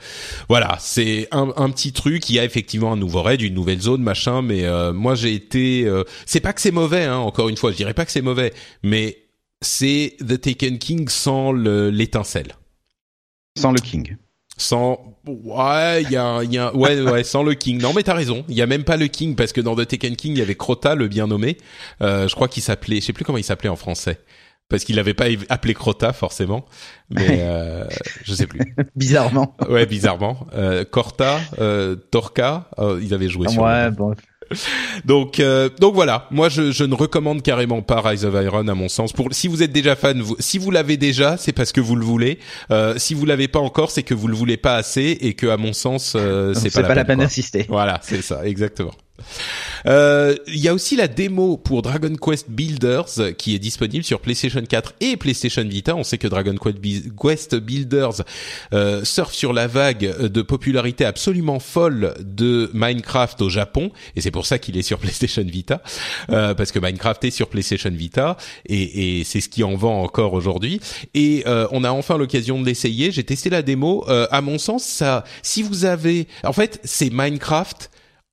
[0.50, 2.30] voilà, c'est un, un petit truc.
[2.30, 4.42] Il y a effectivement un nouveau raid, une nouvelle zone, machin.
[4.42, 7.04] Mais euh, moi j'ai été, euh, c'est pas que c'est mauvais.
[7.06, 9.20] Hein, encore une fois, je dirais pas que c'est mauvais, mais
[9.62, 12.56] c'est The Taken King sans le- l'étincelle.
[13.58, 14.18] Sans le King.
[14.58, 17.82] Sans ouais, il y a, il y a ouais ouais sans le King.
[17.82, 18.44] Non mais t'as raison.
[18.50, 20.42] Il y a même pas le King parce que dans The Taken King il y
[20.42, 21.56] avait Crota le bien nommé.
[22.02, 24.20] Euh, je crois qu'il s'appelait, je sais plus comment il s'appelait en français
[24.70, 26.66] parce qu'il l'avait pas appelé Crota forcément,
[27.10, 27.86] mais euh,
[28.24, 28.76] je sais plus.
[28.96, 29.56] Bizarrement.
[29.70, 30.48] Ouais bizarrement.
[30.54, 33.62] Euh, Corta, euh, Torca, euh, ils avaient joué sur.
[33.62, 34.14] ouais, bon.
[35.06, 38.76] Donc euh, donc voilà, moi je, je ne recommande carrément pas Rise of Iron à
[38.76, 39.12] mon sens.
[39.12, 41.96] Pour si vous êtes déjà fan, vous, si vous l'avez déjà, c'est parce que vous
[41.96, 42.38] le voulez.
[42.72, 45.48] Euh, si vous l'avez pas encore, c'est que vous le voulez pas assez et que
[45.48, 47.18] à mon sens euh, c'est C'est pas, la peine.
[47.18, 47.26] quoi.
[47.26, 47.66] d'insister.
[47.70, 48.92] Voilà, c'est ça, exactement.
[49.86, 54.04] Euh, Il y a aussi la démo pour Dragon Quest Builders euh, qui est disponible
[54.04, 55.96] sur PlayStation 4 et PlayStation Vita.
[55.96, 58.24] On sait que Dragon Quest Builders
[58.74, 64.32] euh, surfe sur la vague de popularité absolument folle de Minecraft au Japon et c'est
[64.32, 65.82] pour ça qu'il est sur PlayStation Vita
[66.30, 70.02] euh, parce que Minecraft est sur PlayStation Vita et, et c'est ce qui en vend
[70.04, 70.80] encore aujourd'hui.
[71.14, 73.12] Et euh, on a enfin l'occasion de l'essayer.
[73.12, 74.06] J'ai testé la démo.
[74.08, 77.90] À mon sens, ça, si vous avez, en fait, c'est Minecraft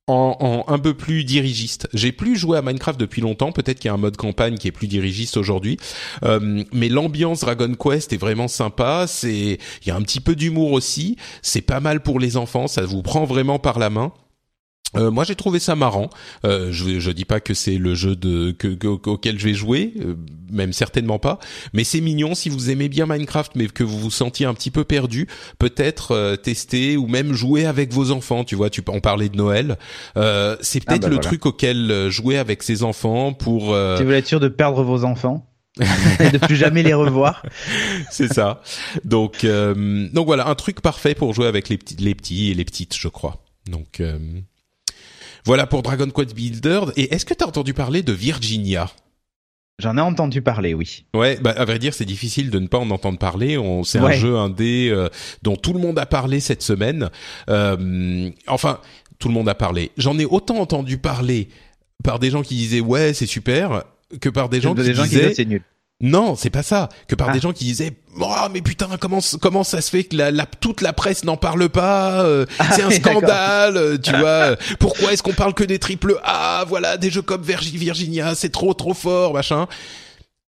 [0.07, 1.87] en, un peu plus dirigiste.
[1.93, 3.51] J'ai plus joué à Minecraft depuis longtemps.
[3.51, 5.77] Peut-être qu'il y a un mode campagne qui est plus dirigiste aujourd'hui,
[6.23, 9.05] Euh, mais l'ambiance Dragon Quest est vraiment sympa.
[9.07, 11.17] C'est, il y a un petit peu d'humour aussi.
[11.41, 12.67] C'est pas mal pour les enfants.
[12.67, 14.11] Ça vous prend vraiment par la main.
[14.95, 16.09] Euh, moi, j'ai trouvé ça marrant.
[16.45, 19.53] Euh, je, je dis pas que c'est le jeu de que, que- auquel je vais
[19.53, 20.15] jouer, euh,
[20.51, 21.39] même certainement pas.
[21.73, 24.71] Mais c'est mignon si vous aimez bien Minecraft, mais que vous vous sentiez un petit
[24.71, 25.27] peu perdu,
[25.59, 28.43] peut-être euh, tester ou même jouer avec vos enfants.
[28.43, 29.77] Tu vois, tu on parlait de Noël.
[30.17, 31.27] Euh, c'est Ah, peut-être bah le voilà.
[31.27, 33.73] truc auquel euh, jouer avec ses enfants pour.
[33.73, 35.47] euh, Si vous voulez être sûr de perdre vos enfants
[36.19, 37.43] et de plus jamais les revoir.
[38.11, 38.61] c'est ça.
[39.05, 42.53] Donc euh, donc voilà, un truc parfait pour jouer avec les petits les petits et
[42.53, 43.43] les petites, je crois.
[43.67, 44.19] Donc euh,
[45.45, 46.81] voilà pour Dragon Quest Builder.
[46.95, 48.89] Et est-ce que tu as entendu parler de Virginia?
[49.79, 51.05] J'en ai entendu parler, oui.
[51.15, 53.57] Ouais, bah à vrai dire, c'est difficile de ne pas en entendre parler.
[53.57, 55.09] On, c'est un jeu indé euh,
[55.41, 57.09] dont tout le monde a parlé cette semaine.
[57.49, 58.79] Euh, enfin,
[59.17, 59.91] tout le monde a parlé.
[59.97, 61.49] J'en ai autant entendu parler
[62.03, 63.83] par des gens qui disaient ouais, c'est super,
[64.21, 65.63] que par des gens Des qui gens qui disaient c'est nul.
[66.05, 66.89] Non, c'est pas ça.
[67.07, 67.33] Que par Ah.
[67.33, 70.45] des gens qui disaient oh mais putain comment comment ça se fait que la, la-
[70.45, 74.27] toute la presse n'en parle pas euh, Ah C'est un scandale, euh, tu vois.
[74.27, 78.35] euh, Pourquoi est-ce qu'on parle que des triple A Voilà, des jeux comme Virgi- Virginia,
[78.35, 79.65] c'est trop trop fort, machin.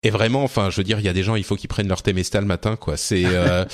[0.02, 1.88] Et vraiment, enfin, je veux dire, il y a des gens, il faut qu'ils prennent
[1.88, 2.96] leur Temesta le matin, quoi.
[2.96, 3.64] C'est euh,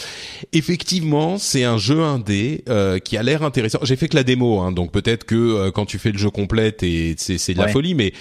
[0.52, 3.78] effectivement, c'est un jeu indé euh, qui a l'air intéressant.
[3.82, 6.30] J'ai fait que la démo, hein, donc peut-être que euh, quand tu fais le jeu
[6.30, 8.12] complet, c'est de la folie, mais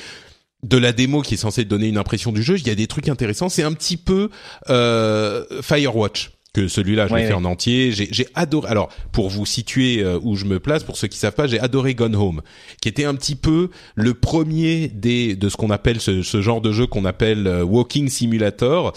[0.64, 2.88] de la démo qui est censée donner une impression du jeu, il y a des
[2.88, 3.49] trucs intéressants.
[3.49, 4.30] C'est un petit peu
[4.70, 7.91] euh, Firewatch que celui-là, je Ouais, l'ai fait en entier.
[7.93, 8.70] J'ai adoré.
[8.70, 11.59] Alors, pour vous situer euh, où je me place, pour ceux qui savent pas, j'ai
[11.59, 12.41] adoré Gone Home,
[12.82, 16.59] qui était un petit peu le premier des de ce qu'on appelle ce, ce genre
[16.62, 18.93] de jeu qu'on appelle euh, Walking Simulator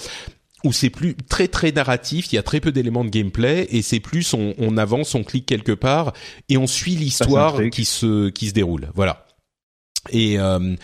[0.65, 3.83] où c'est plus très très narratif, il y a très peu d'éléments de gameplay et
[3.83, 6.15] c'est plus on, on avance, on clique quelque part
[6.49, 8.89] et on suit l'histoire qui se qui se déroule.
[8.95, 9.24] Voilà.
[10.11, 10.75] Et euh,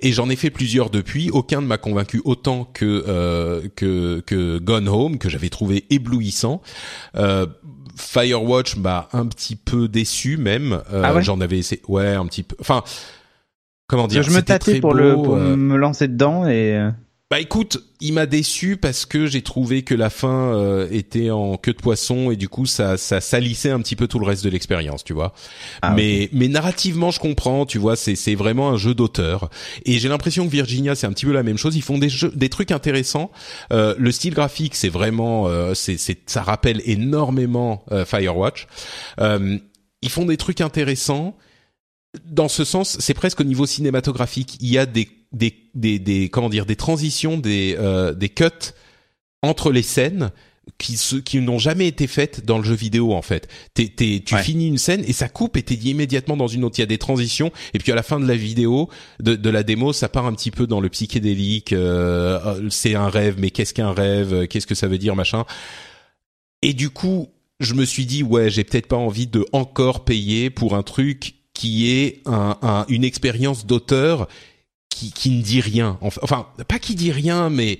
[0.00, 1.30] et j'en ai fait plusieurs depuis.
[1.30, 6.62] Aucun ne m'a convaincu autant que euh, que que Gone Home que j'avais trouvé éblouissant.
[7.16, 7.46] Euh,
[7.96, 10.80] Firewatch m'a un petit peu déçu même.
[10.92, 11.82] Euh, Ah ouais J'en avais essayé.
[11.86, 12.56] Ouais, un petit peu.
[12.60, 12.82] Enfin,
[13.86, 16.46] comment dire je me c'était tâtais très pour le beau, pour euh, me lancer dedans
[16.46, 16.90] et euh,
[17.30, 21.56] bah écoute, il m'a déçu parce que j'ai trouvé que la fin euh, était en
[21.58, 24.42] queue de poisson et du coup ça ça salissait un petit peu tout le reste
[24.42, 25.32] de l'expérience, tu vois.
[25.80, 29.48] Ah, mais mais narrativement je comprends, tu vois, c'est c'est vraiment un jeu d'auteur
[29.84, 32.08] et j'ai l'impression que Virginia c'est un petit peu la même chose, ils font des
[32.08, 33.30] jeux des trucs intéressants.
[33.72, 38.66] Euh, le style graphique, c'est vraiment euh, c'est c'est ça rappelle énormément euh, Firewatch.
[39.20, 39.56] Euh,
[40.02, 41.36] ils font des trucs intéressants
[42.24, 44.56] dans ce sens, c'est presque au niveau cinématographique.
[44.60, 48.44] Il y a des des des, des comment dire des transitions, des euh, des cuts
[49.42, 50.30] entre les scènes
[50.78, 53.48] qui se, qui n'ont jamais été faites dans le jeu vidéo en fait.
[53.74, 54.42] T'es, t'es, tu Ouais.
[54.42, 56.78] finis une scène et ça coupe et t'es immédiatement dans une autre.
[56.78, 59.50] Il y a des transitions et puis à la fin de la vidéo, de, de
[59.50, 61.72] la démo, ça part un petit peu dans le psychédélique.
[61.72, 65.44] euh, euh, c'est un rêve, mais qu'est-ce qu'un rêve Qu'est-ce que ça veut dire, machin.
[66.62, 67.28] Et du coup,
[67.58, 71.34] je me suis dit ouais, j'ai peut-être pas envie de encore payer pour un truc
[71.54, 74.28] qui est un, un- une expérience d'auteur
[74.90, 75.98] qui, qui ne dit rien.
[76.02, 77.78] Enfin, pas qui dit rien, mais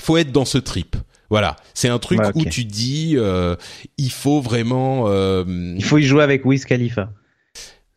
[0.00, 0.96] faut être dans ce trip.
[1.28, 3.56] Voilà, c'est un truc Ouais, où tu dis, euh,
[3.98, 5.04] il faut vraiment.
[5.08, 5.44] euh,
[5.76, 7.10] Il faut y jouer avec Wiz Khalifa.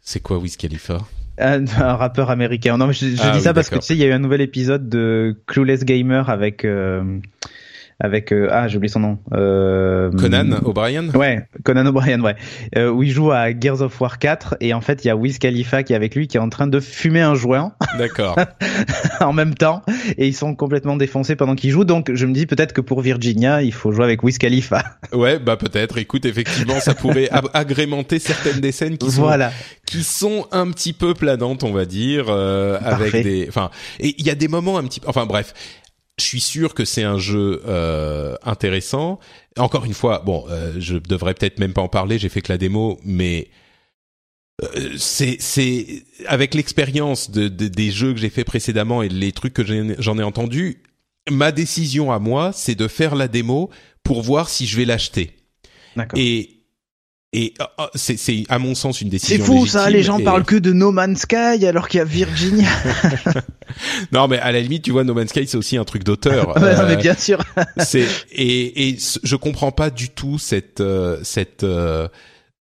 [0.01, 0.99] C'est quoi Wiz Khalifa?
[1.37, 2.77] Un, un rappeur américain.
[2.77, 4.07] Non, mais je, je Ah dis oui, ça parce que tu sais, il y a
[4.07, 7.19] eu un nouvel épisode de Clueless Gamer avec euh,
[7.99, 9.19] avec euh, ah j'ai oublié son nom.
[9.33, 11.09] Euh, Conan O'Brien?
[11.09, 12.35] Ouais, Conan O'Brien, ouais.
[12.77, 15.15] Euh, où il joue à Gears of War 4 et en fait il y a
[15.15, 18.37] Wiz Khalifa qui est avec lui qui est en train de fumer un joint D'accord.
[19.21, 19.81] en même temps
[20.17, 21.85] et ils sont complètement défoncés pendant qu'ils jouent.
[21.85, 24.83] Donc je me dis peut-être que pour Virginia il faut jouer avec Wiz Khalifa.
[25.13, 25.97] ouais, bah peut-être.
[25.97, 29.51] Écoute, effectivement, ça pourrait agrémenter certaines des scènes qui sont voilà.
[29.85, 33.45] qui sont un petit peu planantes, on va dire, euh, avec des.
[33.47, 33.69] Enfin,
[33.99, 35.01] et il y a des moments un petit.
[35.05, 35.53] Enfin, bref.
[36.17, 39.19] Je suis sûr que c'est un jeu euh, intéressant.
[39.57, 42.17] Encore une fois, bon, euh, je devrais peut-être même pas en parler.
[42.19, 43.49] J'ai fait que la démo, mais
[44.63, 49.33] euh, c'est c'est avec l'expérience de, de- des jeux que j'ai fait précédemment et les
[49.33, 49.63] trucs que
[49.99, 50.81] j'en ai entendu.
[51.29, 53.69] Ma décision à moi, c'est de faire la démo
[54.03, 55.35] pour voir si je vais l'acheter.
[55.97, 56.17] D'accord.
[56.17, 56.54] Et
[57.37, 59.45] et ah, ah, c'est c'est à mon sens une C'est décision.
[59.45, 62.05] fou ça, les gens et- parlent que de No Man's Sky alors qu'il y a
[62.05, 62.69] Virginia.
[64.11, 66.49] Non, mais à la limite, tu vois, No Man's Sky, c'est aussi un truc d'auteur.
[66.55, 67.39] Ouais, non, Euh, mais bien sûr.
[67.77, 72.07] c'est et et je comprends pas du tout cette euh, cette euh,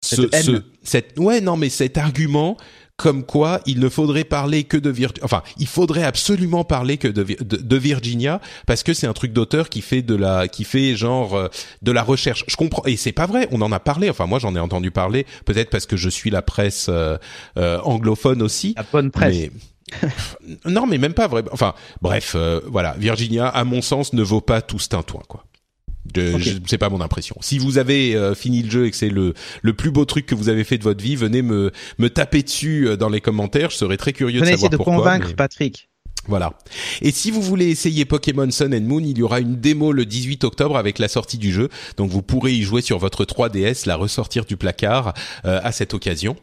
[0.03, 2.57] ce- cette ouais non mais cet argument
[3.01, 7.09] comme quoi il ne faudrait parler que de Vir enfin il faudrait absolument parler que
[7.09, 10.49] de, Vir- de, de Virginia parce que c'est un truc d'auteur qui fait de la
[10.49, 11.49] qui fait genre euh,
[11.81, 14.39] de la recherche je comprends et c'est pas vrai on en a parlé enfin moi
[14.39, 17.17] j'en ai entendu parler peut-être parce que je suis la presse euh,
[17.57, 19.35] euh, anglophone aussi La bonne presse.
[19.35, 19.51] mais
[20.67, 21.43] non, mais même pas vrai.
[21.51, 22.95] Enfin, bref, euh, voilà.
[22.97, 25.43] Virginia, à mon sens, ne vaut pas tout ce tintouin, quoi.
[26.13, 26.41] De, Ok.
[26.41, 27.37] je- c'est pas mon impression.
[27.41, 30.27] Si vous avez euh, fini le jeu et que c'est le le plus beau truc
[30.27, 33.21] que vous avez fait de votre vie, venez me me taper dessus euh, dans les
[33.21, 33.71] commentaires.
[33.71, 34.97] Je serais très curieux Venez de essayer savoir de pourquoi.
[34.97, 35.89] convaincre mais- Patrick.
[36.27, 36.53] voilà.
[37.03, 40.05] Et si vous voulez essayer Pokémon Sun and Moon, il y aura une démo le
[40.05, 41.69] 18 octobre avec la sortie du jeu.
[41.97, 45.95] Donc vous pourrez y jouer sur votre 3DS, la ressortir du placard euh, à cette
[45.95, 46.37] occasion.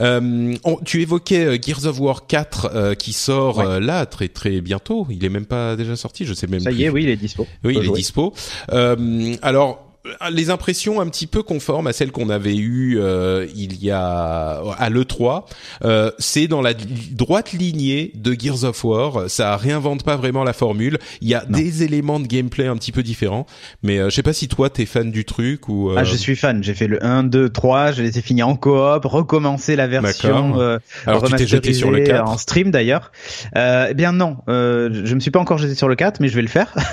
[0.00, 3.66] Euh, on- tu évoquais euh, Gears of War 4 euh, qui sort Ouais.
[3.66, 5.06] euh, là très très bientôt.
[5.10, 6.78] Il est même pas déjà sorti, je sais même Ça plus.
[6.78, 7.46] y est, oui, il est dispo.
[7.64, 8.32] Oui, il est dispo.
[8.72, 9.87] Euh, alors,
[10.30, 14.60] les impressions un petit peu conformes à celles qu'on avait eues euh, il y a
[14.78, 15.44] à l'E3,
[15.84, 16.72] euh, c'est dans la
[17.12, 19.28] droite lignée de Gears of War.
[19.28, 20.98] Ça réinvente pas vraiment la formule.
[21.20, 21.58] Il y a Non.
[21.58, 23.46] des éléments de gameplay un petit peu différents,
[23.82, 25.90] mais euh, je sais pas si toi t'es fan du truc ou.
[25.90, 26.62] euh, Ah, je suis fan.
[26.62, 27.92] J'ai fait le 1, 2, 3.
[27.92, 31.90] Je les ai finis en coop, recommencer la version euh, Alors tu t'es jeté sur
[31.90, 33.12] le remasterisée 4 en stream d'ailleurs.
[33.56, 36.28] Euh, eh bien non, euh, je me suis pas encore jeté sur le 4, mais
[36.28, 36.74] je vais le faire.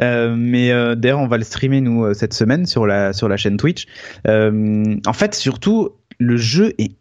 [0.00, 3.28] Euh, mais euh, d'ailleurs, on va le streamer nous euh, cette semaine sur la sur
[3.28, 3.86] la chaîne Twitch.
[4.26, 6.92] Euh, en fait, surtout, le jeu est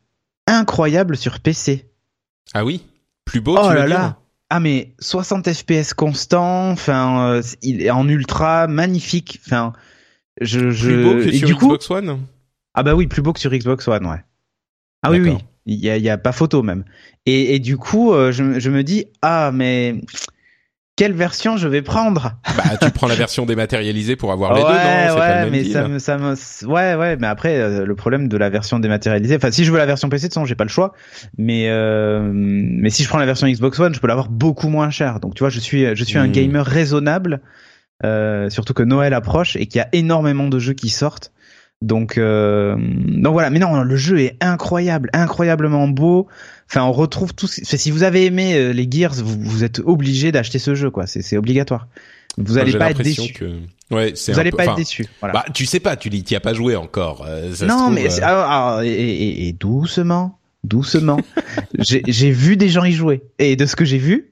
[0.48, 1.86] incroyable sur PC.
[2.54, 2.84] Ah oui,
[3.26, 3.58] plus beau.
[3.58, 3.96] Oh tu veux là dire?
[3.96, 4.18] là.
[4.50, 9.72] Ah mais 60 FPS constant, enfin euh, il est en ultra magnifique, enfin
[10.42, 12.20] je je Plus beau que et sur du coup Xbox One?
[12.74, 14.22] ah bah oui, plus beau que sur Xbox One, ouais.
[15.04, 16.84] Ah oui, oui, il y a, il y a pas photo même.
[17.26, 20.02] Et, et du coup, euh, je me dis, ah mais
[21.02, 22.34] quelle version je vais prendre?
[22.56, 25.16] Bah tu prends la version dématérialisée pour avoir les Ouais, deux, non?
[25.16, 25.74] Ouais, pas le mais deal.
[25.74, 29.36] ça me, ça me, ouais, ouais, mais après euh, le problème de la version dématérialisée,
[29.36, 30.94] enfin si je veux la version PC, de toute façon j'ai pas le choix.
[31.40, 34.92] Mais euh, mais si je prends la version Xbox One, je peux l'avoir beaucoup moins
[34.92, 35.20] cher.
[35.20, 36.32] Donc tu vois, je suis, je suis un Hmm.
[36.32, 37.42] gamer raisonnable.
[38.04, 41.32] Euh, surtout que Noël approche et qu'il y a énormément de jeux qui sortent.
[41.82, 43.50] Donc, euh, donc voilà.
[43.50, 46.28] Mais non, le jeu est incroyable, incroyablement beau.
[46.74, 47.48] Enfin, on retrouve tout.
[47.48, 50.90] ce- si vous avez aimé euh, les Gears, vous, vous êtes obligé d'acheter ce jeu,
[50.90, 51.06] quoi.
[51.06, 51.88] C'est obligatoire.
[52.38, 53.34] Vous Moi, allez j'ai pas être déçu.
[53.34, 53.60] Que...
[53.94, 55.06] Ouais, c'est Vous un allez peu- pas être déçu.
[55.20, 55.34] Voilà.
[55.34, 57.26] Bah, tu sais pas, tu n'y as pas joué encore.
[57.28, 61.18] euh, ça se non, trouve, mais euh, c'est- ah, ah, et, et- et doucement, doucement.
[61.78, 64.31] j'ai vu des gens y jouer et de ce que j'ai vu,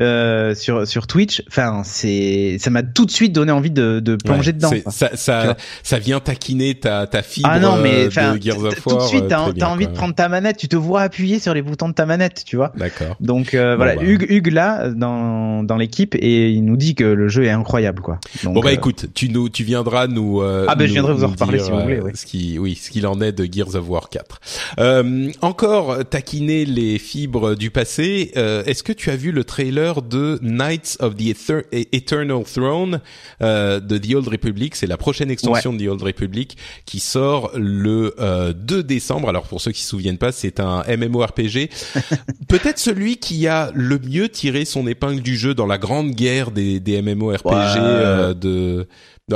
[0.00, 1.42] euh, sur sur Twitch.
[1.48, 4.70] Enfin, c'est ça m'a tout de suite donné envie de, de plonger Ouais, dedans.
[4.90, 8.82] Ça, ça, ça vient taquiner ta, ta fibre Ah non, mais euh, de Gears of
[8.82, 9.06] tout de War.
[9.08, 9.92] suite, euh, t'as envie quoi.
[9.92, 12.56] de prendre ta manette, tu te vois appuyer sur les boutons de ta manette, tu
[12.56, 12.72] vois.
[12.76, 13.16] D'accord.
[13.20, 14.02] Donc euh, Bon, voilà, bah.
[14.04, 18.00] Hugues, Hugues là dans dans l'équipe et il nous dit que le jeu est incroyable
[18.02, 18.18] quoi.
[18.42, 20.40] Donc, Bon bah euh, écoute, tu nous, tu viendras nous.
[20.40, 22.10] euh, Ah, bah, je nous- viendrai vous en reparler si vous voulez, oui.
[22.14, 24.40] Ce qui, oui, ce qu'il en est de Gears of War 4.
[24.78, 28.32] Euh, encore taquiner les fibres du passé.
[28.36, 33.00] euh, Est-ce que tu as vu le trailer de Knights of the Ether- Eternal Throne
[33.42, 36.56] euh, de The Old Republic C'est la prochaine extension de The Old Republic
[36.86, 39.28] qui sort le euh, 2 décembre.
[39.28, 41.68] Alors pour ceux qui se souviennent pas, c'est un MMORPG
[42.48, 46.50] peut-être celui qui a le mieux tiré son épingle du jeu dans la grande guerre
[46.50, 47.56] des, des MMORPG Ouais.
[47.78, 48.86] euh, de,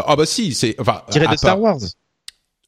[0.07, 1.79] ah bah si c'est enfin tiré de Star part- Wars.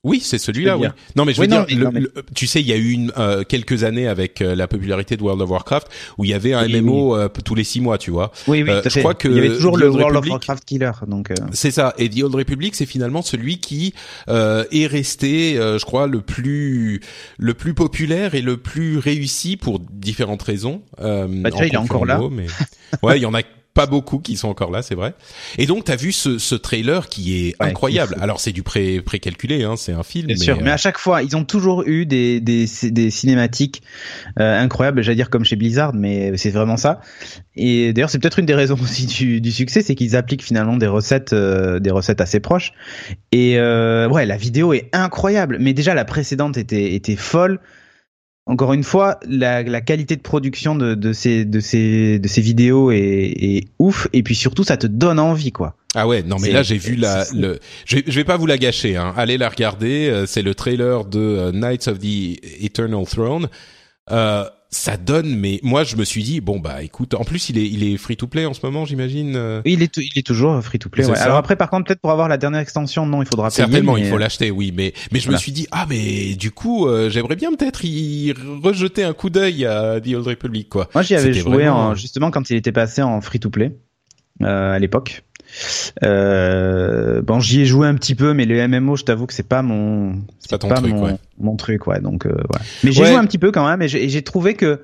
[0.07, 2.13] Oui c'est celui-là oui non mais je veux non, dire mais- le- non, mais- le-
[2.35, 5.23] tu sais il y a eu une, euh, quelques années avec euh, la popularité de
[5.23, 5.89] World of Warcraft
[6.19, 8.63] où il y avait un Oui, MMO euh, tous les six mois tu vois Oui
[8.63, 9.01] oui, Euh, je fait.
[9.01, 11.35] crois que il y avait toujours The le Old World of Warcraft killer donc euh,
[11.53, 11.93] c'est ça.
[11.99, 13.93] Et The Old Republic, c'est finalement celui qui
[14.29, 17.01] euh, est resté, euh, je crois, le plus
[17.39, 20.83] le plus populaire et le plus réussi pour différentes raisons.
[21.01, 22.21] Euh, Bah, en il est encore là.
[22.31, 22.47] mais
[23.03, 23.41] ouais, il y en a
[23.77, 25.15] pas beaucoup qui sont encore là, c'est vrai.
[25.59, 28.09] Et donc, t'as vu ce, ce trailer qui est Ouais, incroyable.
[28.09, 28.25] qui est fou.
[28.25, 30.27] Alors, c'est du pré précalculé, hein, c'est un film.
[30.27, 33.11] Bien mais, sûr, euh, mais à chaque fois, ils ont toujours eu des des, des
[33.11, 33.83] cinématiques
[34.41, 37.01] euh, incroyables, j'allais dire comme chez Blizzard, mais c'est vraiment ça.
[37.55, 40.77] Et d'ailleurs, c'est peut-être une des raisons aussi du, du succès, c'est qu'ils appliquent finalement
[40.77, 42.73] des recettes euh, des recettes assez proches.
[43.33, 47.61] Et euh, ouais, la vidéo est incroyable, mais déjà la précédente était était folle.
[48.49, 52.41] Encore une fois, la, la qualité de production de, de ces de ces de ces
[52.41, 53.01] vidéos est,
[53.37, 55.75] est ouf, et puis surtout, ça te donne envie, quoi.
[55.97, 58.47] Ah ouais, non mais là j'ai vu la le je, vais- je vais pas vous
[58.47, 59.15] la gâcher hein.
[59.17, 63.49] Allez la regarder, euh, c'est le trailer de euh, Knights of the Eternal Throne.
[64.13, 64.45] Euh,
[64.77, 67.67] ça donne mais moi je me suis dit bon bah écoute, en plus il est
[67.67, 69.35] il est free to play en ce moment, j'imagine.
[69.37, 71.05] euh, Oui, Il est, il est toujours free to play.
[71.07, 71.19] Ouais.
[71.19, 73.57] Alors après, par contre, peut-être pour avoir la dernière extension, non, il faudra payer.
[73.57, 76.51] Certainement, mais- il faut l'acheter, oui, mais mais je me suis dit ah mais du
[76.51, 78.33] coup euh, j'aimerais bien peut-être y
[78.63, 80.89] rejeter un coup d'œil à The Old Republic quoi.
[80.95, 83.73] Moi, j'y avais joué vraiment- en, justement quand il était passé en free to play
[84.43, 85.23] euh, à l'époque.
[86.03, 89.49] Euh, bon, j'y ai joué un petit peu, mais le MMO, je t'avoue que c'est
[89.49, 91.17] pas mon, c'est pas truc, mon, ouais.
[91.39, 92.01] mon truc, ouais.
[92.01, 92.65] Donc, euh, voilà.
[92.85, 93.09] Mais j'ai Ouais.
[93.09, 94.81] joué un petit peu quand même, et j'ai trouvé que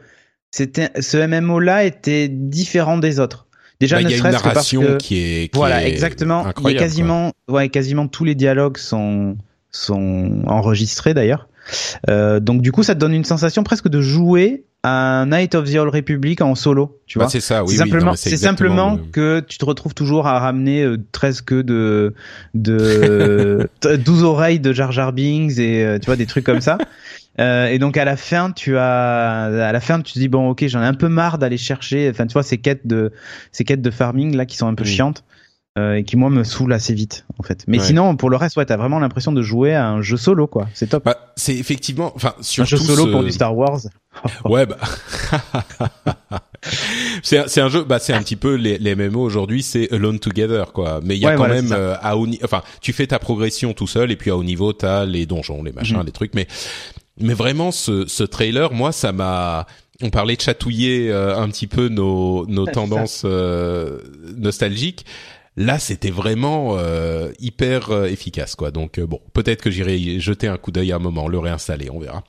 [0.50, 3.46] c'était ce MMO là était différent des autres.
[3.80, 6.40] Déjà, Bah, ne serait-ce que parce que qui est qui voilà, est exactement.
[6.40, 6.86] Il y a incroyable, quoi.
[6.86, 9.36] quasiment, ouais, quasiment tous les dialogues sont
[9.70, 11.48] sont enregistrés d'ailleurs.
[12.08, 15.70] Euh, donc du coup, ça te donne une sensation presque de jouer à Night of
[15.70, 17.30] the Old Republic en solo, tu Bah, vois.
[17.30, 20.40] c'est ça, oui, c'est oui, simplement, c'est simplement le- que tu te retrouves toujours à
[20.40, 22.14] ramener euh, 13 queues de
[22.54, 23.68] de
[24.04, 26.78] 12 oreilles de Jar Jar Binks et euh, tu vois des trucs comme ça.
[27.40, 30.50] Euh, et donc à la fin, tu as à la fin tu te dis bon
[30.50, 33.10] ok j'en ai un peu marre d'aller chercher enfin tu vois ces quêtes de
[33.52, 34.90] ces quêtes de farming là qui sont un peu Oui.
[34.90, 35.24] chiantes
[35.78, 37.64] euh, et qui moi me saoulent assez vite en fait.
[37.66, 37.84] Mais Ouais.
[37.84, 40.68] sinon pour le reste ouais t'as vraiment l'impression de jouer à un jeu solo quoi
[40.74, 41.04] c'est top.
[41.04, 43.80] Bah, c'est effectivement enfin un jeu solo ce- pour du Star Wars.
[44.44, 44.76] Ouais, bah.
[47.22, 49.90] c'est un- c'est un jeu, bah c'est un petit peu les, les MMO aujourd'hui, c'est
[49.92, 51.00] Alone Together quoi.
[51.02, 53.18] Mais il y a Ouais, quand voilà, même euh, à haut enfin tu fais ta
[53.18, 56.06] progression tout seul et puis à haut niveau t'as les donjons, les machins, Mhm.
[56.06, 56.34] les trucs.
[56.34, 56.46] Mais
[57.20, 59.66] mais vraiment ce ce trailer, moi ça m'a
[60.02, 62.72] on parlait de chatouiller euh, un petit peu nos nos ça.
[62.72, 63.98] tendances euh,
[64.36, 65.04] nostalgiques.
[65.56, 68.70] Là, c'était vraiment euh, hyper euh, efficace, quoi.
[68.70, 71.90] Donc euh, bon, peut-être que j'irai jeter un coup d'œil à un moment, le réinstaller,
[71.90, 72.24] on verra.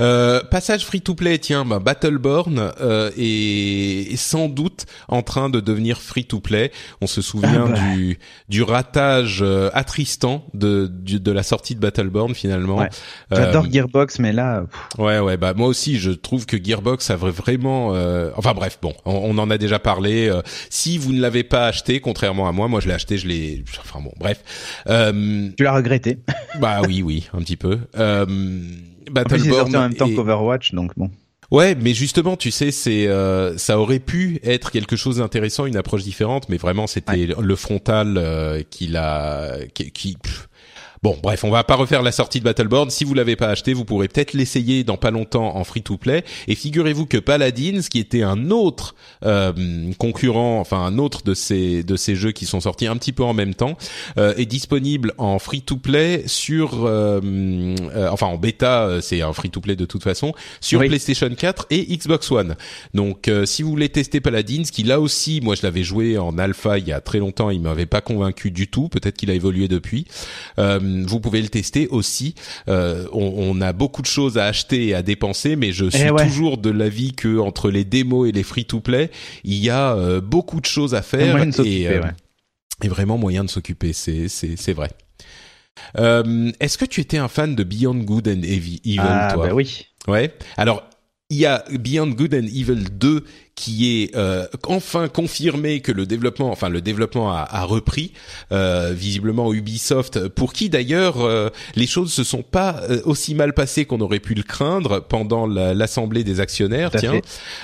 [0.00, 5.50] Euh, passage free to play, tiens, bah, Battleborn euh, est, est sans doute en train
[5.50, 6.70] de devenir free to play.
[7.00, 7.78] On se souvient Ah bah.
[7.94, 8.18] du
[8.48, 12.78] du ratage euh, attristant de du- de la sortie de Battleborn finalement.
[12.78, 12.88] Ouais.
[13.30, 17.10] J'adore Euh, Gearbox mais là pff, Ouais, ouais, bah moi aussi, je trouve que Gearbox
[17.10, 17.94] a vraiment.
[17.94, 20.28] euh, Enfin bref, bon, on, on en a déjà parlé.
[20.28, 23.26] euh, si vous ne l'avez pas acheté, contrairement à moi, moi je l'ai acheté, je
[23.28, 23.64] l'ai.
[23.80, 24.42] Enfin bon, bref.
[24.88, 26.18] Euh, tu l'as regretté.
[26.60, 27.78] bah oui, oui, un petit peu.
[27.98, 28.26] Euh,
[29.10, 31.10] En plus il est Battleborn sorti en même temps qu'Overwatch donc bon.
[31.50, 35.76] Ouais, mais justement, tu sais, c'est euh, ça aurait pu être quelque chose d'intéressant, une
[35.76, 40.48] approche différente, mais vraiment c'était le frontal euh, qui l'a qui, qui- pff.
[41.02, 42.88] Bon, bref, on va pas refaire la sortie de Battleborn.
[42.88, 46.22] Si vous l'avez pas acheté, vous pourrez peut-être l'essayer dans pas longtemps en free-to-play.
[46.46, 49.52] Et figurez-vous que Paladins, qui était un autre euh,
[49.98, 53.24] concurrent, enfin un autre de ces de ces jeux qui sont sortis un petit peu
[53.24, 53.76] en même temps,
[54.16, 59.74] euh, est disponible en free-to-play sur, euh, euh, enfin en bêta, euh, c'est un free-to-play
[59.74, 60.86] de toute façon, sur Oui.
[60.86, 62.54] PlayStation 4 et Xbox One.
[62.94, 66.38] Donc, euh, si vous voulez tester Paladins, qui là aussi, moi je l'avais joué en
[66.38, 68.88] alpha il y a très longtemps, il m'avait pas convaincu du tout.
[68.88, 70.06] Peut-être qu'il a évolué depuis.
[70.60, 72.34] Euh, vous pouvez le tester aussi.
[72.68, 76.10] Euh, on, on, a beaucoup de choses à acheter et à dépenser, mais je suis
[76.10, 76.24] ouais.
[76.24, 79.10] toujours de l'avis que entre les démos et les free-to-play,
[79.44, 82.10] il y a euh, beaucoup de choses à faire et, euh, ouais.
[82.82, 83.92] et vraiment moyen de s'occuper.
[83.92, 84.90] C'est vrai.
[85.98, 89.48] Euh, Est-ce que tu étais un fan de Beyond Good and Evil, Evil, Ah, toi?
[89.48, 89.86] bah oui.
[90.06, 90.34] Ouais.
[90.56, 90.84] Alors,
[91.30, 93.24] il y a Beyond Good and Evil 2
[93.54, 98.12] qui est euh, enfin confirmé que le développement, enfin le développement a, a repris
[98.50, 103.52] euh, visiblement Ubisoft, pour qui d'ailleurs euh, les choses se sont pas euh, aussi mal
[103.52, 106.90] passées qu'on aurait pu le craindre pendant la- l'assemblée des actionnaires.
[106.90, 107.12] Tiens.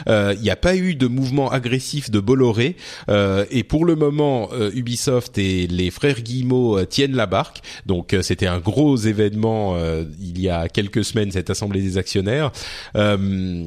[0.08, 2.76] Euh, il n'y a pas eu de mouvement agressif de Bolloré
[3.08, 7.60] euh, et pour le moment euh, Ubisoft et les frères Guillemot euh, tiennent la barque.
[7.86, 11.96] Donc euh, c'était un gros événement euh, il y a quelques semaines cette assemblée des
[11.96, 12.52] actionnaires
[12.96, 13.66] Euh,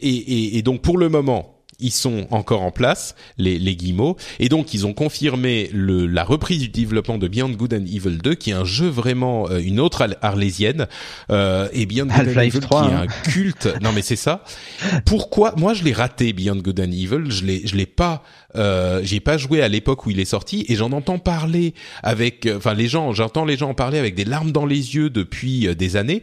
[0.00, 4.16] et, et- et donc pour le moment ils sont encore en place, les, les Guillemots,
[4.40, 8.18] et donc ils ont confirmé le, la reprise du développement de Beyond Good and Evil
[8.22, 10.86] 2, qui est un jeu vraiment euh, une autre ar- arlésienne,
[11.30, 13.02] euh, et Beyond Good and Evil 3, qui est hein.
[13.02, 13.68] un culte.
[13.82, 14.44] non mais c'est ça.
[15.04, 18.22] Pourquoi Moi je l'ai raté Beyond Good and Evil, je l'ai je l'ai pas
[18.56, 22.46] euh, j'ai pas joué à l'époque où il est sorti et j'en entends parler avec
[22.46, 25.10] euh, enfin les gens, j'entends les gens en parler avec des larmes dans les yeux
[25.10, 26.22] depuis euh, des années.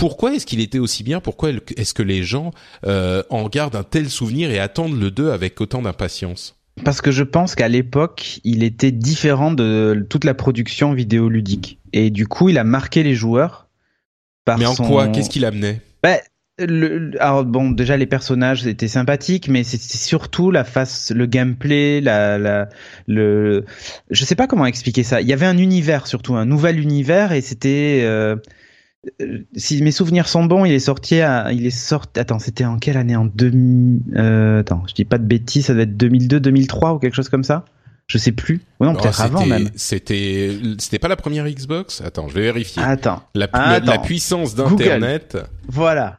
[0.00, 1.20] Pourquoi est-ce qu'il était aussi bien?
[1.20, 2.52] Pourquoi est-ce que les gens
[2.86, 6.56] euh, en gardent un tel souvenir et attendent le 2 avec autant d'impatience?
[6.84, 11.78] Parce que je pense qu'à l'époque, il était différent de toute la production vidéoludique.
[11.92, 13.68] Et du coup, il a marqué les joueurs.
[14.46, 15.08] Par Mais en son- quoi?
[15.08, 15.82] Qu'est-ce qu'il amenait?
[16.02, 16.16] Bah,
[16.58, 22.00] le, alors bon, déjà les personnages étaient sympathiques, mais c'était surtout la face, le gameplay,
[22.00, 22.70] la, la,
[23.06, 23.66] le,
[24.10, 25.20] je sais pas comment expliquer ça.
[25.20, 28.36] Il y avait un univers surtout, un nouvel univers, et c'était, euh,
[29.56, 32.20] si mes souvenirs sont bons, il est sorti, à, il est sorti.
[32.20, 33.16] Attends, c'était en quelle année?
[33.16, 34.00] En 2000.
[34.16, 37.28] Euh, attends, je dis pas de bêtises, ça doit être 2002, 2003 ou quelque chose
[37.28, 37.64] comme ça?
[38.08, 38.60] Je sais plus.
[38.80, 39.70] Ou non, Oh, peut-être avant même.
[39.76, 42.00] C'était c'était pas la première Xbox?
[42.00, 42.82] Attends, je vais vérifier.
[42.82, 43.92] Attends, la, pu- attends.
[43.92, 45.38] la puissance d'internet.
[45.68, 46.18] voilà.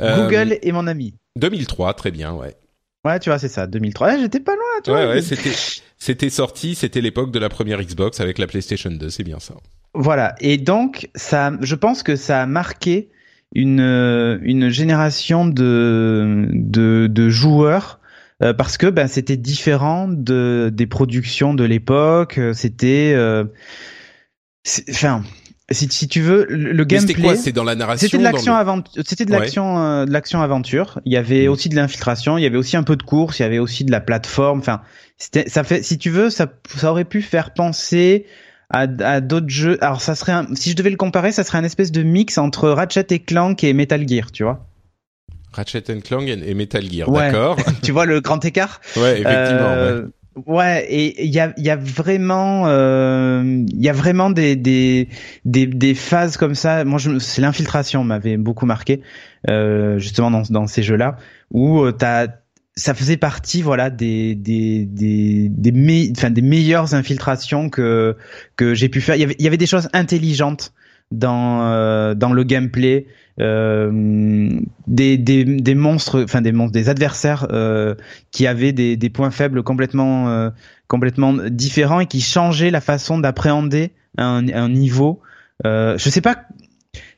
[0.00, 1.14] euh, Google est mon ami.
[1.36, 2.56] 2003, très bien, ouais.
[3.04, 4.06] Ouais, tu vois, c'est ça, 2003.
[4.08, 5.00] Ouais, J'étais pas loin, tu vois.
[5.00, 5.52] Ouais, ouais, c'était
[5.98, 9.54] c'était sorti, c'était l'époque de la première Xbox avec la PlayStation 2, c'est bien ça.
[9.94, 10.34] Voilà.
[10.40, 13.10] Et donc, ça, je pense que ça a marqué
[13.54, 18.00] une, euh, une génération de, de, de joueurs
[18.42, 22.38] euh, parce que ben, c'était différent de, des productions de l'époque.
[22.38, 23.12] euh, C'était.
[23.14, 23.44] euh,
[24.90, 25.22] Enfin.
[25.70, 27.28] Si, si tu veux, le le Mais c'était gameplay.
[27.28, 29.02] quoi C'est dans la narration C'était de l'action le-.
[29.06, 29.38] C'était de Ouais.
[29.38, 31.00] l'action, euh, de l'action aventure.
[31.06, 31.50] Il y avait Mm.
[31.50, 32.36] aussi de l'infiltration.
[32.36, 33.38] Il y avait aussi un peu de course.
[33.38, 34.58] Il y avait aussi de la plateforme.
[34.58, 34.82] Enfin,
[35.16, 36.46] c'était, ça fait, si tu veux, ça,
[36.76, 38.26] ça aurait pu faire penser
[38.72, 39.78] à, à d'autres jeux.
[39.84, 42.38] Alors, ça serait, un- si je devais le comparer, ça serait un espèce de mix
[42.38, 44.66] entre Ratchet et Clank et Metal Gear, tu vois.
[45.52, 47.30] Ratchet and Clank et Metal Gear, Ouais.
[47.30, 48.80] d'accord tu vois le grand écart?
[48.96, 49.72] Ouais, effectivement.
[49.74, 49.78] ouais.
[49.78, 50.08] Euh,
[50.46, 54.56] Ouais, et il y a, il y a vraiment, euh, il y a vraiment des,
[54.56, 55.10] des,
[55.44, 56.86] des, des phases comme ça.
[56.86, 59.02] Moi, c'est l'infiltration m'avait beaucoup marqué,
[59.50, 61.18] euh, justement dans, dans ces jeux-là,
[61.50, 62.28] où euh, t'as,
[62.74, 68.16] ça faisait partie, voilà, des, des, des, des, enfin, des meilleures infiltrations que,
[68.56, 69.16] que j'ai pu faire.
[69.16, 70.72] Il y avait, il y avait des choses intelligentes
[71.10, 73.06] dans, euh, dans le gameplay.
[73.40, 77.94] Euh, des, des, des monstres, enfin des monstres, des adversaires euh,
[78.30, 80.50] qui avaient des, des points faibles complètement, euh,
[80.86, 85.20] complètement différents et qui changeaient la façon d'appréhender un, un niveau.
[85.64, 86.42] Euh, je sais pas,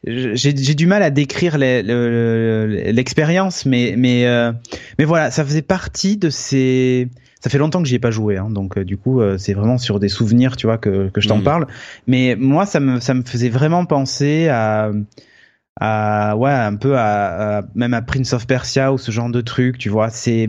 [0.07, 4.53] j'ai j'ai du mal à décrire l'expérience, mais mais euh,
[4.99, 7.09] mais voilà, ça faisait partie de ces.
[7.41, 9.53] Ça fait longtemps que j'y ai pas joué, hein, donc euh, du coup euh, c'est
[9.53, 11.45] vraiment sur des souvenirs, tu vois, que que je t'en Mhm.
[11.45, 11.67] parle.
[12.07, 14.91] Mais moi, ça me ça me faisait vraiment penser à
[15.81, 19.41] à ouais un peu à, à- même à Prince of Persia ou ce genre de
[19.41, 20.47] truc tu vois c'est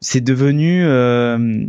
[0.00, 1.66] c'est devenu euh,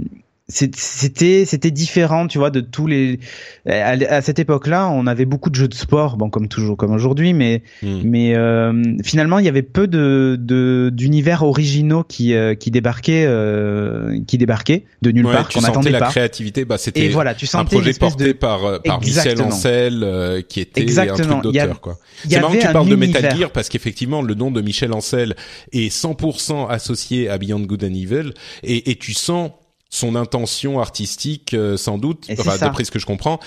[0.50, 3.20] c'était c'était différent tu vois de tous les
[3.66, 6.92] à, à cette époque-là on avait beaucoup de jeux de sport bon comme toujours comme
[6.92, 8.02] aujourd'hui mais Hmm.
[8.04, 13.26] mais euh, finalement il y avait peu de de d'univers originaux qui euh, qui débarquaient
[13.26, 16.66] euh, qui débarquaient de nulle Ouais, part qu'on attendait la pas créativité.
[16.66, 19.42] Bah, c'était voilà tu un sentais projet porté de par euh, par Michel.
[19.42, 21.38] Ancel, euh, qui était Exactement.
[21.38, 21.98] un truc d'auteur, quoi.
[22.28, 23.38] C'est marrant que tu parles de Metal.
[23.38, 25.36] Gear parce qu'effectivement le nom de Michel Ancel
[25.72, 28.34] est 100% associé à Beyond Good and Evil
[28.64, 29.52] et, et tu sens
[29.94, 33.40] son intention artistique euh, sans doute, enfin, d'après ce que je comprends,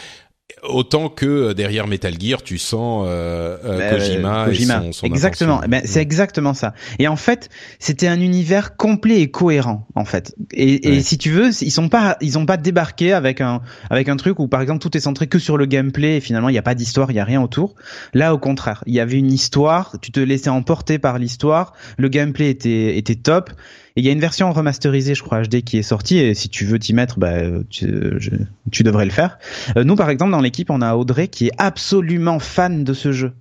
[0.62, 4.74] autant que euh, derrière Metal Gear tu sens euh, euh, Euh, Kojima, Kojima.
[4.77, 5.60] et son, son exactement.
[5.66, 6.02] ben, c'est Mm.
[6.02, 6.73] exactement ça.
[7.01, 7.48] Et en fait,
[7.81, 10.36] c'était un univers complet et cohérent en fait.
[10.52, 13.60] Et, si tu veux, ils sont pas, ils ont pas débarqué avec un
[13.90, 16.48] avec un truc où par exemple tout est centré que sur le gameplay et finalement
[16.48, 17.74] il y a pas d'histoire, il y a rien autour.
[18.14, 19.97] Là, au contraire, il y avait une histoire.
[20.01, 21.73] Tu te laissais emporter par l'histoire.
[21.98, 23.51] Le gameplay était était top.
[23.97, 26.18] Et il y a une version remasterisée, je crois, HD qui est sortie.
[26.18, 27.32] Et si tu veux t'y mettre, bah,
[27.70, 27.86] tu,
[28.18, 28.31] je-
[28.70, 29.39] tu devrais le faire.
[29.77, 33.12] Euh, nous, par exemple, dans l'équipe, on a Audrey qui est absolument fan de ce
[33.12, 33.32] jeu.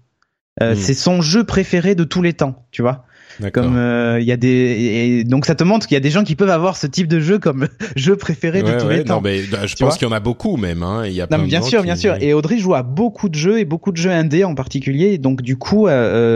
[0.64, 0.76] Euh, Mm.
[0.78, 3.06] C'est son jeu préféré de tous les temps, tu vois.
[3.52, 6.10] Comme euh, il y a des et donc ça te montre qu'il y a des
[6.10, 7.68] gens qui peuvent avoir ce type de jeu comme
[7.98, 9.16] jeu préféré de tous ouais, les temps.
[9.16, 10.84] non, mais je Tu pense qu'il y en a beaucoup même.
[10.84, 11.04] Hein.
[11.06, 12.16] Il y a plein Non, mais de bien sûr, bien sûr.
[12.22, 15.08] Et Audrey joue à beaucoup de jeux et beaucoup de jeux indés en particulier.
[15.08, 15.92] Et donc du coup, euh,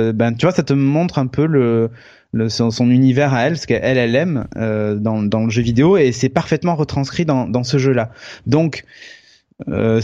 [0.09, 1.89] euh, ben tu vois, ça te montre un peu le,
[2.49, 6.29] son, univers à elle, ce qu'elle elle aime euh, dans, le jeu vidéo, et c'est
[6.29, 8.11] parfaitement retranscrit dans, ce jeu-là.
[8.45, 8.85] Donc
[9.67, 10.01] euh,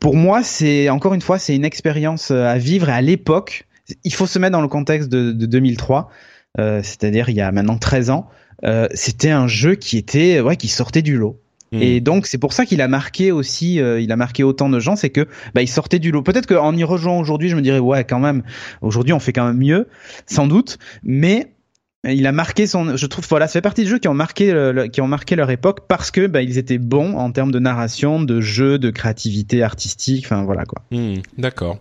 [0.00, 2.88] pour moi, c'est encore une fois, c'est une expérience euh, à vivre.
[2.88, 3.66] Et à l'époque,
[4.04, 6.10] il faut se mettre dans le contexte de, de 2003,
[6.58, 8.28] euh, c'est-à-dire il y a maintenant 13 ans.
[8.64, 11.40] Euh, c'était un jeu qui était, ouais, qui sortait du lot.
[11.72, 11.82] Hmm.
[11.82, 14.80] Et donc c'est pour ça qu'il a marqué aussi, euh, il a marqué autant de
[14.80, 16.22] gens, c'est que bah, il sortait du lot.
[16.22, 18.42] Peut-être qu'en y rejoignant aujourd'hui, je me dirais ouais quand même,
[18.80, 19.86] aujourd'hui on fait quand même mieux,
[20.26, 21.52] sans doute, mais
[22.08, 24.50] il a marqué son, je trouve voilà, ça fait partie des jeux qui ont marqué,
[24.52, 27.58] le- qui ont marqué leur époque parce que bah, ils étaient bons en termes de
[27.58, 30.82] narration, de jeu, de créativité artistique, enfin voilà quoi.
[30.90, 31.78] Hmm, D'accord.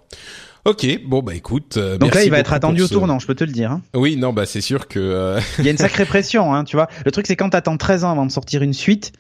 [0.66, 1.78] Ok, bon bah écoute.
[1.78, 3.54] euh, Donc là il va être attendu pour au ce- tournant, je peux te le
[3.54, 3.72] dire.
[3.72, 3.82] hein.
[3.94, 5.00] Oui, non, bah c'est sûr que.
[5.00, 6.90] euh, Il y a une sacrée pression, hein, tu vois.
[7.06, 9.14] Le truc c'est quand t'attends 13 ans avant de sortir une suite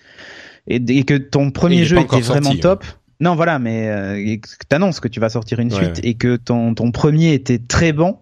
[0.67, 2.85] et, et que ton premier jeu était vraiment sorti, top.
[3.19, 4.35] Non, voilà, mais euh,
[4.69, 6.09] t'annonces que tu vas sortir une Ouais, suite ouais.
[6.09, 8.17] et que ton ton premier était très bon.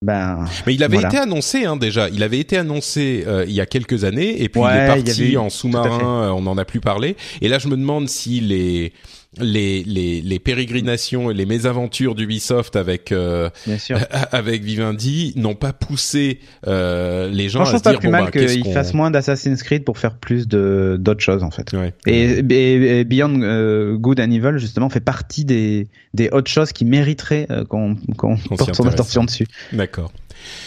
[0.00, 1.08] Ben Mais il avait Voilà.
[1.08, 2.08] été annoncé hein, déjà.
[2.08, 4.84] Il avait été annoncé euh, il y a quelques années et puis il Ouais, est
[5.00, 6.22] il parti avait en sous-marin.
[6.22, 7.16] euh, On n'en a plus parlé.
[7.40, 8.92] Et là, je me demande si les
[9.40, 13.50] les les, les pérégrinations et les mésaventures d'Ubisoft avec euh,
[14.32, 17.98] avec Vivendi n'ont pas poussé euh, les gens Moi, je à trouve se pas dire
[18.00, 20.96] plus bon mal bah, qu'est-ce qu'il qu'on- fasse moins d'Assassin's Creed pour faire plus de
[20.98, 21.72] d'autres choses en fait.
[21.74, 21.92] Ouais.
[22.06, 26.72] Et, et- et Beyond euh, Good and Evil justement fait partie des des autres choses
[26.72, 29.46] qui mériteraient euh, qu'on qu'on porte son attention dessus.
[29.72, 30.10] D'accord.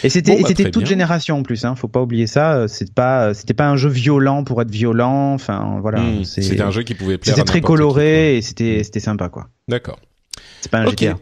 [0.04, 0.88] Et c'était Bon, bah, c'était toute bien.
[0.88, 3.88] génération en plus hein, faut pas oublier ça, euh, c'est pas c'était pas un jeu
[3.88, 7.34] violent pour être violent, enfin voilà, Hmm, C'était un jeu qui pouvait plaire.
[7.34, 9.48] c'était très qui, coloré et c'était c'était sympa quoi.
[9.68, 9.98] D'accord.
[10.60, 11.00] C'est pas un Ok.
[11.00, 11.18] GTA.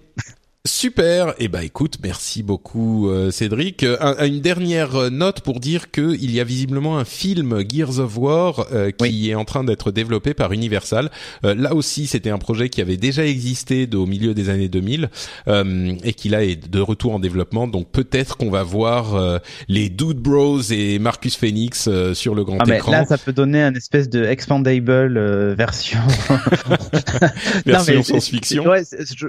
[0.67, 1.33] Super.
[1.39, 3.83] Et bah écoute, merci beaucoup euh, Cédric.
[3.83, 7.65] Euh, un- une dernière euh, note pour dire que il y a visiblement un film
[7.67, 11.11] Gears of War euh, qui est en train d'être développé par Universal.
[11.47, 15.09] Euh, là aussi, c'était un projet qui avait déjà existé au milieu des années 2000
[15.49, 17.67] euh, et qui là est de retour en développement.
[17.67, 19.39] Donc peut-être qu'on va voir euh,
[19.69, 22.93] les Dude Bros et Marcus Phoenix euh, sur le grand Ah mais écran.
[22.93, 26.01] là ça peut donner un espèce de expandable euh, version
[27.65, 28.67] Version science-fiction.
[28.67, 28.83] Ouais,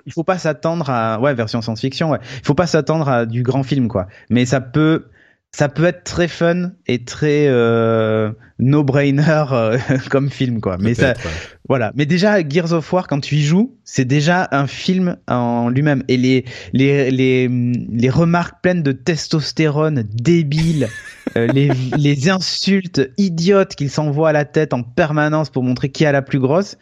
[0.06, 2.12] il faut pas s'attendre à ouais version science-fiction.
[2.12, 4.08] Ouais, il faut pas s'attendre à du grand film quoi.
[4.30, 5.06] Mais ça peut
[5.54, 9.78] ça peut être très fun et très euh, no-brainer euh,
[10.10, 10.78] comme film quoi.
[10.80, 11.32] Mais ça ouais.
[11.68, 11.92] voilà.
[11.96, 16.04] Mais déjà Gears of War quand tu y joues, c'est déjà un film en lui-même
[16.08, 20.88] et les les les les remarques pleines de testostérone débiles,
[21.36, 26.06] euh, les les insultes idiotes qu'il s'envoie à la tête en permanence pour montrer qui
[26.06, 26.78] a la plus grosse.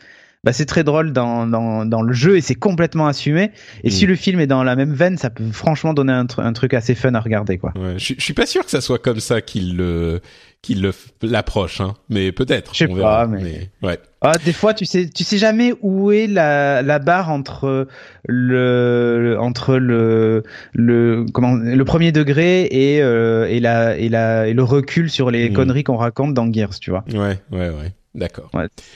[0.46, 3.52] Bah c'est très drôle dans, dans, dans le jeu et c'est complètement assumé.
[3.84, 3.92] Et Mm.
[3.92, 6.54] si le film est dans la même veine, ça peut franchement donner un, tr- un
[6.54, 7.74] truc assez fun à regarder quoi.
[7.76, 10.22] Ouais, je, suis- je suis pas sûr que ça soit comme ça qu'il le
[10.62, 10.90] qu'il
[11.22, 11.94] l'approche, hein.
[12.10, 12.72] Mais peut-être.
[12.74, 13.22] Je sais on verra.
[13.22, 13.98] pas, mais- ouais.
[14.22, 17.88] Ah, des fois, tu sais, tu sais jamais où est la, la barre entre
[18.28, 20.44] le, entre le,
[20.74, 25.32] le, comment, le premier degré et, euh, et la, et la, et le recul sur
[25.32, 25.54] les Mm.
[25.54, 27.04] conneries qu'on raconte dans Gears, tu vois.
[27.14, 27.94] Ouais, ouais, ouais.
[28.16, 28.50] D'accord.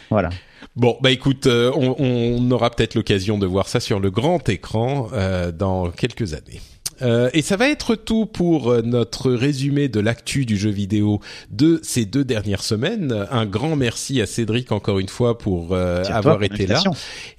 [0.10, 0.30] Voilà.
[0.76, 5.10] Bon, bah écoute, euh, on, aura peut-être l'occasion de voir ça sur le grand écran
[5.14, 6.62] euh, dans quelques années.
[7.04, 11.20] Euh, et ça va être tout pour euh, notre résumé de l'actu du jeu vidéo
[11.52, 13.26] de ces deux dernières semaines.
[13.30, 16.82] Un grand merci à Cédric encore une fois pour euh, avoir toi, été là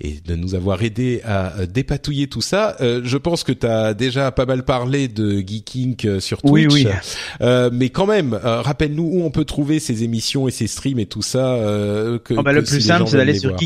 [0.00, 2.76] et de nous avoir aidé à euh, dépatouiller tout ça.
[2.80, 6.72] Euh, je pense que tu as déjà pas mal parlé de Geeking euh, sur Twitch.
[6.72, 6.92] Oui, oui.
[7.40, 11.06] Euh, mais quand même, rappelle-nous où on peut trouver ces émissions et ces streams et
[11.06, 11.54] tout ça.
[11.54, 13.58] Euh, que, Oh, bah, que le plus simple, c'est d'aller sur voir.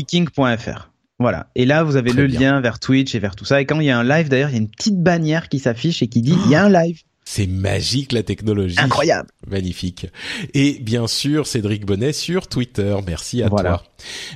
[1.19, 1.47] Voilà.
[1.55, 2.39] Et là, vous avez Très le bien.
[2.39, 3.59] lien vers Twitch et vers tout ça.
[3.61, 5.59] Et quand il y a un live, d'ailleurs, il y a une petite bannière qui
[5.59, 7.01] s'affiche et qui dit, il y a un live.
[7.31, 8.79] C'est magique la technologie.
[8.79, 9.29] Incroyable.
[9.47, 10.07] Magnifique.
[10.55, 12.97] Et bien sûr, Cédric Bonnet sur Twitter.
[13.05, 13.69] Merci à Voilà.
[13.69, 13.83] toi.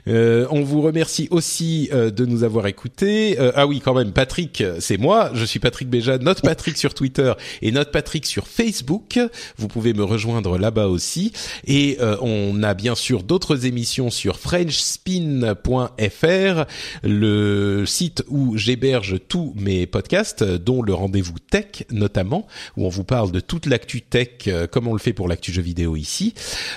[0.08, 3.40] Euh, on vous remercie aussi euh, de nous avoir écoutés.
[3.40, 5.32] Euh, ah oui, quand même, Patrick, c'est moi.
[5.34, 7.34] Je suis Patrick Béja, notre Patrick sur Twitter
[7.64, 9.18] et notre Patrick sur Facebook.
[9.58, 11.34] Vous pouvez me rejoindre là-bas aussi.
[11.66, 16.66] Et euh, on a bien sûr d'autres émissions sur FrenchSpin.fr,
[17.04, 22.46] le site où j'héberge tous mes podcasts, dont le rendez-vous tech notamment,
[22.78, 25.28] où où on vous parle de toute l'actu tech euh, comme on le fait pour
[25.28, 26.34] l'actu jeu vidéo ici.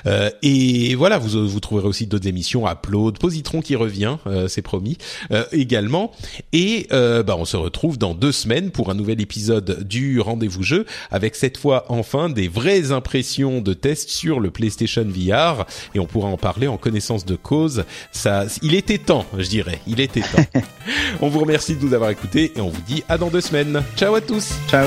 [0.06, 4.62] Euh, et voilà, vous, vous trouverez aussi d'autres émissions, Upload, Positron qui revient, euh, c'est
[4.62, 4.98] promis,
[5.32, 6.12] euh, également.
[6.52, 10.86] Et bah, on se retrouve dans deux semaines pour un nouvel épisode du Rendez-vous Jeu,
[11.10, 16.06] avec cette fois enfin des vraies impressions de tests sur le PlayStation VR, et on
[16.06, 17.84] pourra en parler en connaissance de cause.
[18.12, 20.60] Ça, il était temps, je dirais, il était temps.
[21.20, 23.82] on vous remercie de nous avoir écoutés et on vous dit à dans deux semaines.
[23.96, 24.54] Ciao à tous.
[24.68, 24.86] Ciao.